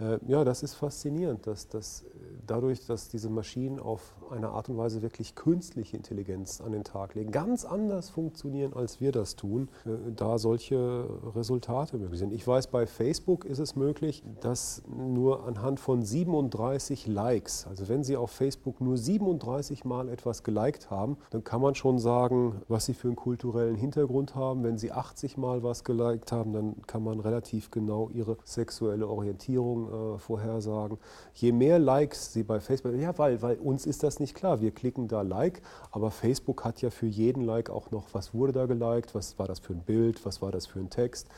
Äh, 0.00 0.18
ja, 0.26 0.44
das 0.44 0.62
ist 0.62 0.74
faszinierend, 0.74 1.46
dass, 1.46 1.68
dass 1.68 2.04
dadurch, 2.46 2.86
dass 2.86 3.08
diese 3.08 3.28
Maschinen 3.28 3.78
auf 3.78 4.14
eine 4.30 4.48
Art 4.50 4.68
und 4.68 4.78
Weise 4.78 5.02
wirklich 5.02 5.34
künstliche 5.34 5.96
Intelligenz 5.96 6.60
an 6.60 6.72
den 6.72 6.84
Tag 6.84 7.14
legen, 7.14 7.30
ganz 7.30 7.64
anders 7.64 8.10
funktionieren, 8.10 8.72
als 8.72 9.00
wir 9.00 9.12
das 9.12 9.36
tun, 9.36 9.68
äh, 9.84 9.90
da 10.14 10.38
solche 10.38 11.06
Resultate 11.34 11.98
möglich 11.98 12.18
sind. 12.18 12.32
Ich 12.32 12.46
weiß, 12.46 12.68
bei 12.68 12.86
Facebook 12.86 13.44
ist 13.44 13.58
es 13.58 13.76
möglich, 13.76 14.22
dass 14.40 14.82
nur 14.88 15.46
anhand 15.46 15.80
von 15.80 16.02
37 16.02 17.06
Likes, 17.06 17.66
also 17.66 17.88
wenn 17.88 18.02
Sie 18.04 18.16
auf 18.16 18.30
Facebook 18.30 18.80
nur 18.80 18.96
37 18.96 19.84
Mal 19.84 20.08
etwas 20.08 20.42
geliked 20.42 20.90
haben, 20.90 21.18
dann 21.30 21.44
kann 21.44 21.60
man 21.60 21.74
schon 21.74 21.98
sagen, 21.98 22.62
was 22.68 22.86
Sie 22.86 22.94
für 22.94 23.08
einen 23.08 23.16
kulturellen 23.16 23.76
Hintergrund 23.76 24.34
haben. 24.34 24.64
Wenn 24.64 24.78
Sie 24.78 24.92
80 24.92 25.36
Mal 25.36 25.62
was 25.62 25.84
geliked 25.84 26.32
haben, 26.32 26.52
dann 26.52 26.82
kann 26.86 27.02
man 27.02 27.20
relativ 27.20 27.70
genau 27.70 28.08
Ihre 28.10 28.36
sexuelle 28.44 29.06
Orientierung 29.06 29.89
äh, 29.90 30.18
vorhersagen. 30.18 30.98
Je 31.34 31.52
mehr 31.52 31.78
Likes 31.78 32.32
Sie 32.32 32.42
bei 32.42 32.60
Facebook, 32.60 32.94
ja, 32.94 33.16
weil, 33.18 33.42
weil 33.42 33.56
uns 33.56 33.86
ist 33.86 34.02
das 34.02 34.20
nicht 34.20 34.34
klar. 34.34 34.60
Wir 34.60 34.70
klicken 34.70 35.08
da 35.08 35.22
Like, 35.22 35.62
aber 35.90 36.10
Facebook 36.10 36.64
hat 36.64 36.80
ja 36.82 36.90
für 36.90 37.06
jeden 37.06 37.42
Like 37.42 37.70
auch 37.70 37.90
noch, 37.90 38.08
was 38.12 38.32
wurde 38.34 38.52
da 38.52 38.66
geliked, 38.66 39.14
was 39.14 39.38
war 39.38 39.46
das 39.46 39.58
für 39.58 39.72
ein 39.72 39.82
Bild, 39.82 40.24
was 40.24 40.42
war 40.42 40.52
das 40.52 40.66
für 40.66 40.78
ein 40.78 40.90
Text. 40.90 41.28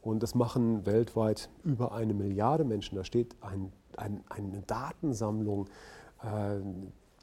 Und 0.00 0.22
das 0.22 0.34
machen 0.34 0.84
weltweit 0.84 1.48
über 1.62 1.92
eine 1.92 2.12
Milliarde 2.12 2.64
Menschen. 2.64 2.96
Da 2.96 3.04
steht 3.04 3.36
ein, 3.40 3.72
ein, 3.96 4.22
eine 4.28 4.62
Datensammlung. 4.62 5.68
Äh, 6.22 6.60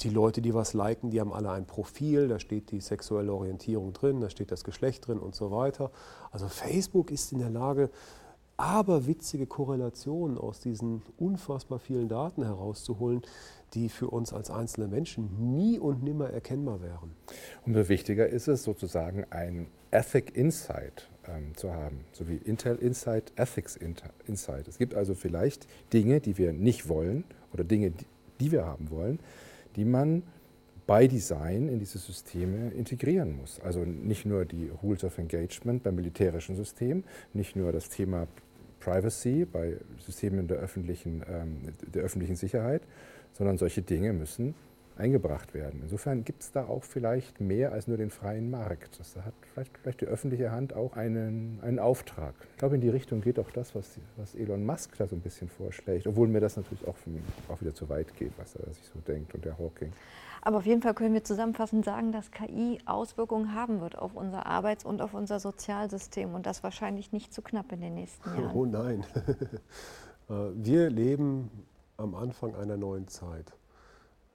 die 0.01 0.09
Leute, 0.09 0.41
die 0.41 0.53
was 0.53 0.73
liken, 0.73 1.09
die 1.09 1.19
haben 1.19 1.33
alle 1.33 1.51
ein 1.51 1.65
Profil, 1.65 2.29
da 2.29 2.39
steht 2.39 2.71
die 2.71 2.79
sexuelle 2.79 3.33
Orientierung 3.33 3.91
drin, 3.91 4.21
da 4.21 4.29
steht 4.29 4.51
das 4.51 4.63
Geschlecht 4.63 5.07
drin 5.07 5.19
und 5.19 5.35
so 5.35 5.51
weiter. 5.51 5.91
Also 6.31 6.47
Facebook 6.47 7.11
ist 7.11 7.33
in 7.33 7.39
der 7.39 7.49
Lage, 7.49 7.89
aberwitzige 8.59 9.45
Korrelationen 9.45 10.37
aus 10.37 10.59
diesen 10.59 11.01
unfassbar 11.17 11.79
vielen 11.79 12.09
Daten 12.09 12.43
herauszuholen, 12.43 13.21
die 13.73 13.87
für 13.87 14.07
uns 14.07 14.33
als 14.33 14.51
einzelne 14.51 14.87
Menschen 14.87 15.55
nie 15.55 15.79
und 15.79 16.03
nimmer 16.03 16.29
erkennbar 16.29 16.81
wären. 16.81 17.15
Umso 17.65 17.87
wichtiger 17.87 18.27
ist 18.27 18.47
es 18.47 18.63
sozusagen 18.63 19.25
ein 19.29 19.67
Ethic 19.91 20.35
Insight 20.35 21.09
ähm, 21.27 21.55
zu 21.55 21.73
haben, 21.73 22.01
so 22.11 22.27
wie 22.27 22.35
Intel 22.35 22.75
Insight, 22.77 23.31
Ethics 23.37 23.79
Insight. 24.27 24.67
Es 24.67 24.77
gibt 24.77 24.93
also 24.93 25.15
vielleicht 25.15 25.67
Dinge, 25.93 26.19
die 26.19 26.37
wir 26.37 26.51
nicht 26.51 26.89
wollen 26.89 27.23
oder 27.53 27.63
Dinge, 27.63 27.93
die 28.39 28.51
wir 28.51 28.65
haben 28.65 28.89
wollen, 28.91 29.19
die 29.75 29.85
man 29.85 30.23
bei 30.85 31.07
Design 31.07 31.69
in 31.69 31.77
diese 31.77 31.99
Systeme 31.99 32.71
integrieren 32.71 33.37
muss. 33.37 33.59
Also 33.59 33.81
nicht 33.81 34.25
nur 34.25 34.45
die 34.45 34.69
Rules 34.81 35.03
of 35.03 35.17
Engagement 35.19 35.83
beim 35.83 35.95
militärischen 35.95 36.55
System, 36.55 37.03
nicht 37.31 37.55
nur 37.55 37.71
das 37.71 37.89
Thema 37.89 38.27
Privacy 38.79 39.45
bei 39.45 39.77
Systemen 39.99 40.47
der 40.47 40.57
öffentlichen, 40.57 41.23
ähm, 41.29 41.73
der 41.93 42.03
öffentlichen 42.03 42.35
Sicherheit, 42.35 42.81
sondern 43.33 43.57
solche 43.57 43.81
Dinge 43.81 44.13
müssen 44.13 44.55
eingebracht 44.99 45.53
werden. 45.53 45.79
Insofern 45.81 46.25
gibt 46.25 46.43
es 46.43 46.51
da 46.51 46.65
auch 46.65 46.83
vielleicht 46.83 47.39
mehr 47.39 47.71
als 47.71 47.87
nur 47.87 47.97
den 47.97 48.09
freien 48.09 48.51
Markt. 48.51 48.99
Das 48.99 49.15
hat 49.15 49.33
vielleicht, 49.53 49.77
vielleicht 49.77 50.01
die 50.01 50.05
öffentliche 50.05 50.51
Hand 50.51 50.73
auch 50.73 50.95
einen, 50.97 51.59
einen 51.61 51.79
Auftrag. 51.79 52.35
Ich 52.51 52.57
glaube, 52.57 52.75
in 52.75 52.81
die 52.81 52.89
Richtung 52.89 53.21
geht 53.21 53.39
auch 53.39 53.49
das, 53.51 53.73
was, 53.75 53.97
was 54.17 54.35
Elon 54.35 54.65
Musk 54.65 54.97
da 54.97 55.07
so 55.07 55.15
ein 55.15 55.21
bisschen 55.21 55.47
vorschlägt, 55.47 56.05
obwohl 56.05 56.27
mir 56.27 56.41
das 56.41 56.57
natürlich 56.57 56.85
auch, 56.85 56.97
auch 57.47 57.61
wieder 57.61 57.73
zu 57.73 57.87
weit 57.87 58.13
geht, 58.17 58.33
was 58.37 58.55
er 58.55 58.71
sich 58.73 58.85
so 58.93 58.99
denkt 58.99 59.33
und 59.33 59.45
der 59.45 59.57
Hawking. 59.57 59.93
Aber 60.41 60.57
auf 60.57 60.65
jeden 60.65 60.81
Fall 60.81 60.93
können 60.93 61.13
wir 61.13 61.23
zusammenfassend 61.23 61.85
sagen, 61.85 62.11
dass 62.11 62.31
KI 62.31 62.79
Auswirkungen 62.85 63.53
haben 63.53 63.81
wird 63.81 63.97
auf 63.97 64.15
unser 64.15 64.45
Arbeits- 64.45 64.85
und 64.85 65.01
auf 65.01 65.13
unser 65.13 65.39
Sozialsystem 65.39 66.33
und 66.33 66.45
das 66.45 66.63
wahrscheinlich 66.63 67.11
nicht 67.11 67.33
zu 67.33 67.41
knapp 67.41 67.71
in 67.71 67.81
den 67.81 67.95
nächsten 67.95 68.29
Jahren. 68.41 68.55
Oh 68.55 68.65
nein. 68.65 69.05
Äh, 70.29 70.51
wir 70.53 70.91
leben 70.91 71.49
am 71.97 72.13
Anfang 72.13 72.53
einer 72.53 72.77
neuen 72.77 73.07
Zeit. 73.07 73.51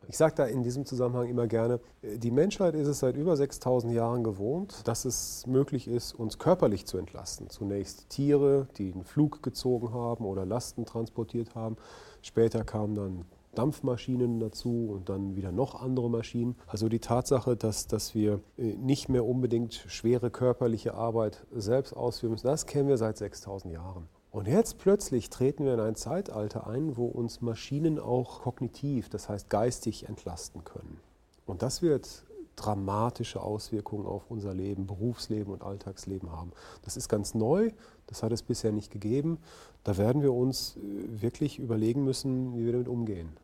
Ich 0.09 0.17
sage 0.17 0.35
da 0.35 0.45
in 0.45 0.63
diesem 0.63 0.85
Zusammenhang 0.85 1.29
immer 1.29 1.47
gerne, 1.47 1.81
die 2.03 2.31
Menschheit 2.31 2.75
ist 2.75 2.89
es 2.89 2.99
seit 2.99 3.17
über 3.17 3.37
6000 3.37 3.93
Jahren 3.93 4.23
gewohnt, 4.23 4.87
dass 4.87 5.05
es 5.05 5.47
möglich 5.47 5.89
ist, 5.89 6.13
uns 6.13 6.39
körperlich 6.39 6.87
zu 6.87 6.99
entlasten. 6.99 7.49
Zunächst 7.49 8.11
Tiere, 8.11 8.69
die 8.77 8.93
einen 8.93 9.05
Flug 9.05 9.43
gezogen 9.43 9.93
haben 9.93 10.25
oder 10.27 10.45
Lasten 10.45 10.85
transportiert 10.85 11.55
haben. 11.55 11.77
Später 12.23 12.65
kamen 12.65 12.95
dann 12.95 13.25
Dampfmaschinen 13.55 14.41
dazu 14.41 14.91
und 14.91 15.09
dann 15.09 15.37
wieder 15.37 15.53
noch 15.53 15.81
andere 15.81 16.11
Maschinen. 16.11 16.57
Also 16.67 16.89
die 16.89 16.99
Tatsache, 16.99 17.57
dass, 17.57 17.87
dass 17.87 18.15
wir 18.15 18.41
äh, 18.57 18.75
nicht 18.75 19.09
mehr 19.09 19.25
unbedingt 19.25 19.75
schwere 19.89 20.31
körperliche 20.31 20.95
Arbeit 20.95 21.47
selbst 21.55 21.95
ausführen 21.95 22.33
müssen, 22.33 22.47
das 22.47 22.67
kennen 22.67 22.89
wir 22.89 22.99
seit 22.99 23.17
6000 23.17 23.73
Jahren. 23.73 24.09
Und 24.31 24.49
jetzt 24.49 24.79
plötzlich 24.79 25.31
treten 25.31 25.65
wir 25.65 25.75
in 25.75 25.81
ein 25.81 25.95
Zeitalter 25.95 26.67
ein, 26.67 26.97
wo 26.97 27.07
uns 27.07 27.41
Maschinen 27.41 28.01
auch 28.01 28.43
kognitiv, 28.43 29.09
das 29.09 29.29
heißt 29.29 29.49
geistig 29.49 30.09
entlasten 30.09 30.65
können. 30.65 30.99
Und 31.47 31.63
das 31.63 31.83
wird 31.83 32.25
dramatische 32.57 33.41
Auswirkungen 33.41 34.07
auf 34.07 34.31
unser 34.31 34.55
Leben, 34.55 34.87
Berufsleben 34.87 35.53
und 35.53 35.63
Alltagsleben 35.63 36.33
haben. 36.33 36.53
Das 36.83 36.97
ist 36.97 37.09
ganz 37.09 37.35
neu, 37.35 37.71
das 38.07 38.23
hat 38.23 38.33
es 38.33 38.43
bisher 38.43 38.73
nicht 38.73 38.91
gegeben. 38.91 39.39
Da 39.83 39.97
werden 39.97 40.23
wir 40.23 40.33
uns 40.33 40.77
äh, 40.77 41.23
wirklich 41.23 41.59
überlegen 41.59 42.05
müssen, 42.05 42.57
wie 42.57 42.65
wir 42.65 42.73
damit 42.73 42.89
umgehen. 42.89 43.37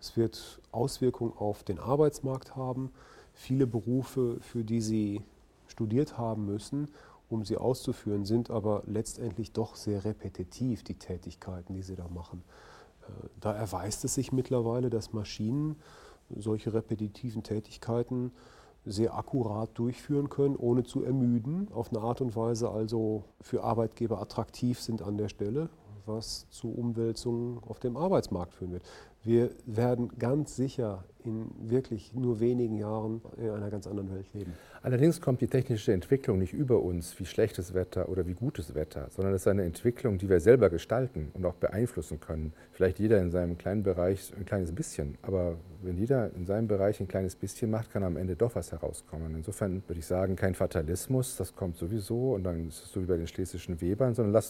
Das 0.00 0.16
wird 0.16 0.60
Auswirkungen 0.72 1.32
auf 1.36 1.62
den 1.62 1.78
Arbeitsmarkt 1.78 2.56
haben. 2.56 2.90
Viele 3.34 3.66
Berufe, 3.66 4.38
für 4.40 4.64
die 4.64 4.80
Sie 4.80 5.22
studiert 5.70 6.18
haben 6.18 6.46
müssen, 6.46 6.88
um 7.30 7.44
sie 7.44 7.56
auszuführen, 7.56 8.24
sind 8.24 8.50
aber 8.50 8.82
letztendlich 8.86 9.52
doch 9.52 9.76
sehr 9.76 10.04
repetitiv, 10.04 10.82
die 10.82 10.94
Tätigkeiten, 10.94 11.74
die 11.74 11.82
sie 11.82 11.94
da 11.94 12.08
machen. 12.08 12.42
Äh, 13.02 13.28
da 13.40 13.52
erweist 13.52 14.04
es 14.04 14.14
sich 14.14 14.32
mittlerweile, 14.32 14.90
dass 14.90 15.12
Maschinen 15.12 15.76
solche 16.36 16.74
repetitiven 16.74 17.42
Tätigkeiten 17.42 18.32
sehr 18.84 19.14
akkurat 19.14 19.70
durchführen 19.74 20.28
können, 20.28 20.56
ohne 20.56 20.84
zu 20.84 21.04
ermüden, 21.04 21.68
auf 21.72 21.90
eine 21.90 22.00
Art 22.00 22.20
und 22.20 22.34
Weise 22.34 22.70
also 22.70 23.24
für 23.40 23.62
Arbeitgeber 23.62 24.20
attraktiv 24.20 24.80
sind 24.80 25.02
an 25.02 25.16
der 25.16 25.28
Stelle, 25.28 25.68
was 26.06 26.46
zu 26.50 26.70
Umwälzungen 26.70 27.60
auf 27.68 27.78
dem 27.78 27.96
Arbeitsmarkt 27.96 28.54
führen 28.54 28.72
wird. 28.72 28.84
Wir 29.22 29.50
werden 29.66 30.10
ganz 30.18 30.56
sicher 30.56 31.04
in 31.24 31.50
wirklich 31.58 32.14
nur 32.14 32.40
wenigen 32.40 32.78
Jahren 32.78 33.20
in 33.36 33.50
einer 33.50 33.70
ganz 33.70 33.86
anderen 33.86 34.10
Welt 34.14 34.26
leben. 34.32 34.54
Allerdings 34.82 35.20
kommt 35.20 35.42
die 35.42 35.46
technische 35.46 35.92
Entwicklung 35.92 36.38
nicht 36.38 36.54
über 36.54 36.80
uns 36.80 37.18
wie 37.20 37.26
schlechtes 37.26 37.74
Wetter 37.74 38.08
oder 38.08 38.26
wie 38.26 38.32
gutes 38.32 38.74
Wetter, 38.74 39.08
sondern 39.10 39.34
es 39.34 39.42
ist 39.42 39.48
eine 39.48 39.64
Entwicklung, 39.64 40.16
die 40.16 40.30
wir 40.30 40.40
selber 40.40 40.70
gestalten 40.70 41.30
und 41.34 41.44
auch 41.44 41.56
beeinflussen 41.56 42.18
können. 42.20 42.54
Vielleicht 42.72 42.98
jeder 42.98 43.20
in 43.20 43.30
seinem 43.30 43.58
kleinen 43.58 43.82
Bereich 43.82 44.32
ein 44.38 44.46
kleines 44.46 44.72
bisschen, 44.72 45.18
aber 45.20 45.56
wenn 45.82 45.98
jeder 45.98 46.32
in 46.34 46.46
seinem 46.46 46.68
Bereich 46.68 47.00
ein 47.00 47.08
kleines 47.08 47.36
bisschen 47.36 47.70
macht, 47.70 47.90
kann 47.90 48.02
am 48.02 48.16
Ende 48.16 48.36
doch 48.36 48.54
was 48.54 48.72
herauskommen. 48.72 49.34
Insofern 49.34 49.82
würde 49.86 49.98
ich 49.98 50.06
sagen, 50.06 50.36
kein 50.36 50.54
Fatalismus, 50.54 51.36
das 51.36 51.54
kommt 51.54 51.76
sowieso 51.76 52.32
und 52.32 52.44
dann 52.44 52.68
ist 52.68 52.84
es 52.84 52.92
so 52.92 53.02
wie 53.02 53.06
bei 53.06 53.18
den 53.18 53.26
schlesischen 53.26 53.82
Webern, 53.82 54.14
sondern 54.14 54.42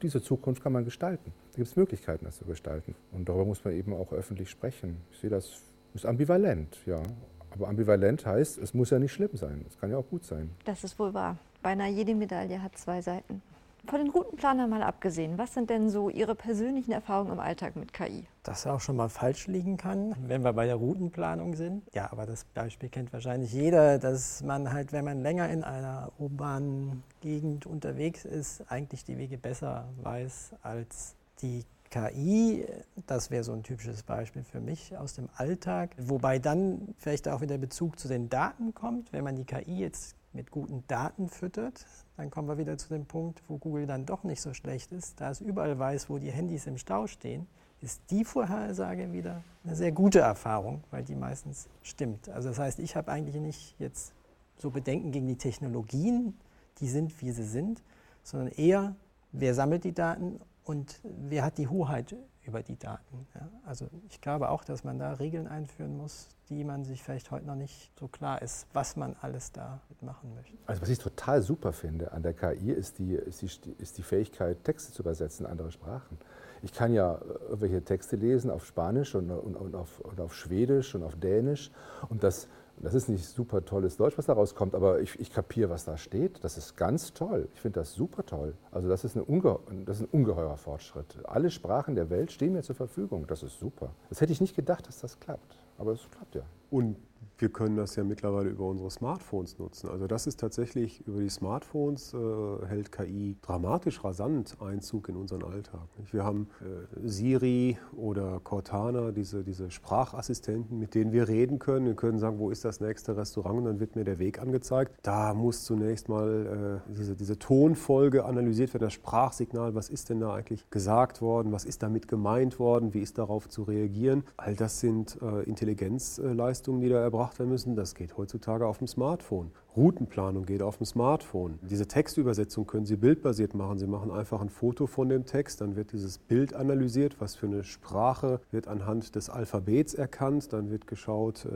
diese 0.00 0.22
Zukunft 0.22 0.62
kann 0.62 0.72
man 0.72 0.84
gestalten. 0.84 1.32
Da 1.52 1.56
gibt 1.56 1.68
es 1.68 1.76
Möglichkeiten, 1.76 2.24
das 2.24 2.38
zu 2.38 2.46
gestalten. 2.46 2.94
Und 3.12 3.28
darüber 3.28 3.44
muss 3.44 3.62
man 3.62 3.74
eben 3.74 3.92
auch 3.92 4.12
öffentlich 4.12 4.48
sprechen. 4.48 4.96
Ich 5.12 5.18
sehe 5.18 5.28
das 5.28 5.60
ist 5.94 6.06
ambivalent, 6.06 6.78
ja. 6.86 7.02
Aber 7.50 7.68
ambivalent 7.68 8.24
heißt, 8.24 8.56
es 8.56 8.72
muss 8.72 8.88
ja 8.88 8.98
nicht 8.98 9.12
schlimm 9.12 9.36
sein. 9.36 9.64
Es 9.68 9.78
kann 9.78 9.90
ja 9.90 9.98
auch 9.98 10.08
gut 10.08 10.24
sein. 10.24 10.50
Das 10.64 10.82
ist 10.82 10.98
wohl 10.98 11.12
wahr. 11.12 11.36
Beinahe 11.62 11.90
jede 11.90 12.14
Medaille 12.14 12.62
hat 12.62 12.78
zwei 12.78 13.02
Seiten. 13.02 13.42
Von 13.86 13.98
den 13.98 14.10
Routenplanern 14.10 14.70
mal 14.70 14.82
abgesehen, 14.82 15.38
was 15.38 15.52
sind 15.54 15.68
denn 15.68 15.90
so 15.90 16.08
Ihre 16.08 16.36
persönlichen 16.36 16.92
Erfahrungen 16.92 17.32
im 17.32 17.40
Alltag 17.40 17.74
mit 17.74 17.92
KI? 17.92 18.24
Dass 18.44 18.66
auch 18.66 18.80
schon 18.80 18.96
mal 18.96 19.08
falsch 19.08 19.48
liegen 19.48 19.76
kann, 19.76 20.14
wenn 20.26 20.44
wir 20.44 20.52
bei 20.52 20.66
der 20.66 20.76
Routenplanung 20.76 21.54
sind. 21.56 21.82
Ja, 21.92 22.10
aber 22.12 22.24
das 22.24 22.44
Beispiel 22.44 22.88
kennt 22.88 23.12
wahrscheinlich 23.12 23.52
jeder, 23.52 23.98
dass 23.98 24.42
man 24.42 24.72
halt, 24.72 24.92
wenn 24.92 25.04
man 25.04 25.20
länger 25.20 25.50
in 25.50 25.64
einer 25.64 26.12
urbanen 26.18 27.02
Gegend 27.20 27.66
unterwegs 27.66 28.24
ist, 28.24 28.64
eigentlich 28.70 29.04
die 29.04 29.18
Wege 29.18 29.36
besser 29.36 29.88
weiß 30.00 30.54
als 30.62 31.16
die 31.42 31.64
KI, 31.90 32.66
das 33.06 33.30
wäre 33.30 33.44
so 33.44 33.52
ein 33.52 33.62
typisches 33.62 34.02
Beispiel 34.02 34.42
für 34.44 34.60
mich 34.60 34.96
aus 34.96 35.12
dem 35.12 35.28
Alltag, 35.36 35.94
wobei 35.98 36.38
dann 36.38 36.94
vielleicht 36.96 37.28
auch 37.28 37.42
wieder 37.42 37.58
Bezug 37.58 37.98
zu 37.98 38.08
den 38.08 38.30
Daten 38.30 38.72
kommt. 38.72 39.12
Wenn 39.12 39.24
man 39.24 39.36
die 39.36 39.44
KI 39.44 39.78
jetzt 39.78 40.16
mit 40.32 40.50
guten 40.50 40.84
Daten 40.88 41.28
füttert, 41.28 41.84
dann 42.16 42.30
kommen 42.30 42.48
wir 42.48 42.56
wieder 42.56 42.78
zu 42.78 42.88
dem 42.88 43.04
Punkt, 43.04 43.42
wo 43.48 43.58
Google 43.58 43.86
dann 43.86 44.06
doch 44.06 44.24
nicht 44.24 44.40
so 44.40 44.54
schlecht 44.54 44.90
ist, 44.92 45.20
da 45.20 45.30
es 45.30 45.42
überall 45.42 45.78
weiß, 45.78 46.08
wo 46.08 46.18
die 46.18 46.30
Handys 46.30 46.66
im 46.66 46.78
Stau 46.78 47.06
stehen, 47.06 47.46
ist 47.82 48.00
die 48.10 48.24
Vorhersage 48.24 49.12
wieder 49.12 49.42
eine 49.64 49.76
sehr 49.76 49.92
gute 49.92 50.20
Erfahrung, 50.20 50.82
weil 50.90 51.02
die 51.02 51.16
meistens 51.16 51.68
stimmt. 51.82 52.28
Also 52.30 52.48
das 52.48 52.58
heißt, 52.58 52.78
ich 52.78 52.96
habe 52.96 53.10
eigentlich 53.10 53.36
nicht 53.36 53.74
jetzt 53.78 54.14
so 54.56 54.70
Bedenken 54.70 55.10
gegen 55.10 55.26
die 55.26 55.36
Technologien, 55.36 56.38
die 56.78 56.88
sind, 56.88 57.20
wie 57.20 57.32
sie 57.32 57.44
sind, 57.44 57.82
sondern 58.22 58.48
eher, 58.48 58.94
wer 59.32 59.54
sammelt 59.54 59.84
die 59.84 59.92
Daten 59.92 60.40
und 60.64 61.00
wer 61.02 61.44
hat 61.44 61.58
die 61.58 61.68
Hoheit 61.68 62.14
über 62.44 62.62
die 62.62 62.78
Daten. 62.78 63.26
Ja? 63.34 63.48
Also 63.64 63.88
ich 64.08 64.20
glaube 64.20 64.50
auch, 64.50 64.64
dass 64.64 64.84
man 64.84 64.98
da 64.98 65.14
Regeln 65.14 65.46
einführen 65.46 65.96
muss, 65.96 66.28
die 66.48 66.64
man 66.64 66.84
sich 66.84 67.02
vielleicht 67.02 67.30
heute 67.30 67.46
noch 67.46 67.54
nicht 67.54 67.92
so 67.98 68.08
klar 68.08 68.42
ist, 68.42 68.66
was 68.72 68.96
man 68.96 69.16
alles 69.20 69.52
da 69.52 69.80
machen 70.00 70.34
möchte. 70.34 70.56
Also 70.66 70.82
was 70.82 70.88
ich 70.88 70.98
total 70.98 71.42
super 71.42 71.72
finde 71.72 72.12
an 72.12 72.22
der 72.22 72.34
KI 72.34 72.72
ist 72.72 72.98
die, 72.98 73.14
ist 73.14 73.42
die, 73.42 73.72
ist 73.78 73.98
die 73.98 74.02
Fähigkeit, 74.02 74.62
Texte 74.64 74.92
zu 74.92 75.02
übersetzen 75.02 75.46
in 75.46 75.52
andere 75.52 75.70
Sprachen. 75.70 76.18
Ich 76.62 76.72
kann 76.72 76.92
ja 76.92 77.20
irgendwelche 77.48 77.82
Texte 77.82 78.16
lesen 78.16 78.50
auf 78.50 78.64
Spanisch 78.66 79.14
und, 79.14 79.30
und, 79.30 79.56
und, 79.56 79.74
auf, 79.74 80.00
und 80.00 80.20
auf 80.20 80.34
Schwedisch 80.34 80.94
und 80.94 81.02
auf 81.02 81.16
Dänisch 81.16 81.72
und 82.08 82.22
das 82.22 82.48
das 82.78 82.94
ist 82.94 83.08
nicht 83.08 83.24
super 83.24 83.64
tolles 83.64 83.96
Deutsch, 83.96 84.18
was 84.18 84.26
da 84.26 84.32
rauskommt, 84.32 84.74
aber 84.74 85.00
ich, 85.00 85.18
ich 85.20 85.32
kapiere, 85.32 85.70
was 85.70 85.84
da 85.84 85.96
steht. 85.96 86.42
Das 86.42 86.58
ist 86.58 86.76
ganz 86.76 87.12
toll. 87.12 87.48
Ich 87.54 87.60
finde 87.60 87.80
das 87.80 87.94
super 87.94 88.24
toll. 88.24 88.54
Also 88.70 88.88
das 88.88 89.04
ist, 89.04 89.16
das 89.16 90.00
ist 90.00 90.02
ein 90.02 90.08
ungeheurer 90.10 90.56
Fortschritt. 90.56 91.18
Alle 91.24 91.50
Sprachen 91.50 91.94
der 91.94 92.10
Welt 92.10 92.32
stehen 92.32 92.52
mir 92.52 92.62
zur 92.62 92.74
Verfügung. 92.74 93.26
Das 93.26 93.42
ist 93.42 93.58
super. 93.58 93.90
Das 94.08 94.20
hätte 94.20 94.32
ich 94.32 94.40
nicht 94.40 94.56
gedacht, 94.56 94.88
dass 94.88 95.00
das 95.00 95.20
klappt. 95.20 95.56
Aber 95.78 95.92
es 95.92 96.00
klappt 96.10 96.34
ja. 96.34 96.42
Und 96.70 96.96
wir 97.38 97.48
können 97.48 97.76
das 97.76 97.96
ja 97.96 98.04
mittlerweile 98.04 98.50
über 98.50 98.66
unsere 98.66 98.90
Smartphones 98.90 99.58
nutzen. 99.58 99.88
Also 99.88 100.06
das 100.06 100.26
ist 100.26 100.38
tatsächlich 100.38 101.06
über 101.06 101.20
die 101.20 101.28
Smartphones 101.28 102.14
äh, 102.14 102.66
hält 102.66 102.92
KI 102.92 103.36
dramatisch 103.42 104.04
rasant 104.04 104.56
Einzug 104.60 105.08
in 105.08 105.16
unseren 105.16 105.42
Alltag. 105.42 105.88
Wir 106.10 106.24
haben 106.24 106.48
äh, 106.60 107.08
Siri 107.08 107.78
oder 107.96 108.40
Cortana, 108.44 109.10
diese, 109.10 109.42
diese 109.42 109.70
Sprachassistenten, 109.70 110.78
mit 110.78 110.94
denen 110.94 111.12
wir 111.12 111.28
reden 111.28 111.58
können. 111.58 111.86
Wir 111.86 111.96
können 111.96 112.18
sagen, 112.18 112.38
wo 112.38 112.50
ist 112.50 112.64
das 112.64 112.80
nächste 112.80 113.16
Restaurant 113.16 113.58
und 113.58 113.64
dann 113.64 113.80
wird 113.80 113.96
mir 113.96 114.04
der 114.04 114.18
Weg 114.18 114.40
angezeigt. 114.40 114.92
Da 115.02 115.34
muss 115.34 115.64
zunächst 115.64 116.08
mal 116.08 116.82
äh, 116.86 116.92
diese, 116.92 117.16
diese 117.16 117.38
Tonfolge 117.38 118.24
analysiert 118.24 118.72
werden, 118.72 118.84
das 118.84 118.92
Sprachsignal, 118.92 119.74
was 119.74 119.88
ist 119.88 120.10
denn 120.10 120.20
da 120.20 120.34
eigentlich 120.34 120.68
gesagt 120.70 121.20
worden, 121.20 121.50
was 121.50 121.64
ist 121.64 121.82
damit 121.82 122.06
gemeint 122.06 122.58
worden, 122.58 122.94
wie 122.94 123.00
ist 123.00 123.18
darauf 123.18 123.48
zu 123.48 123.64
reagieren. 123.64 124.24
All 124.36 124.54
das 124.54 124.80
sind 124.80 125.18
äh, 125.22 125.42
Intelligenzleistungen, 125.42 126.80
die 126.80 126.88
da 126.88 127.00
erbracht 127.00 127.21
gemacht 127.22 127.38
werden 127.38 127.50
müssen, 127.50 127.76
das 127.76 127.94
geht 127.94 128.16
heutzutage 128.16 128.66
auf 128.66 128.78
dem 128.78 128.88
Smartphone. 128.88 129.52
Routenplanung 129.74 130.44
geht 130.44 130.60
auf 130.60 130.76
dem 130.76 130.84
Smartphone. 130.84 131.58
Diese 131.62 131.86
Textübersetzung 131.86 132.66
können 132.66 132.84
Sie 132.84 132.96
bildbasiert 132.96 133.54
machen. 133.54 133.78
Sie 133.78 133.86
machen 133.86 134.10
einfach 134.10 134.42
ein 134.42 134.50
Foto 134.50 134.86
von 134.86 135.08
dem 135.08 135.24
Text, 135.24 135.62
dann 135.62 135.76
wird 135.76 135.92
dieses 135.92 136.18
Bild 136.18 136.52
analysiert, 136.54 137.16
was 137.20 137.36
für 137.36 137.46
eine 137.46 137.64
Sprache 137.64 138.40
wird 138.50 138.68
anhand 138.68 139.14
des 139.14 139.30
Alphabets 139.30 139.94
erkannt, 139.94 140.52
dann 140.52 140.70
wird 140.70 140.86
geschaut, 140.86 141.46
äh, 141.46 141.50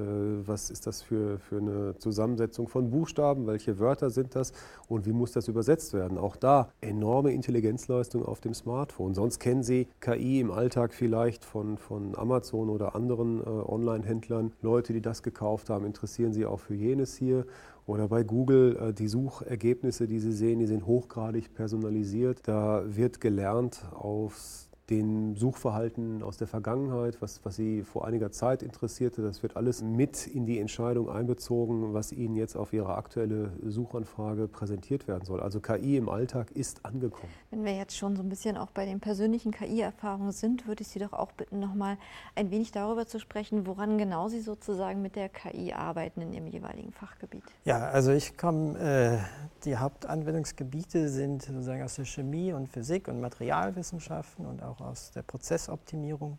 was 0.46 0.70
ist 0.70 0.86
das 0.86 1.02
für, 1.02 1.38
für 1.38 1.58
eine 1.58 1.98
Zusammensetzung 1.98 2.68
von 2.68 2.90
Buchstaben, 2.90 3.46
welche 3.46 3.78
Wörter 3.78 4.08
sind 4.08 4.34
das 4.34 4.52
und 4.88 5.04
wie 5.04 5.12
muss 5.12 5.32
das 5.32 5.48
übersetzt 5.48 5.92
werden. 5.92 6.16
Auch 6.16 6.36
da 6.36 6.70
enorme 6.80 7.32
Intelligenzleistung 7.32 8.24
auf 8.24 8.40
dem 8.40 8.54
Smartphone. 8.54 9.12
Sonst 9.12 9.40
kennen 9.40 9.62
Sie 9.62 9.88
KI 10.00 10.40
im 10.40 10.50
Alltag 10.50 10.94
vielleicht 10.94 11.44
von, 11.44 11.76
von 11.76 12.16
Amazon 12.16 12.70
oder 12.70 12.94
anderen 12.96 13.40
äh, 13.40 13.44
Online-Händlern. 13.44 14.52
Leute, 14.62 14.94
die 14.94 15.02
das 15.02 15.22
gekauft 15.22 15.68
haben, 15.68 15.84
interessieren 15.84 16.32
Sie 16.32 16.46
auch 16.46 16.60
für 16.60 16.74
jenes 16.74 17.14
hier. 17.14 17.44
Oder 17.86 18.08
bei 18.08 18.24
Google 18.24 18.76
äh, 18.76 18.92
die 18.92 19.08
Suchergebnisse, 19.08 20.08
die 20.08 20.18
Sie 20.18 20.32
sehen, 20.32 20.58
die 20.58 20.66
sind 20.66 20.86
hochgradig 20.86 21.54
personalisiert. 21.54 22.40
Da 22.44 22.82
wird 22.84 23.20
gelernt 23.20 23.84
aus 23.94 24.65
den 24.90 25.34
Suchverhalten 25.34 26.22
aus 26.22 26.36
der 26.36 26.46
Vergangenheit, 26.46 27.20
was, 27.20 27.44
was 27.44 27.56
Sie 27.56 27.82
vor 27.82 28.06
einiger 28.06 28.30
Zeit 28.30 28.62
interessierte. 28.62 29.22
Das 29.22 29.42
wird 29.42 29.56
alles 29.56 29.82
mit 29.82 30.26
in 30.26 30.46
die 30.46 30.60
Entscheidung 30.60 31.10
einbezogen, 31.10 31.92
was 31.92 32.12
Ihnen 32.12 32.36
jetzt 32.36 32.56
auf 32.56 32.72
Ihre 32.72 32.94
aktuelle 32.94 33.52
Suchanfrage 33.64 34.46
präsentiert 34.46 35.08
werden 35.08 35.24
soll. 35.24 35.40
Also 35.40 35.60
KI 35.60 35.96
im 35.96 36.08
Alltag 36.08 36.52
ist 36.52 36.84
angekommen. 36.84 37.32
Wenn 37.50 37.64
wir 37.64 37.74
jetzt 37.74 37.96
schon 37.96 38.14
so 38.14 38.22
ein 38.22 38.28
bisschen 38.28 38.56
auch 38.56 38.70
bei 38.70 38.86
den 38.86 39.00
persönlichen 39.00 39.50
KI-Erfahrungen 39.50 40.30
sind, 40.30 40.68
würde 40.68 40.82
ich 40.82 40.88
Sie 40.88 41.00
doch 41.00 41.12
auch 41.12 41.32
bitten, 41.32 41.58
noch 41.58 41.74
mal 41.74 41.98
ein 42.36 42.50
wenig 42.52 42.70
darüber 42.70 43.06
zu 43.06 43.18
sprechen, 43.18 43.66
woran 43.66 43.98
genau 43.98 44.28
Sie 44.28 44.40
sozusagen 44.40 45.02
mit 45.02 45.16
der 45.16 45.28
KI 45.28 45.72
arbeiten 45.72 46.20
in 46.20 46.32
Ihrem 46.32 46.46
jeweiligen 46.46 46.92
Fachgebiet. 46.92 47.44
Ja, 47.64 47.88
also 47.88 48.12
ich 48.12 48.36
komme, 48.36 48.78
äh, 48.78 49.18
die 49.64 49.76
Hauptanwendungsgebiete 49.76 51.08
sind 51.08 51.42
sozusagen 51.42 51.82
aus 51.82 51.96
der 51.96 52.04
Chemie 52.04 52.52
und 52.52 52.68
Physik 52.68 53.08
und 53.08 53.20
Materialwissenschaften 53.20 54.46
und 54.46 54.62
auch 54.62 54.75
auch 54.76 54.86
aus 54.86 55.10
der 55.10 55.22
Prozessoptimierung 55.22 56.38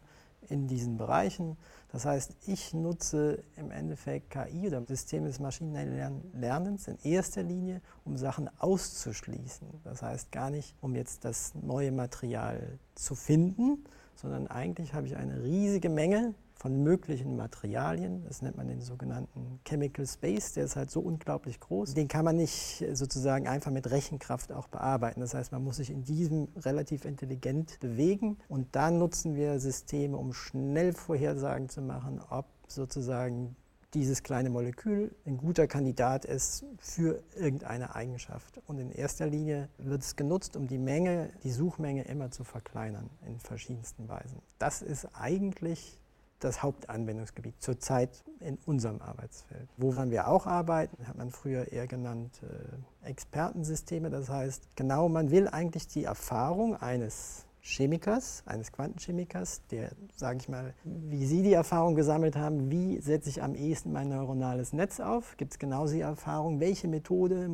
in 0.49 0.67
diesen 0.67 0.97
Bereichen. 0.97 1.57
Das 1.91 2.05
heißt, 2.05 2.35
ich 2.47 2.73
nutze 2.73 3.43
im 3.55 3.71
Endeffekt 3.71 4.29
KI 4.29 4.67
oder 4.67 4.85
Systeme 4.85 5.27
des 5.27 5.39
maschinellen 5.39 6.21
Lernens 6.33 6.87
in 6.87 6.97
erster 7.03 7.43
Linie, 7.43 7.81
um 8.05 8.17
Sachen 8.17 8.49
auszuschließen. 8.59 9.67
Das 9.83 10.01
heißt 10.01 10.31
gar 10.31 10.49
nicht, 10.49 10.75
um 10.81 10.95
jetzt 10.95 11.25
das 11.25 11.53
neue 11.55 11.91
Material 11.91 12.79
zu 12.95 13.15
finden, 13.15 13.83
sondern 14.15 14.47
eigentlich 14.47 14.93
habe 14.93 15.07
ich 15.07 15.15
eine 15.15 15.43
riesige 15.43 15.89
Menge 15.89 16.33
von 16.57 16.83
möglichen 16.83 17.35
Materialien. 17.35 18.23
Das 18.25 18.41
nennt 18.41 18.57
man 18.57 18.67
den 18.67 18.81
sogenannten 18.81 19.59
Chemical 19.65 20.05
Space. 20.05 20.53
Der 20.53 20.65
ist 20.65 20.75
halt 20.75 20.91
so 20.91 20.99
unglaublich 20.99 21.59
groß. 21.59 21.93
Den 21.93 22.07
kann 22.07 22.25
man 22.25 22.35
nicht 22.35 22.83
sozusagen 22.93 23.47
einfach 23.47 23.71
mit 23.71 23.89
Rechenkraft 23.89 24.51
auch 24.51 24.67
bearbeiten. 24.67 25.19
Das 25.19 25.33
heißt, 25.33 25.51
man 25.51 25.63
muss 25.63 25.77
sich 25.77 25.91
in 25.91 26.03
diesem 26.03 26.47
relativ 26.57 27.05
intelligent 27.05 27.79
bewegen. 27.79 28.37
Und 28.47 28.75
da 28.75 28.91
nutzen 28.91 29.35
wir 29.35 29.59
Systeme, 29.59 30.17
um 30.17 30.33
schnell 30.33 30.93
Vorhersagen 30.93 31.69
zu 31.69 31.81
machen, 31.81 32.21
ob 32.29 32.45
sozusagen 32.67 33.55
dieses 33.93 34.21
kleine 34.21 34.49
Molekül 34.49 35.15
ein 35.25 35.37
guter 35.37 35.65
Kandidat 35.67 36.25
ist 36.25 36.65
für 36.77 37.23
irgendeine 37.35 37.95
Eigenschaft. 37.95 38.61
Und 38.67 38.79
in 38.79 38.91
erster 38.91 39.27
Linie 39.27 39.69
wird 39.77 40.01
es 40.01 40.15
genutzt, 40.15 40.57
um 40.57 40.67
die 40.67 40.77
Menge, 40.77 41.31
die 41.43 41.51
Suchmenge 41.51 42.03
immer 42.03 42.29
zu 42.31 42.43
verkleinern 42.43 43.09
in 43.25 43.39
verschiedensten 43.39 44.09
Weisen. 44.09 44.41
Das 44.59 44.81
ist 44.81 45.07
eigentlich 45.13 45.99
das 46.39 46.61
Hauptanwendungsgebiet 46.61 47.61
zurzeit 47.61 48.23
in 48.39 48.57
unserem 48.65 49.01
Arbeitsfeld. 49.01 49.67
Woran 49.77 50.11
wir 50.11 50.27
auch 50.27 50.45
arbeiten, 50.45 51.07
hat 51.07 51.17
man 51.17 51.31
früher 51.31 51.71
eher 51.71 51.87
genannt 51.87 52.41
äh, 52.43 53.07
Expertensysteme. 53.07 54.09
Das 54.09 54.29
heißt, 54.29 54.75
genau, 54.75 55.09
man 55.09 55.31
will 55.31 55.47
eigentlich 55.47 55.87
die 55.87 56.03
Erfahrung 56.03 56.75
eines 56.75 57.47
Chemikers, 57.67 58.43
eines 58.45 58.71
Quantenchemikers, 58.71 59.61
der, 59.71 59.91
sage 60.15 60.37
ich 60.39 60.47
mal, 60.47 60.73
wie 60.83 61.25
Sie 61.25 61.43
die 61.43 61.51
Erfahrung 61.51 61.95
gesammelt 61.95 62.37
haben, 62.37 62.71
wie 62.71 63.01
setze 63.01 63.29
ich 63.29 63.43
am 63.43 63.55
ehesten 63.55 63.91
mein 63.91 64.07
neuronales 64.07 64.71
Netz 64.71 65.01
auf? 65.01 65.35
Gibt 65.35 65.53
es 65.53 65.59
genau 65.59 65.85
die 65.85 65.99
Erfahrung, 65.99 66.61
welche 66.61 66.87
Methode 66.87 67.49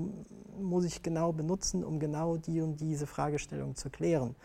muss 0.62 0.86
ich 0.86 1.02
genau 1.02 1.32
benutzen, 1.32 1.84
um 1.84 2.00
genau 2.00 2.38
die 2.38 2.62
und 2.62 2.80
diese 2.80 3.08
Fragestellung 3.08 3.76
zu 3.76 3.90
klären? 3.90 4.36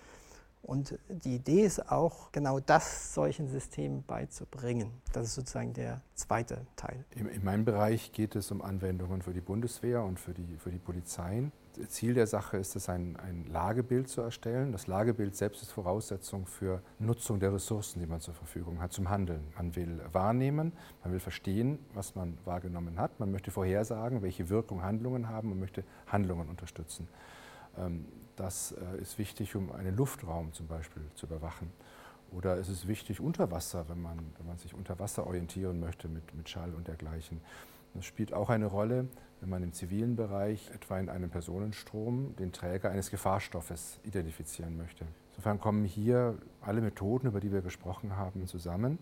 Und 0.68 0.98
die 1.08 1.36
Idee 1.36 1.64
ist 1.64 1.90
auch, 1.90 2.30
genau 2.30 2.60
das 2.60 3.14
solchen 3.14 3.48
Systemen 3.48 4.04
beizubringen. 4.06 4.90
Das 5.14 5.28
ist 5.28 5.34
sozusagen 5.36 5.72
der 5.72 6.02
zweite 6.14 6.66
Teil. 6.76 7.06
In 7.14 7.42
meinem 7.42 7.64
Bereich 7.64 8.12
geht 8.12 8.36
es 8.36 8.50
um 8.50 8.60
Anwendungen 8.60 9.22
für 9.22 9.32
die 9.32 9.40
Bundeswehr 9.40 10.02
und 10.04 10.20
für 10.20 10.34
die, 10.34 10.58
für 10.58 10.70
die 10.70 10.78
Polizeien. 10.78 11.52
Ziel 11.86 12.12
der 12.12 12.26
Sache 12.26 12.58
ist 12.58 12.76
es, 12.76 12.90
ein, 12.90 13.16
ein 13.16 13.46
Lagebild 13.46 14.10
zu 14.10 14.20
erstellen. 14.20 14.72
Das 14.72 14.86
Lagebild 14.86 15.34
selbst 15.36 15.62
ist 15.62 15.72
Voraussetzung 15.72 16.44
für 16.44 16.82
Nutzung 16.98 17.40
der 17.40 17.54
Ressourcen, 17.54 18.00
die 18.00 18.06
man 18.06 18.20
zur 18.20 18.34
Verfügung 18.34 18.82
hat, 18.82 18.92
zum 18.92 19.08
Handeln. 19.08 19.44
Man 19.56 19.74
will 19.74 20.02
wahrnehmen, 20.12 20.74
man 21.02 21.14
will 21.14 21.20
verstehen, 21.20 21.78
was 21.94 22.14
man 22.14 22.36
wahrgenommen 22.44 22.98
hat. 22.98 23.18
Man 23.20 23.30
möchte 23.30 23.50
vorhersagen, 23.50 24.20
welche 24.20 24.50
Wirkung 24.50 24.82
Handlungen 24.82 25.30
haben. 25.30 25.48
Man 25.48 25.60
möchte 25.60 25.82
Handlungen 26.08 26.46
unterstützen. 26.50 27.08
Das 28.38 28.72
äh, 28.72 29.02
ist 29.02 29.18
wichtig, 29.18 29.56
um 29.56 29.72
einen 29.72 29.96
Luftraum 29.96 30.52
zum 30.52 30.68
Beispiel 30.68 31.02
zu 31.16 31.26
überwachen. 31.26 31.72
Oder 32.30 32.56
es 32.56 32.68
ist 32.68 32.86
wichtig 32.86 33.20
unter 33.20 33.50
Wasser, 33.50 33.88
wenn 33.88 34.00
man, 34.00 34.18
wenn 34.38 34.46
man 34.46 34.58
sich 34.58 34.74
unter 34.74 34.98
Wasser 35.00 35.26
orientieren 35.26 35.80
möchte 35.80 36.08
mit, 36.08 36.34
mit 36.34 36.48
Schall 36.48 36.72
und 36.74 36.86
dergleichen. 36.86 37.40
Das 37.94 38.04
spielt 38.04 38.32
auch 38.32 38.48
eine 38.48 38.66
Rolle, 38.66 39.08
wenn 39.40 39.48
man 39.48 39.64
im 39.64 39.72
zivilen 39.72 40.14
Bereich 40.14 40.70
etwa 40.72 41.00
in 41.00 41.08
einem 41.08 41.30
Personenstrom 41.30 42.36
den 42.36 42.52
Träger 42.52 42.90
eines 42.90 43.10
Gefahrstoffes 43.10 43.98
identifizieren 44.04 44.76
möchte. 44.76 45.04
Insofern 45.30 45.58
kommen 45.58 45.84
hier 45.84 46.38
alle 46.60 46.80
Methoden, 46.80 47.26
über 47.26 47.40
die 47.40 47.50
wir 47.50 47.62
gesprochen 47.62 48.16
haben, 48.16 48.46
zusammen. 48.46 48.98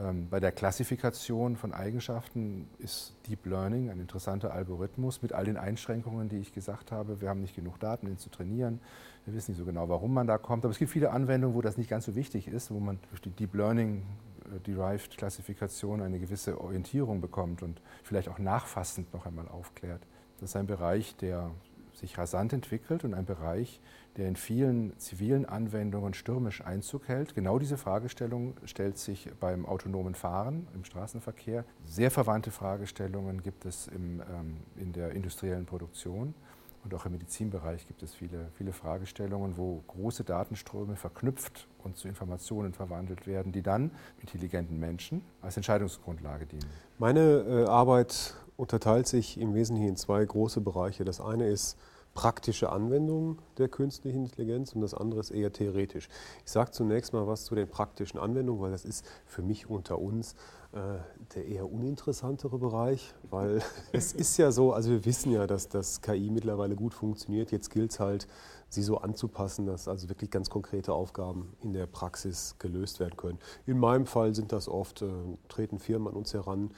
Ähm, 0.00 0.28
bei 0.30 0.40
der 0.40 0.52
Klassifikation 0.52 1.56
von 1.56 1.74
Eigenschaften 1.74 2.68
ist 2.78 3.14
Deep 3.28 3.44
Learning 3.46 3.90
ein 3.90 4.00
interessanter 4.00 4.52
Algorithmus 4.52 5.20
mit 5.22 5.32
all 5.32 5.44
den 5.44 5.56
Einschränkungen, 5.56 6.28
die 6.28 6.38
ich 6.38 6.52
gesagt 6.52 6.92
habe. 6.92 7.20
Wir 7.20 7.28
haben 7.28 7.40
nicht 7.40 7.54
genug 7.54 7.78
Daten, 7.80 8.06
ihn 8.06 8.18
zu 8.18 8.30
trainieren. 8.30 8.80
Wir 9.24 9.34
wissen 9.34 9.50
nicht 9.50 9.58
so 9.58 9.64
genau, 9.64 9.88
warum 9.88 10.14
man 10.14 10.26
da 10.26 10.38
kommt. 10.38 10.64
Aber 10.64 10.72
es 10.72 10.78
gibt 10.78 10.90
viele 10.90 11.10
Anwendungen, 11.10 11.54
wo 11.54 11.60
das 11.60 11.76
nicht 11.76 11.90
ganz 11.90 12.06
so 12.06 12.14
wichtig 12.14 12.48
ist, 12.48 12.70
wo 12.70 12.80
man 12.80 12.98
durch 13.10 13.20
die 13.20 13.30
Deep 13.30 13.54
Learning 13.54 14.02
äh, 14.46 14.60
Derived 14.60 15.18
Klassifikation 15.18 16.00
eine 16.00 16.18
gewisse 16.18 16.60
Orientierung 16.60 17.20
bekommt 17.20 17.62
und 17.62 17.82
vielleicht 18.02 18.28
auch 18.28 18.38
nachfassend 18.38 19.12
noch 19.12 19.26
einmal 19.26 19.48
aufklärt. 19.48 20.02
Das 20.40 20.50
ist 20.50 20.56
ein 20.56 20.66
Bereich, 20.66 21.16
der 21.16 21.50
sich 21.92 22.16
rasant 22.16 22.52
entwickelt 22.54 23.04
und 23.04 23.12
ein 23.12 23.26
Bereich, 23.26 23.80
der 24.16 24.28
in 24.28 24.36
vielen 24.36 24.98
zivilen 24.98 25.46
Anwendungen 25.46 26.14
stürmisch 26.14 26.62
Einzug 26.64 27.08
hält. 27.08 27.34
Genau 27.34 27.58
diese 27.58 27.76
Fragestellung 27.76 28.54
stellt 28.64 28.98
sich 28.98 29.30
beim 29.38 29.66
autonomen 29.66 30.14
Fahren 30.14 30.66
im 30.74 30.84
Straßenverkehr. 30.84 31.64
Sehr 31.84 32.10
verwandte 32.10 32.50
Fragestellungen 32.50 33.42
gibt 33.42 33.64
es 33.64 33.86
im, 33.88 34.20
ähm, 34.20 34.56
in 34.76 34.92
der 34.92 35.12
industriellen 35.12 35.66
Produktion. 35.66 36.34
Und 36.82 36.94
auch 36.94 37.04
im 37.04 37.12
Medizinbereich 37.12 37.86
gibt 37.86 38.02
es 38.02 38.14
viele, 38.14 38.48
viele 38.56 38.72
Fragestellungen, 38.72 39.58
wo 39.58 39.82
große 39.86 40.24
Datenströme 40.24 40.96
verknüpft 40.96 41.68
und 41.84 41.96
zu 41.96 42.08
Informationen 42.08 42.72
verwandelt 42.72 43.26
werden, 43.26 43.52
die 43.52 43.62
dann 43.62 43.90
intelligenten 44.20 44.78
Menschen 44.78 45.22
als 45.42 45.56
Entscheidungsgrundlage 45.56 46.46
dienen. 46.46 46.66
Meine 46.98 47.20
äh, 47.20 47.64
Arbeit 47.66 48.34
unterteilt 48.56 49.06
sich 49.06 49.38
im 49.38 49.54
Wesentlichen 49.54 49.90
in 49.90 49.96
zwei 49.96 50.24
große 50.24 50.60
Bereiche. 50.62 51.04
Das 51.04 51.20
eine 51.20 51.48
ist 51.48 51.78
praktische 52.14 52.72
Anwendung 52.72 53.38
der 53.58 53.68
künstlichen 53.68 54.24
Intelligenz 54.24 54.72
und 54.72 54.80
das 54.80 54.94
andere 54.94 55.20
ist 55.20 55.30
eher 55.30 55.52
theoretisch. 55.52 56.08
Ich 56.44 56.50
sage 56.50 56.72
zunächst 56.72 57.12
mal 57.12 57.26
was 57.26 57.44
zu 57.44 57.54
den 57.54 57.68
praktischen 57.68 58.18
Anwendungen, 58.18 58.60
weil 58.60 58.72
das 58.72 58.84
ist 58.84 59.06
für 59.26 59.42
mich 59.42 59.70
unter 59.70 59.98
uns 59.98 60.34
äh, 60.72 60.98
der 61.34 61.46
eher 61.46 61.70
uninteressantere 61.70 62.58
Bereich, 62.58 63.14
weil 63.30 63.62
es 63.92 64.12
ist 64.12 64.36
ja 64.36 64.52
so, 64.52 64.72
also 64.72 64.90
wir 64.90 65.04
wissen 65.04 65.32
ja, 65.32 65.46
dass 65.46 65.68
das 65.68 66.00
KI 66.00 66.30
mittlerweile 66.30 66.76
gut 66.76 66.94
funktioniert. 66.94 67.52
Jetzt 67.52 67.70
gilt 67.70 67.92
es 67.92 68.00
halt, 68.00 68.26
sie 68.68 68.82
so 68.82 68.98
anzupassen, 68.98 69.66
dass 69.66 69.88
also 69.88 70.08
wirklich 70.08 70.30
ganz 70.30 70.48
konkrete 70.48 70.92
Aufgaben 70.92 71.56
in 71.60 71.72
der 71.72 71.86
Praxis 71.86 72.56
gelöst 72.58 73.00
werden 73.00 73.16
können. 73.16 73.38
In 73.66 73.78
meinem 73.78 74.06
Fall 74.06 74.34
sind 74.34 74.52
das 74.52 74.68
oft, 74.68 75.02
äh, 75.02 75.08
treten 75.48 75.78
Firmen 75.78 76.08
an 76.08 76.14
uns 76.14 76.34
heran, 76.34 76.70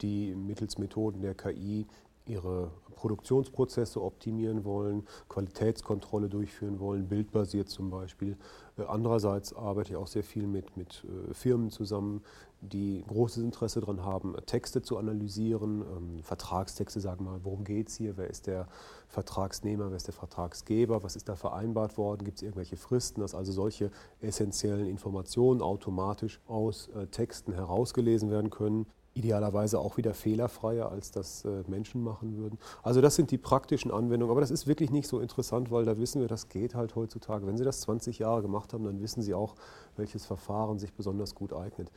die 0.00 0.34
mittels 0.34 0.78
Methoden 0.78 1.20
der 1.20 1.34
KI 1.34 1.86
ihre 2.26 2.70
Produktionsprozesse 3.00 4.02
optimieren 4.02 4.64
wollen, 4.64 5.06
Qualitätskontrolle 5.28 6.28
durchführen 6.28 6.78
wollen, 6.78 7.08
bildbasiert 7.08 7.70
zum 7.70 7.88
Beispiel. 7.88 8.36
Äh, 8.76 8.82
andererseits 8.82 9.54
arbeite 9.54 9.92
ich 9.92 9.96
auch 9.96 10.06
sehr 10.06 10.22
viel 10.22 10.46
mit, 10.46 10.76
mit 10.76 11.04
äh, 11.04 11.32
Firmen 11.32 11.70
zusammen, 11.70 12.22
die 12.60 13.02
großes 13.08 13.42
Interesse 13.42 13.80
daran 13.80 14.04
haben, 14.04 14.36
Texte 14.44 14.82
zu 14.82 14.98
analysieren, 14.98 15.80
ähm, 15.80 16.22
Vertragstexte, 16.22 17.00
sagen 17.00 17.24
wir 17.24 17.32
mal, 17.32 17.40
worum 17.42 17.64
geht 17.64 17.88
es 17.88 17.96
hier, 17.96 18.18
wer 18.18 18.28
ist 18.28 18.46
der 18.46 18.68
Vertragsnehmer, 19.08 19.88
wer 19.88 19.96
ist 19.96 20.08
der 20.08 20.14
Vertragsgeber, 20.14 21.02
was 21.02 21.16
ist 21.16 21.30
da 21.30 21.36
vereinbart 21.36 21.96
worden, 21.96 22.24
gibt 22.24 22.36
es 22.36 22.42
irgendwelche 22.42 22.76
Fristen, 22.76 23.22
dass 23.22 23.34
also 23.34 23.50
solche 23.50 23.90
essentiellen 24.20 24.86
Informationen 24.86 25.62
automatisch 25.62 26.38
aus 26.46 26.88
äh, 26.88 27.06
Texten 27.06 27.54
herausgelesen 27.54 28.30
werden 28.30 28.50
können 28.50 28.84
idealerweise 29.20 29.78
auch 29.78 29.96
wieder 29.98 30.14
fehlerfreier, 30.14 30.90
als 30.90 31.10
das 31.10 31.44
äh, 31.44 31.62
Menschen 31.68 32.02
machen 32.02 32.38
würden. 32.38 32.58
Also 32.82 33.00
das 33.00 33.16
sind 33.16 33.30
die 33.30 33.38
praktischen 33.38 33.90
Anwendungen, 33.90 34.30
aber 34.30 34.40
das 34.40 34.50
ist 34.50 34.66
wirklich 34.66 34.90
nicht 34.90 35.06
so 35.06 35.20
interessant, 35.20 35.70
weil 35.70 35.84
da 35.84 35.98
wissen 35.98 36.20
wir, 36.20 36.28
das 36.28 36.48
geht 36.48 36.74
halt 36.74 36.96
heutzutage. 36.96 37.46
Wenn 37.46 37.58
Sie 37.58 37.64
das 37.64 37.82
20 37.82 38.18
Jahre 38.18 38.42
gemacht 38.42 38.72
haben, 38.72 38.84
dann 38.84 39.00
wissen 39.00 39.22
Sie 39.22 39.34
auch, 39.34 39.54
welches 39.96 40.24
Verfahren 40.24 40.78
sich 40.78 40.94
besonders 40.94 41.34
gut 41.34 41.52
eignet. 41.52 41.90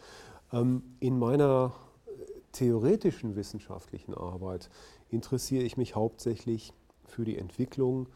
Ähm, 0.51 0.84
in 0.99 1.17
meiner 1.17 1.71
äh, 2.05 2.11
theoretischen 2.51 3.38
wissenschaftlichen 3.38 4.13
Arbeit 4.13 4.69
interessiere 5.09 5.63
ich 5.63 5.78
mich 5.78 5.95
hauptsächlich 5.95 6.74
für 7.05 7.24
die 7.24 7.38
Entwicklung 7.38 8.07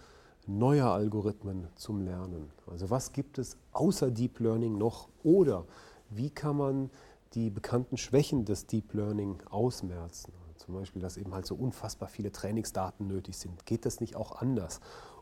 neuer 0.45 0.87
Algorithmen 0.87 1.67
zum 1.75 2.01
Lernen. 2.01 2.51
Also 2.69 2.89
was 2.89 3.13
gibt 3.13 3.37
es 3.37 3.57
außer 3.71 4.11
Deep 4.11 4.39
Learning 4.39 4.77
noch 4.77 5.07
oder 5.23 5.65
wie 6.09 6.29
kann 6.29 6.57
man 6.57 6.89
die 7.33 7.49
bekannten 7.49 7.97
Schwächen 7.97 8.45
des 8.45 8.67
Deep 8.67 8.93
Learning 8.93 9.41
ausmerzen? 9.49 10.33
Zum 10.55 10.73
Beispiel, 10.73 11.01
dass 11.01 11.17
eben 11.17 11.33
halt 11.33 11.45
so 11.45 11.55
unfassbar 11.55 12.09
viele 12.09 12.31
Trainingsdaten 12.31 13.07
nötig 13.07 13.37
sind. 13.37 13.65
Geht 13.65 13.85
das 13.85 13.99
nicht 13.99 14.15
auch 14.15 14.41
anders? 14.41 14.79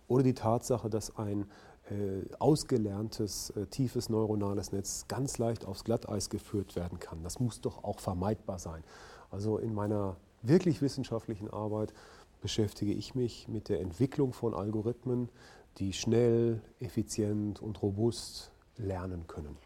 Oder 0.07 0.23
die 0.23 0.33
Tatsache, 0.33 0.89
dass 0.89 1.17
ein 1.17 1.45
äh, 1.89 2.23
ausgelerntes, 2.39 3.51
äh, 3.51 3.67
tiefes 3.67 4.09
neuronales 4.09 4.71
Netz 4.71 5.05
ganz 5.07 5.37
leicht 5.37 5.65
aufs 5.65 5.83
Glatteis 5.83 6.29
geführt 6.29 6.75
werden 6.75 6.99
kann. 6.99 7.23
Das 7.23 7.39
muss 7.39 7.61
doch 7.61 7.83
auch 7.83 7.99
vermeidbar 7.99 8.59
sein. 8.59 8.83
Also 9.29 9.57
in 9.57 9.73
meiner 9.73 10.15
wirklich 10.41 10.81
wissenschaftlichen 10.81 11.49
Arbeit 11.49 11.93
beschäftige 12.41 12.93
ich 12.93 13.15
mich 13.15 13.47
mit 13.47 13.69
der 13.69 13.81
Entwicklung 13.81 14.33
von 14.33 14.53
Algorithmen, 14.53 15.29
die 15.77 15.93
schnell, 15.93 16.61
effizient 16.79 17.61
und 17.61 17.81
robust 17.81 18.51
lernen 18.77 19.27
können. 19.27 19.57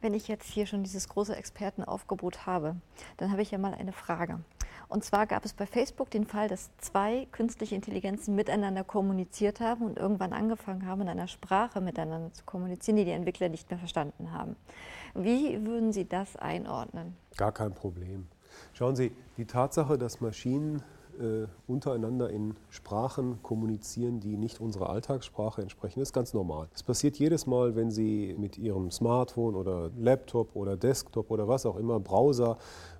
Wenn 0.00 0.14
ich 0.14 0.28
jetzt 0.28 0.48
hier 0.48 0.66
schon 0.66 0.84
dieses 0.84 1.08
große 1.08 1.34
Expertenaufgebot 1.34 2.46
habe, 2.46 2.76
dann 3.16 3.32
habe 3.32 3.42
ich 3.42 3.50
ja 3.50 3.58
mal 3.58 3.74
eine 3.74 3.92
Frage. 3.92 4.38
Und 4.88 5.04
zwar 5.04 5.26
gab 5.26 5.44
es 5.44 5.52
bei 5.52 5.66
Facebook 5.66 6.08
den 6.10 6.24
Fall, 6.24 6.48
dass 6.48 6.70
zwei 6.78 7.26
künstliche 7.32 7.74
Intelligenzen 7.74 8.36
miteinander 8.36 8.84
kommuniziert 8.84 9.60
haben 9.60 9.84
und 9.84 9.98
irgendwann 9.98 10.32
angefangen 10.32 10.86
haben, 10.86 11.02
in 11.02 11.08
einer 11.08 11.26
Sprache 11.26 11.80
miteinander 11.80 12.32
zu 12.32 12.44
kommunizieren, 12.44 12.96
die 12.96 13.04
die 13.04 13.10
Entwickler 13.10 13.48
nicht 13.48 13.68
mehr 13.70 13.78
verstanden 13.78 14.32
haben. 14.32 14.56
Wie 15.14 15.66
würden 15.66 15.92
Sie 15.92 16.08
das 16.08 16.36
einordnen? 16.36 17.16
Gar 17.36 17.52
kein 17.52 17.74
Problem. 17.74 18.28
Schauen 18.72 18.96
Sie, 18.96 19.12
die 19.36 19.46
Tatsache, 19.46 19.98
dass 19.98 20.20
Maschinen 20.20 20.82
äh, 21.18 21.46
untereinander 21.66 22.30
in 22.30 22.54
Sprachen 22.70 23.42
kommunizieren, 23.42 24.20
die 24.20 24.36
nicht 24.36 24.60
unserer 24.60 24.90
Alltagssprache 24.90 25.62
entsprechen. 25.62 26.00
Ist 26.00 26.12
ganz 26.12 26.34
normal. 26.34 26.68
Es 26.74 26.82
passiert 26.82 27.16
jedes 27.18 27.46
Mal, 27.46 27.76
wenn 27.76 27.90
Sie 27.90 28.34
mit 28.38 28.58
Ihrem 28.58 28.90
Smartphone 28.90 29.54
oder 29.54 29.90
Laptop 29.96 30.54
oder 30.54 30.76
Desktop 30.76 31.30
oder 31.30 31.48
was 31.48 31.66
auch 31.66 31.76
immer, 31.76 32.00
Browser, 32.00 32.58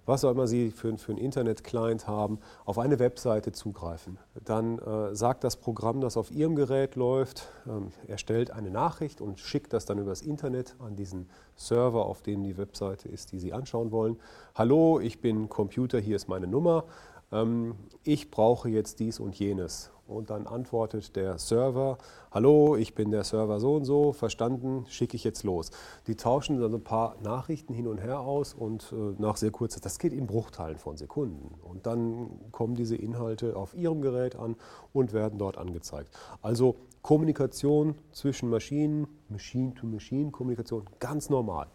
was 0.09 0.25
auch 0.25 0.31
immer 0.31 0.47
Sie 0.47 0.71
für, 0.71 0.97
für 0.97 1.13
einen 1.13 1.21
Internet-Client 1.21 2.09
haben, 2.09 2.39
auf 2.65 2.79
eine 2.79 2.99
Webseite 2.99 3.53
zugreifen. 3.53 4.19
Dann 4.45 4.79
äh, 4.79 5.15
sagt 5.15 5.45
das 5.45 5.57
Programm, 5.57 6.01
das 6.01 6.17
auf 6.17 6.31
Ihrem 6.31 6.57
Gerät 6.57 6.97
läuft, 6.97 7.49
ähm, 7.67 7.89
erstellt 8.07 8.51
eine 8.51 8.71
Nachricht 8.71 9.21
und 9.21 9.39
schickt 9.39 9.73
das 9.73 9.85
dann 9.85 9.99
übers 9.99 10.23
Internet 10.23 10.77
an 10.79 10.97
diesen 10.97 11.29
Server, 11.57 12.07
auf 12.07 12.23
dem 12.23 12.43
die 12.43 12.57
Webseite 12.57 13.09
ist, 13.09 13.33
die 13.33 13.39
Sie 13.39 13.53
anschauen 13.53 13.91
wollen. 13.91 14.17
Hallo, 14.55 14.99
ich 14.99 15.21
bin 15.21 15.49
Computer, 15.49 15.99
hier 15.99 16.17
ist 16.17 16.29
meine 16.29 16.47
Nummer 16.47 16.85
ähm, 17.33 17.75
ich 18.05 18.31
brauche 18.31 18.69
jetzt 18.69 19.01
dies 19.01 19.21
und 19.21 19.39
jenes. 19.39 19.91
Und 20.07 20.31
dann 20.31 20.47
antwortet 20.47 21.17
der 21.17 21.37
Server, 21.39 21.99
hallo, 22.31 22.77
ich 22.77 22.95
bin 22.95 23.11
der 23.11 23.25
Server 23.25 23.61
so 23.61 23.75
und 23.75 23.85
so, 23.85 24.15
verstanden, 24.15 24.87
schicke 24.89 25.17
ich 25.17 25.23
jetzt 25.23 25.43
los. 25.43 25.71
Die 26.07 26.17
tauschen 26.17 26.59
dann 26.59 26.75
ein 26.75 26.83
paar 26.83 27.17
Nachrichten 27.23 27.75
hin 27.75 27.87
und 27.87 27.99
her 27.99 28.21
aus 28.21 28.55
und 28.55 28.91
äh, 28.91 29.21
nach 29.21 29.37
sehr 29.37 29.51
kurzer, 29.51 29.81
das 29.81 29.99
geht 29.99 30.15
in 30.15 30.27
Bruchteilen 30.27 30.79
von 30.79 30.97
Sekunden. 30.97 31.55
Und 31.63 31.87
dann 31.87 32.31
kommen 32.53 32.75
diese 32.75 32.97
Inhalte 32.97 33.55
auf 33.55 33.75
Ihrem 33.75 34.01
Gerät 34.01 34.35
an 34.35 34.57
und 34.95 35.13
werden 35.13 35.39
dort 35.39 35.59
angezeigt. 35.59 36.11
Also 36.41 36.77
Kommunikation 37.03 37.95
zwischen 38.11 38.49
Maschinen, 38.49 39.07
Machine-to-Machine-Kommunikation, 39.29 40.87
ganz 41.01 41.29
normal. 41.29 41.67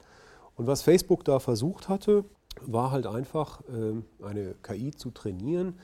Und 0.56 0.66
was 0.66 0.82
Facebook 0.82 1.24
da 1.24 1.38
versucht 1.40 1.88
hatte, 1.88 2.26
war 2.62 2.92
halt 2.92 3.08
einfach 3.08 3.62
ähm, 3.70 4.06
eine 4.22 4.56
KI 4.62 4.92
zu 4.92 5.12
trainieren, 5.12 5.80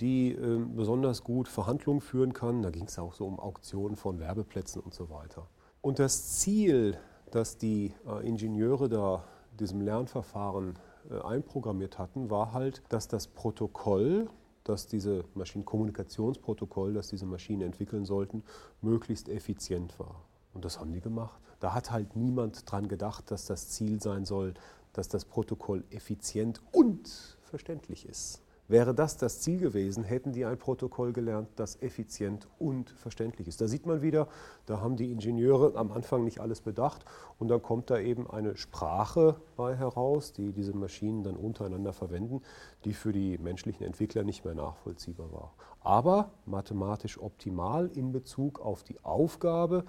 die 0.00 0.32
ähm, 0.32 0.74
besonders 0.74 1.22
gut 1.22 1.48
Verhandlungen 1.48 2.00
führen 2.00 2.32
kann. 2.32 2.62
Da 2.62 2.70
ging 2.70 2.84
es 2.84 2.98
auch 2.98 3.14
so 3.14 3.26
um 3.26 3.38
Auktionen 3.38 3.96
von 3.96 4.18
Werbeplätzen 4.18 4.80
und 4.80 4.94
so 4.94 5.10
weiter. 5.10 5.46
Und 5.80 5.98
das 5.98 6.38
Ziel, 6.38 6.96
das 7.30 7.58
die 7.58 7.92
äh, 8.06 8.26
Ingenieure 8.26 8.88
da 8.88 9.24
diesem 9.58 9.80
Lernverfahren 9.80 10.78
äh, 11.10 11.20
einprogrammiert 11.20 11.98
hatten, 11.98 12.30
war 12.30 12.52
halt, 12.52 12.82
dass 12.88 13.08
das 13.08 13.26
Protokoll, 13.26 14.28
das 14.64 14.86
diese 14.86 15.24
Maschinen, 15.34 15.64
Kommunikationsprotokoll, 15.64 16.94
das 16.94 17.08
diese 17.08 17.26
Maschinen 17.26 17.62
entwickeln 17.62 18.04
sollten, 18.04 18.44
möglichst 18.80 19.28
effizient 19.28 19.98
war. 19.98 20.24
Und 20.54 20.64
das 20.64 20.78
haben 20.78 20.92
die 20.92 21.00
gemacht. 21.00 21.40
Da 21.60 21.74
hat 21.74 21.90
halt 21.90 22.16
niemand 22.16 22.70
dran 22.70 22.88
gedacht, 22.88 23.30
dass 23.30 23.46
das 23.46 23.68
Ziel 23.70 24.00
sein 24.00 24.24
soll, 24.24 24.54
dass 24.92 25.08
das 25.08 25.24
Protokoll 25.24 25.84
effizient 25.90 26.60
und 26.72 27.38
verständlich 27.42 28.06
ist. 28.06 28.42
Wäre 28.72 28.94
das 28.94 29.18
das 29.18 29.40
Ziel 29.40 29.58
gewesen, 29.58 30.02
hätten 30.02 30.32
die 30.32 30.46
ein 30.46 30.56
Protokoll 30.56 31.12
gelernt, 31.12 31.48
das 31.56 31.82
effizient 31.82 32.48
und 32.58 32.88
verständlich 32.88 33.46
ist. 33.46 33.60
Da 33.60 33.68
sieht 33.68 33.84
man 33.84 34.00
wieder, 34.00 34.28
da 34.64 34.80
haben 34.80 34.96
die 34.96 35.12
Ingenieure 35.12 35.76
am 35.76 35.92
Anfang 35.92 36.24
nicht 36.24 36.40
alles 36.40 36.62
bedacht 36.62 37.04
und 37.38 37.48
dann 37.48 37.60
kommt 37.60 37.90
da 37.90 37.98
eben 37.98 38.30
eine 38.30 38.56
Sprache 38.56 39.36
bei 39.56 39.76
heraus, 39.76 40.32
die 40.32 40.52
diese 40.52 40.74
Maschinen 40.74 41.22
dann 41.22 41.36
untereinander 41.36 41.92
verwenden, 41.92 42.40
die 42.86 42.94
für 42.94 43.12
die 43.12 43.36
menschlichen 43.36 43.84
Entwickler 43.84 44.22
nicht 44.22 44.44
mehr 44.44 44.54
nachvollziehbar 44.54 45.30
war. 45.32 45.52
Aber 45.80 46.30
mathematisch 46.46 47.20
optimal 47.20 47.90
in 47.94 48.10
Bezug 48.10 48.58
auf 48.58 48.84
die 48.84 49.04
Aufgabe, 49.04 49.84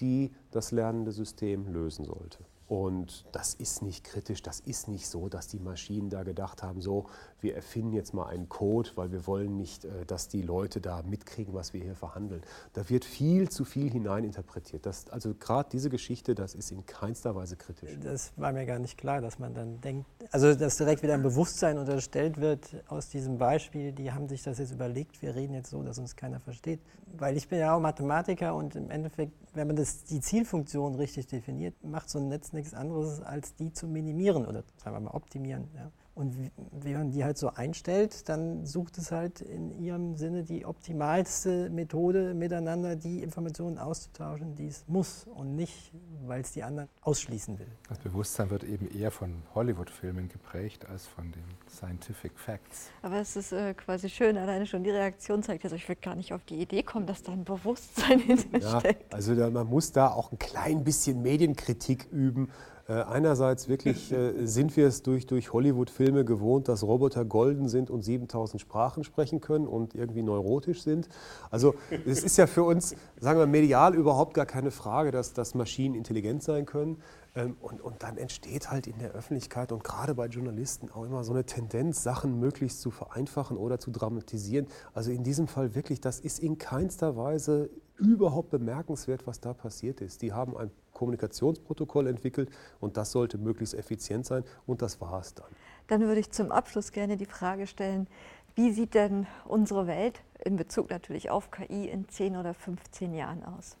die 0.00 0.32
das 0.50 0.72
lernende 0.72 1.12
System 1.12 1.68
lösen 1.68 2.04
sollte. 2.04 2.47
Und 2.68 3.24
das 3.32 3.54
ist 3.54 3.80
nicht 3.80 4.04
kritisch, 4.04 4.42
das 4.42 4.60
ist 4.60 4.88
nicht 4.88 5.08
so, 5.08 5.30
dass 5.30 5.48
die 5.48 5.58
Maschinen 5.58 6.10
da 6.10 6.22
gedacht 6.22 6.62
haben, 6.62 6.82
so, 6.82 7.06
wir 7.40 7.56
erfinden 7.56 7.94
jetzt 7.94 8.12
mal 8.12 8.26
einen 8.26 8.50
Code, 8.50 8.90
weil 8.94 9.10
wir 9.10 9.26
wollen 9.26 9.56
nicht, 9.56 9.86
äh, 9.86 10.04
dass 10.06 10.28
die 10.28 10.42
Leute 10.42 10.82
da 10.82 11.02
mitkriegen, 11.02 11.54
was 11.54 11.72
wir 11.72 11.82
hier 11.82 11.94
verhandeln. 11.94 12.42
Da 12.74 12.90
wird 12.90 13.06
viel 13.06 13.48
zu 13.48 13.64
viel 13.64 13.90
hineininterpretiert. 13.90 14.84
Das, 14.84 15.08
also 15.08 15.34
gerade 15.34 15.70
diese 15.72 15.88
Geschichte, 15.88 16.34
das 16.34 16.54
ist 16.54 16.70
in 16.70 16.84
keinster 16.84 17.34
Weise 17.34 17.56
kritisch. 17.56 17.96
Das 18.02 18.32
war 18.36 18.52
mir 18.52 18.66
gar 18.66 18.78
nicht 18.78 18.98
klar, 18.98 19.22
dass 19.22 19.38
man 19.38 19.54
dann 19.54 19.80
denkt, 19.80 20.06
also 20.30 20.54
dass 20.54 20.76
direkt 20.76 21.02
wieder 21.02 21.14
ein 21.14 21.22
Bewusstsein 21.22 21.78
unterstellt 21.78 22.38
wird 22.38 22.84
aus 22.88 23.08
diesem 23.08 23.38
Beispiel, 23.38 23.92
die 23.92 24.12
haben 24.12 24.28
sich 24.28 24.42
das 24.42 24.58
jetzt 24.58 24.72
überlegt, 24.72 25.22
wir 25.22 25.34
reden 25.34 25.54
jetzt 25.54 25.70
so, 25.70 25.82
dass 25.82 25.98
uns 25.98 26.16
keiner 26.16 26.38
versteht. 26.40 26.80
Weil 27.16 27.38
ich 27.38 27.48
bin 27.48 27.60
ja 27.60 27.74
auch 27.74 27.80
Mathematiker 27.80 28.54
und 28.54 28.76
im 28.76 28.90
Endeffekt, 28.90 29.32
wenn 29.54 29.66
man 29.66 29.76
das, 29.76 30.04
die 30.04 30.20
Zielfunktion 30.20 30.94
richtig 30.96 31.26
definiert, 31.26 31.74
macht 31.82 32.10
so 32.10 32.18
ein 32.18 32.28
Netz 32.28 32.52
nichts 32.58 32.74
anderes, 32.74 33.22
als 33.22 33.54
die 33.54 33.72
zu 33.72 33.86
minimieren 33.86 34.46
oder 34.46 34.62
sagen 34.76 34.96
wir 34.96 35.00
mal 35.00 35.10
optimieren. 35.14 35.68
Ja. 35.74 35.90
Und 36.18 36.36
wenn 36.72 36.92
man 36.94 37.10
die 37.12 37.22
halt 37.22 37.38
so 37.38 37.50
einstellt, 37.54 38.28
dann 38.28 38.66
sucht 38.66 38.98
es 38.98 39.12
halt 39.12 39.40
in 39.40 39.70
ihrem 39.70 40.16
Sinne 40.16 40.42
die 40.42 40.66
optimalste 40.66 41.70
Methode, 41.70 42.34
miteinander 42.34 42.96
die 42.96 43.22
Informationen 43.22 43.78
auszutauschen, 43.78 44.56
die 44.56 44.66
es 44.66 44.84
muss 44.88 45.28
und 45.32 45.54
nicht, 45.54 45.92
weil 46.26 46.40
es 46.40 46.50
die 46.50 46.64
anderen 46.64 46.88
ausschließen 47.02 47.60
will. 47.60 47.70
Das 47.88 48.00
Bewusstsein 48.00 48.50
wird 48.50 48.64
eben 48.64 48.90
eher 48.90 49.12
von 49.12 49.44
Hollywood-Filmen 49.54 50.28
geprägt 50.28 50.88
als 50.88 51.06
von 51.06 51.30
den 51.30 51.44
Scientific 51.70 52.32
Facts. 52.38 52.90
Aber 53.02 53.16
es 53.16 53.36
ist 53.36 53.52
äh, 53.52 53.74
quasi 53.74 54.08
schön, 54.08 54.36
alleine 54.36 54.66
schon 54.66 54.84
die 54.84 54.90
Reaktion 54.90 55.42
zeigt, 55.42 55.64
also 55.64 55.76
ich 55.76 55.88
würde 55.88 56.00
gar 56.00 56.14
nicht 56.14 56.32
auf 56.32 56.44
die 56.44 56.56
Idee 56.56 56.82
kommen, 56.82 57.06
dass 57.06 57.22
da 57.22 57.32
ein 57.32 57.44
Bewusstsein 57.44 58.18
hintersteckt. 58.20 59.12
Ja, 59.12 59.16
also 59.16 59.34
da, 59.34 59.50
man 59.50 59.66
muss 59.66 59.92
da 59.92 60.08
auch 60.08 60.32
ein 60.32 60.38
klein 60.38 60.84
bisschen 60.84 61.22
Medienkritik 61.22 62.06
üben 62.10 62.50
äh, 62.88 63.02
einerseits 63.02 63.68
wirklich 63.68 64.10
äh, 64.12 64.32
sind 64.46 64.74
wir 64.76 64.86
es 64.86 65.02
durch, 65.02 65.26
durch 65.26 65.52
Hollywood-Filme 65.52 66.24
gewohnt, 66.24 66.68
dass 66.68 66.82
Roboter 66.82 67.22
golden 67.24 67.68
sind 67.68 67.90
und 67.90 68.02
7000 68.02 68.60
Sprachen 68.60 69.04
sprechen 69.04 69.42
können 69.42 69.66
und 69.66 69.94
irgendwie 69.94 70.22
neurotisch 70.22 70.82
sind. 70.82 71.08
Also 71.50 71.74
es 72.06 72.24
ist 72.24 72.38
ja 72.38 72.46
für 72.46 72.62
uns, 72.62 72.96
sagen 73.20 73.38
wir 73.38 73.46
medial 73.46 73.94
überhaupt 73.94 74.32
gar 74.32 74.46
keine 74.46 74.70
Frage, 74.70 75.10
dass, 75.10 75.34
dass 75.34 75.54
Maschinen 75.54 75.94
intelligent 75.94 76.42
sein 76.42 76.64
können. 76.64 77.02
Ähm, 77.34 77.56
und, 77.60 77.80
und 77.80 78.02
dann 78.02 78.16
entsteht 78.16 78.70
halt 78.70 78.86
in 78.86 78.98
der 78.98 79.12
Öffentlichkeit 79.12 79.72
und 79.72 79.84
gerade 79.84 80.14
bei 80.14 80.26
Journalisten 80.26 80.90
auch 80.90 81.04
immer 81.04 81.24
so 81.24 81.32
eine 81.32 81.44
Tendenz, 81.44 82.02
Sachen 82.02 82.38
möglichst 82.40 82.80
zu 82.80 82.90
vereinfachen 82.90 83.56
oder 83.56 83.78
zu 83.78 83.90
dramatisieren. 83.90 84.66
Also 84.94 85.10
in 85.10 85.24
diesem 85.24 85.48
Fall 85.48 85.74
wirklich, 85.74 86.00
das 86.00 86.20
ist 86.20 86.40
in 86.40 86.58
keinster 86.58 87.16
Weise 87.16 87.70
überhaupt 87.96 88.50
bemerkenswert, 88.50 89.26
was 89.26 89.40
da 89.40 89.52
passiert 89.52 90.00
ist. 90.00 90.22
Die 90.22 90.32
haben 90.32 90.56
ein 90.56 90.70
Kommunikationsprotokoll 90.92 92.06
entwickelt 92.06 92.50
und 92.80 92.96
das 92.96 93.12
sollte 93.12 93.38
möglichst 93.38 93.74
effizient 93.74 94.26
sein 94.26 94.44
und 94.66 94.82
das 94.82 95.00
war 95.00 95.20
es 95.20 95.34
dann. 95.34 95.48
Dann 95.86 96.02
würde 96.02 96.20
ich 96.20 96.30
zum 96.30 96.52
Abschluss 96.52 96.92
gerne 96.92 97.16
die 97.16 97.26
Frage 97.26 97.66
stellen, 97.66 98.08
wie 98.54 98.72
sieht 98.72 98.94
denn 98.94 99.26
unsere 99.46 99.86
Welt 99.86 100.20
in 100.44 100.56
Bezug 100.56 100.90
natürlich 100.90 101.30
auf 101.30 101.50
KI 101.50 101.88
in 101.88 102.08
10 102.08 102.36
oder 102.36 102.54
15 102.54 103.14
Jahren 103.14 103.44
aus? 103.44 103.76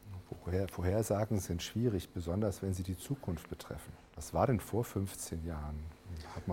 Vorhersagen 0.70 1.38
sind 1.38 1.62
schwierig, 1.62 2.10
besonders 2.10 2.62
wenn 2.62 2.74
sie 2.74 2.82
die 2.82 2.96
Zukunft 2.96 3.48
betreffen. 3.48 3.92
Was 4.14 4.34
war 4.34 4.46
denn 4.46 4.60
vor 4.60 4.84
15 4.84 5.44
Jahren? 5.44 5.78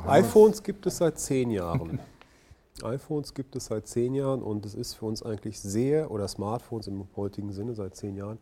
iPhones 0.05 0.63
gibt 0.63 0.85
es 0.85 0.97
seit 0.97 1.19
zehn 1.19 1.51
Jahren. 1.51 1.99
iPhones 2.83 3.33
gibt 3.33 3.55
es 3.55 3.65
seit 3.65 3.87
zehn 3.87 4.13
Jahren 4.13 4.41
und 4.41 4.65
es 4.65 4.75
ist 4.75 4.95
für 4.95 5.05
uns 5.05 5.23
eigentlich 5.23 5.59
sehr, 5.59 6.11
oder 6.11 6.27
Smartphones 6.27 6.87
im 6.87 7.07
heutigen 7.15 7.53
Sinne 7.53 7.73
seit 7.73 7.95
zehn 7.95 8.15
Jahren, 8.15 8.37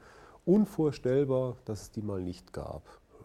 unvorstellbar, 0.46 1.56
dass 1.66 1.84
es 1.84 1.92
die 1.92 2.02
mal 2.02 2.22
nicht 2.22 2.52
gab. 2.52 2.84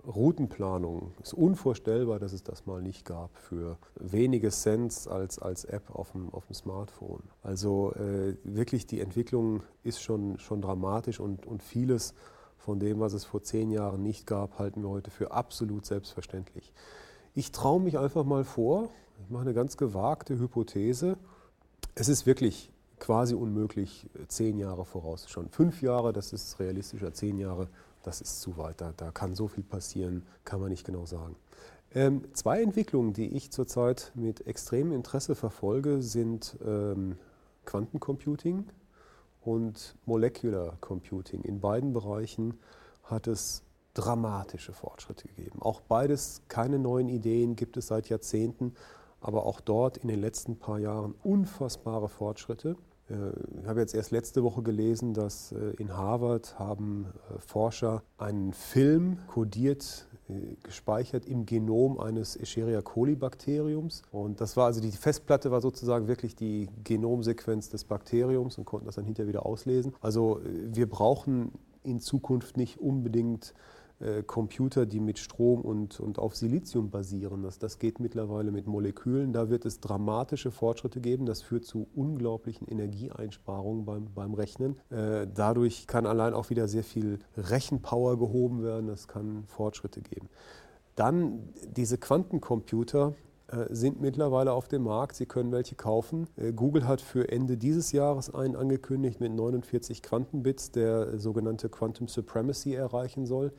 Routenplanung 0.09 1.13
ist 1.23 1.35
unvorstellbar, 1.35 2.19
dass 2.19 2.33
es 2.33 2.43
das 2.43 2.65
mal 2.67 2.81
nicht 2.81 3.05
gab 3.05 3.37
für 3.37 3.77
wenige 3.97 4.49
Cents 4.49 5.07
als, 5.07 5.39
als 5.39 5.65
App 5.67 5.91
auf 5.95 6.13
dem, 6.13 6.33
auf 6.33 6.47
dem 6.47 6.55
Smartphone. 6.55 7.23
Also 7.43 7.93
äh, 7.93 8.35
wirklich 8.43 8.87
die 8.87 9.01
Entwicklung 9.01 9.63
ist 9.85 10.03
schon, 10.03 10.39
schon 10.39 10.63
dramatisch 10.63 11.21
und, 11.21 11.47
und 11.47 11.63
vieles 11.63 12.15
von 12.57 12.81
dem, 12.81 13.01
was 13.01 13.13
es 13.13 13.25
vor 13.25 13.43
zehn 13.43 13.71
Jahren 13.71 14.03
nicht 14.03 14.27
gab, 14.27 14.59
halten 14.59 14.83
wir 14.83 14.89
heute 14.89 15.11
für 15.11 15.31
absolut 15.33 15.85
selbstverständlich. 15.85 16.73
Ich 17.35 17.53
traue 17.53 17.81
mich 17.81 17.99
einfach 17.99 18.25
mal 18.25 18.45
vor, 18.45 18.89
ich 19.23 19.31
mache 19.31 19.43
eine 19.43 19.55
ganz 19.55 19.77
gewagte 19.77 20.39
Hypothese. 20.39 21.19
Es 21.95 22.09
ist 22.09 22.27
wirklich 22.27 22.73
quasi 22.99 23.35
unmöglich, 23.35 24.09
zehn 24.29 24.59
Jahre 24.59 24.85
vorauszuschauen. 24.85 25.49
Fünf 25.51 25.83
Jahre, 25.83 26.13
das 26.13 26.33
ist 26.33 26.59
realistischer, 26.59 27.13
zehn 27.13 27.39
Jahre, 27.39 27.69
das 28.03 28.21
ist 28.21 28.41
zu 28.41 28.57
weit. 28.57 28.81
Da, 28.81 28.93
da 28.97 29.11
kann 29.11 29.35
so 29.35 29.49
viel 29.49 29.65
passieren, 29.65 30.27
kann 30.45 30.61
man 30.61 30.71
nicht 30.71 30.87
genau 30.87 31.07
sagen. 31.07 31.37
Ähm, 31.95 32.23
zwei 32.35 32.63
Entwicklungen, 32.63 33.13
die 33.13 33.29
ich 33.29 33.51
zurzeit 33.51 34.13
mit 34.15 34.47
extremem 34.47 34.93
Interesse 34.93 35.35
verfolge, 35.35 36.03
sind 36.03 36.57
ähm, 36.65 37.17
Quantencomputing 37.65 38.67
und 39.41 39.97
Molecular 40.05 40.77
Computing. 40.81 41.43
In 41.43 41.61
beiden 41.61 41.93
Bereichen 41.93 42.59
hat 43.05 43.27
es 43.27 43.63
dramatische 43.95 44.73
Fortschritte 44.73 45.29
gegeben. 45.29 45.61
Auch 45.61 45.81
beides 45.81 46.43
keine 46.49 46.79
neuen 46.79 47.09
Ideen 47.09 47.57
gibt 47.57 47.77
es 47.77 47.89
seit 47.89 48.09
Jahrzehnten, 48.09 48.75
aber 49.21 49.47
auch 49.47 49.61
dort 49.61 49.97
in 49.97 50.09
den 50.09 50.21
letzten 50.21 50.59
paar 50.59 50.79
Jahren 50.79 51.15
unfassbare 51.25 52.09
Fortschritte. 52.09 52.77
Äh, 53.11 53.15
ich 53.61 53.67
habe 53.67 53.81
jetzt 53.81 53.95
erst 53.95 54.11
letzte 54.11 54.43
Woche 54.43 54.63
gelesen, 54.63 55.15
dass 55.15 55.53
äh, 55.53 55.71
in 55.79 55.97
Harvard 55.97 56.59
haben 56.59 57.07
äh, 57.07 57.39
Forscher 57.41 58.03
einen 58.17 58.53
Film 58.53 59.19
kodiert, 59.29 60.07
gespeichert 60.63 61.25
im 61.25 61.47
Genom 61.47 61.99
eines 61.99 62.37
Escherichia 62.37 62.83
coli 62.83 63.15
Bakteriums. 63.15 64.03
Und 64.13 64.43
das 64.43 64.59
war 64.59 64.67
also 64.67 64.79
die 64.79 64.93
Festplatte 64.93 65.51
war 65.51 65.63
sozusagen 65.63 66.07
wirklich 66.07 66.37
die 66.37 66.69
Genomsequenz 66.85 67.71
des 67.71 67.85
Bakteriums 67.85 68.59
und 68.59 68.67
konnten 68.67 68.85
das 68.85 68.97
dann 68.97 69.07
hinterher 69.07 69.29
wieder 69.29 69.47
auslesen. 69.47 69.95
Also 70.03 70.43
wir 70.45 70.87
brauchen 70.87 71.53
in 71.83 71.99
Zukunft 72.01 72.59
nicht 72.59 72.79
unbedingt 72.79 73.55
äh, 74.01 74.23
Computer, 74.23 74.87
die 74.87 75.01
mit 75.01 75.19
Strom 75.19 75.61
und, 75.61 76.01
und 76.01 76.19
auf 76.19 76.37
Silizium 76.37 76.91
basieren. 76.91 77.43
Das, 77.43 77.59
das 77.59 77.79
geht 77.79 78.01
mittlerweile 78.01 78.51
mit 78.51 78.67
Molekülen. 78.67 79.33
Da 79.33 79.51
wird 79.51 79.65
es 79.67 79.81
dramatische 79.81 80.51
Fortschritte 80.51 81.01
geben. 81.01 81.27
Das 81.27 81.43
führt 81.43 81.65
zu 81.65 81.89
unglaublichen 81.95 82.69
Energieeinsparungen 82.69 83.85
beim, 83.85 84.07
beim 84.15 84.35
Rechnen. 84.35 84.77
Äh, 84.91 85.27
dadurch 85.33 85.87
kann 85.87 86.07
allein 86.07 86.35
auch 86.35 86.51
wieder 86.51 86.69
sehr 86.69 86.85
viel 86.85 87.19
Rechenpower 87.37 88.19
gehoben 88.19 88.63
werden. 88.63 88.87
Das 88.87 89.09
kann 89.09 89.45
Fortschritte 89.47 90.01
geben. 90.01 90.29
Dann 90.95 91.49
diese 91.77 91.99
Quantencomputer, 91.99 93.15
äh, 93.51 93.67
sind 93.71 94.01
mittlerweile 94.01 94.53
auf 94.53 94.69
dem 94.69 94.83
Markt. 94.83 95.17
Sie 95.17 95.25
können 95.25 95.53
welche 95.53 95.75
kaufen. 95.75 96.27
Äh, 96.37 96.53
Google 96.53 96.87
hat 96.87 97.01
für 97.01 97.31
Ende 97.33 97.57
dieses 97.57 97.93
Jahres 97.93 98.35
einen 98.35 98.57
angekündigt 98.57 99.21
mit 99.21 99.33
49 99.33 100.03
Quantenbits, 100.03 100.71
der 100.71 101.19
sogenannte 101.19 101.71
Quantum 101.71 102.09
Supremacy 102.09 102.75
erreichen 102.75 103.25
soll. 103.25 103.53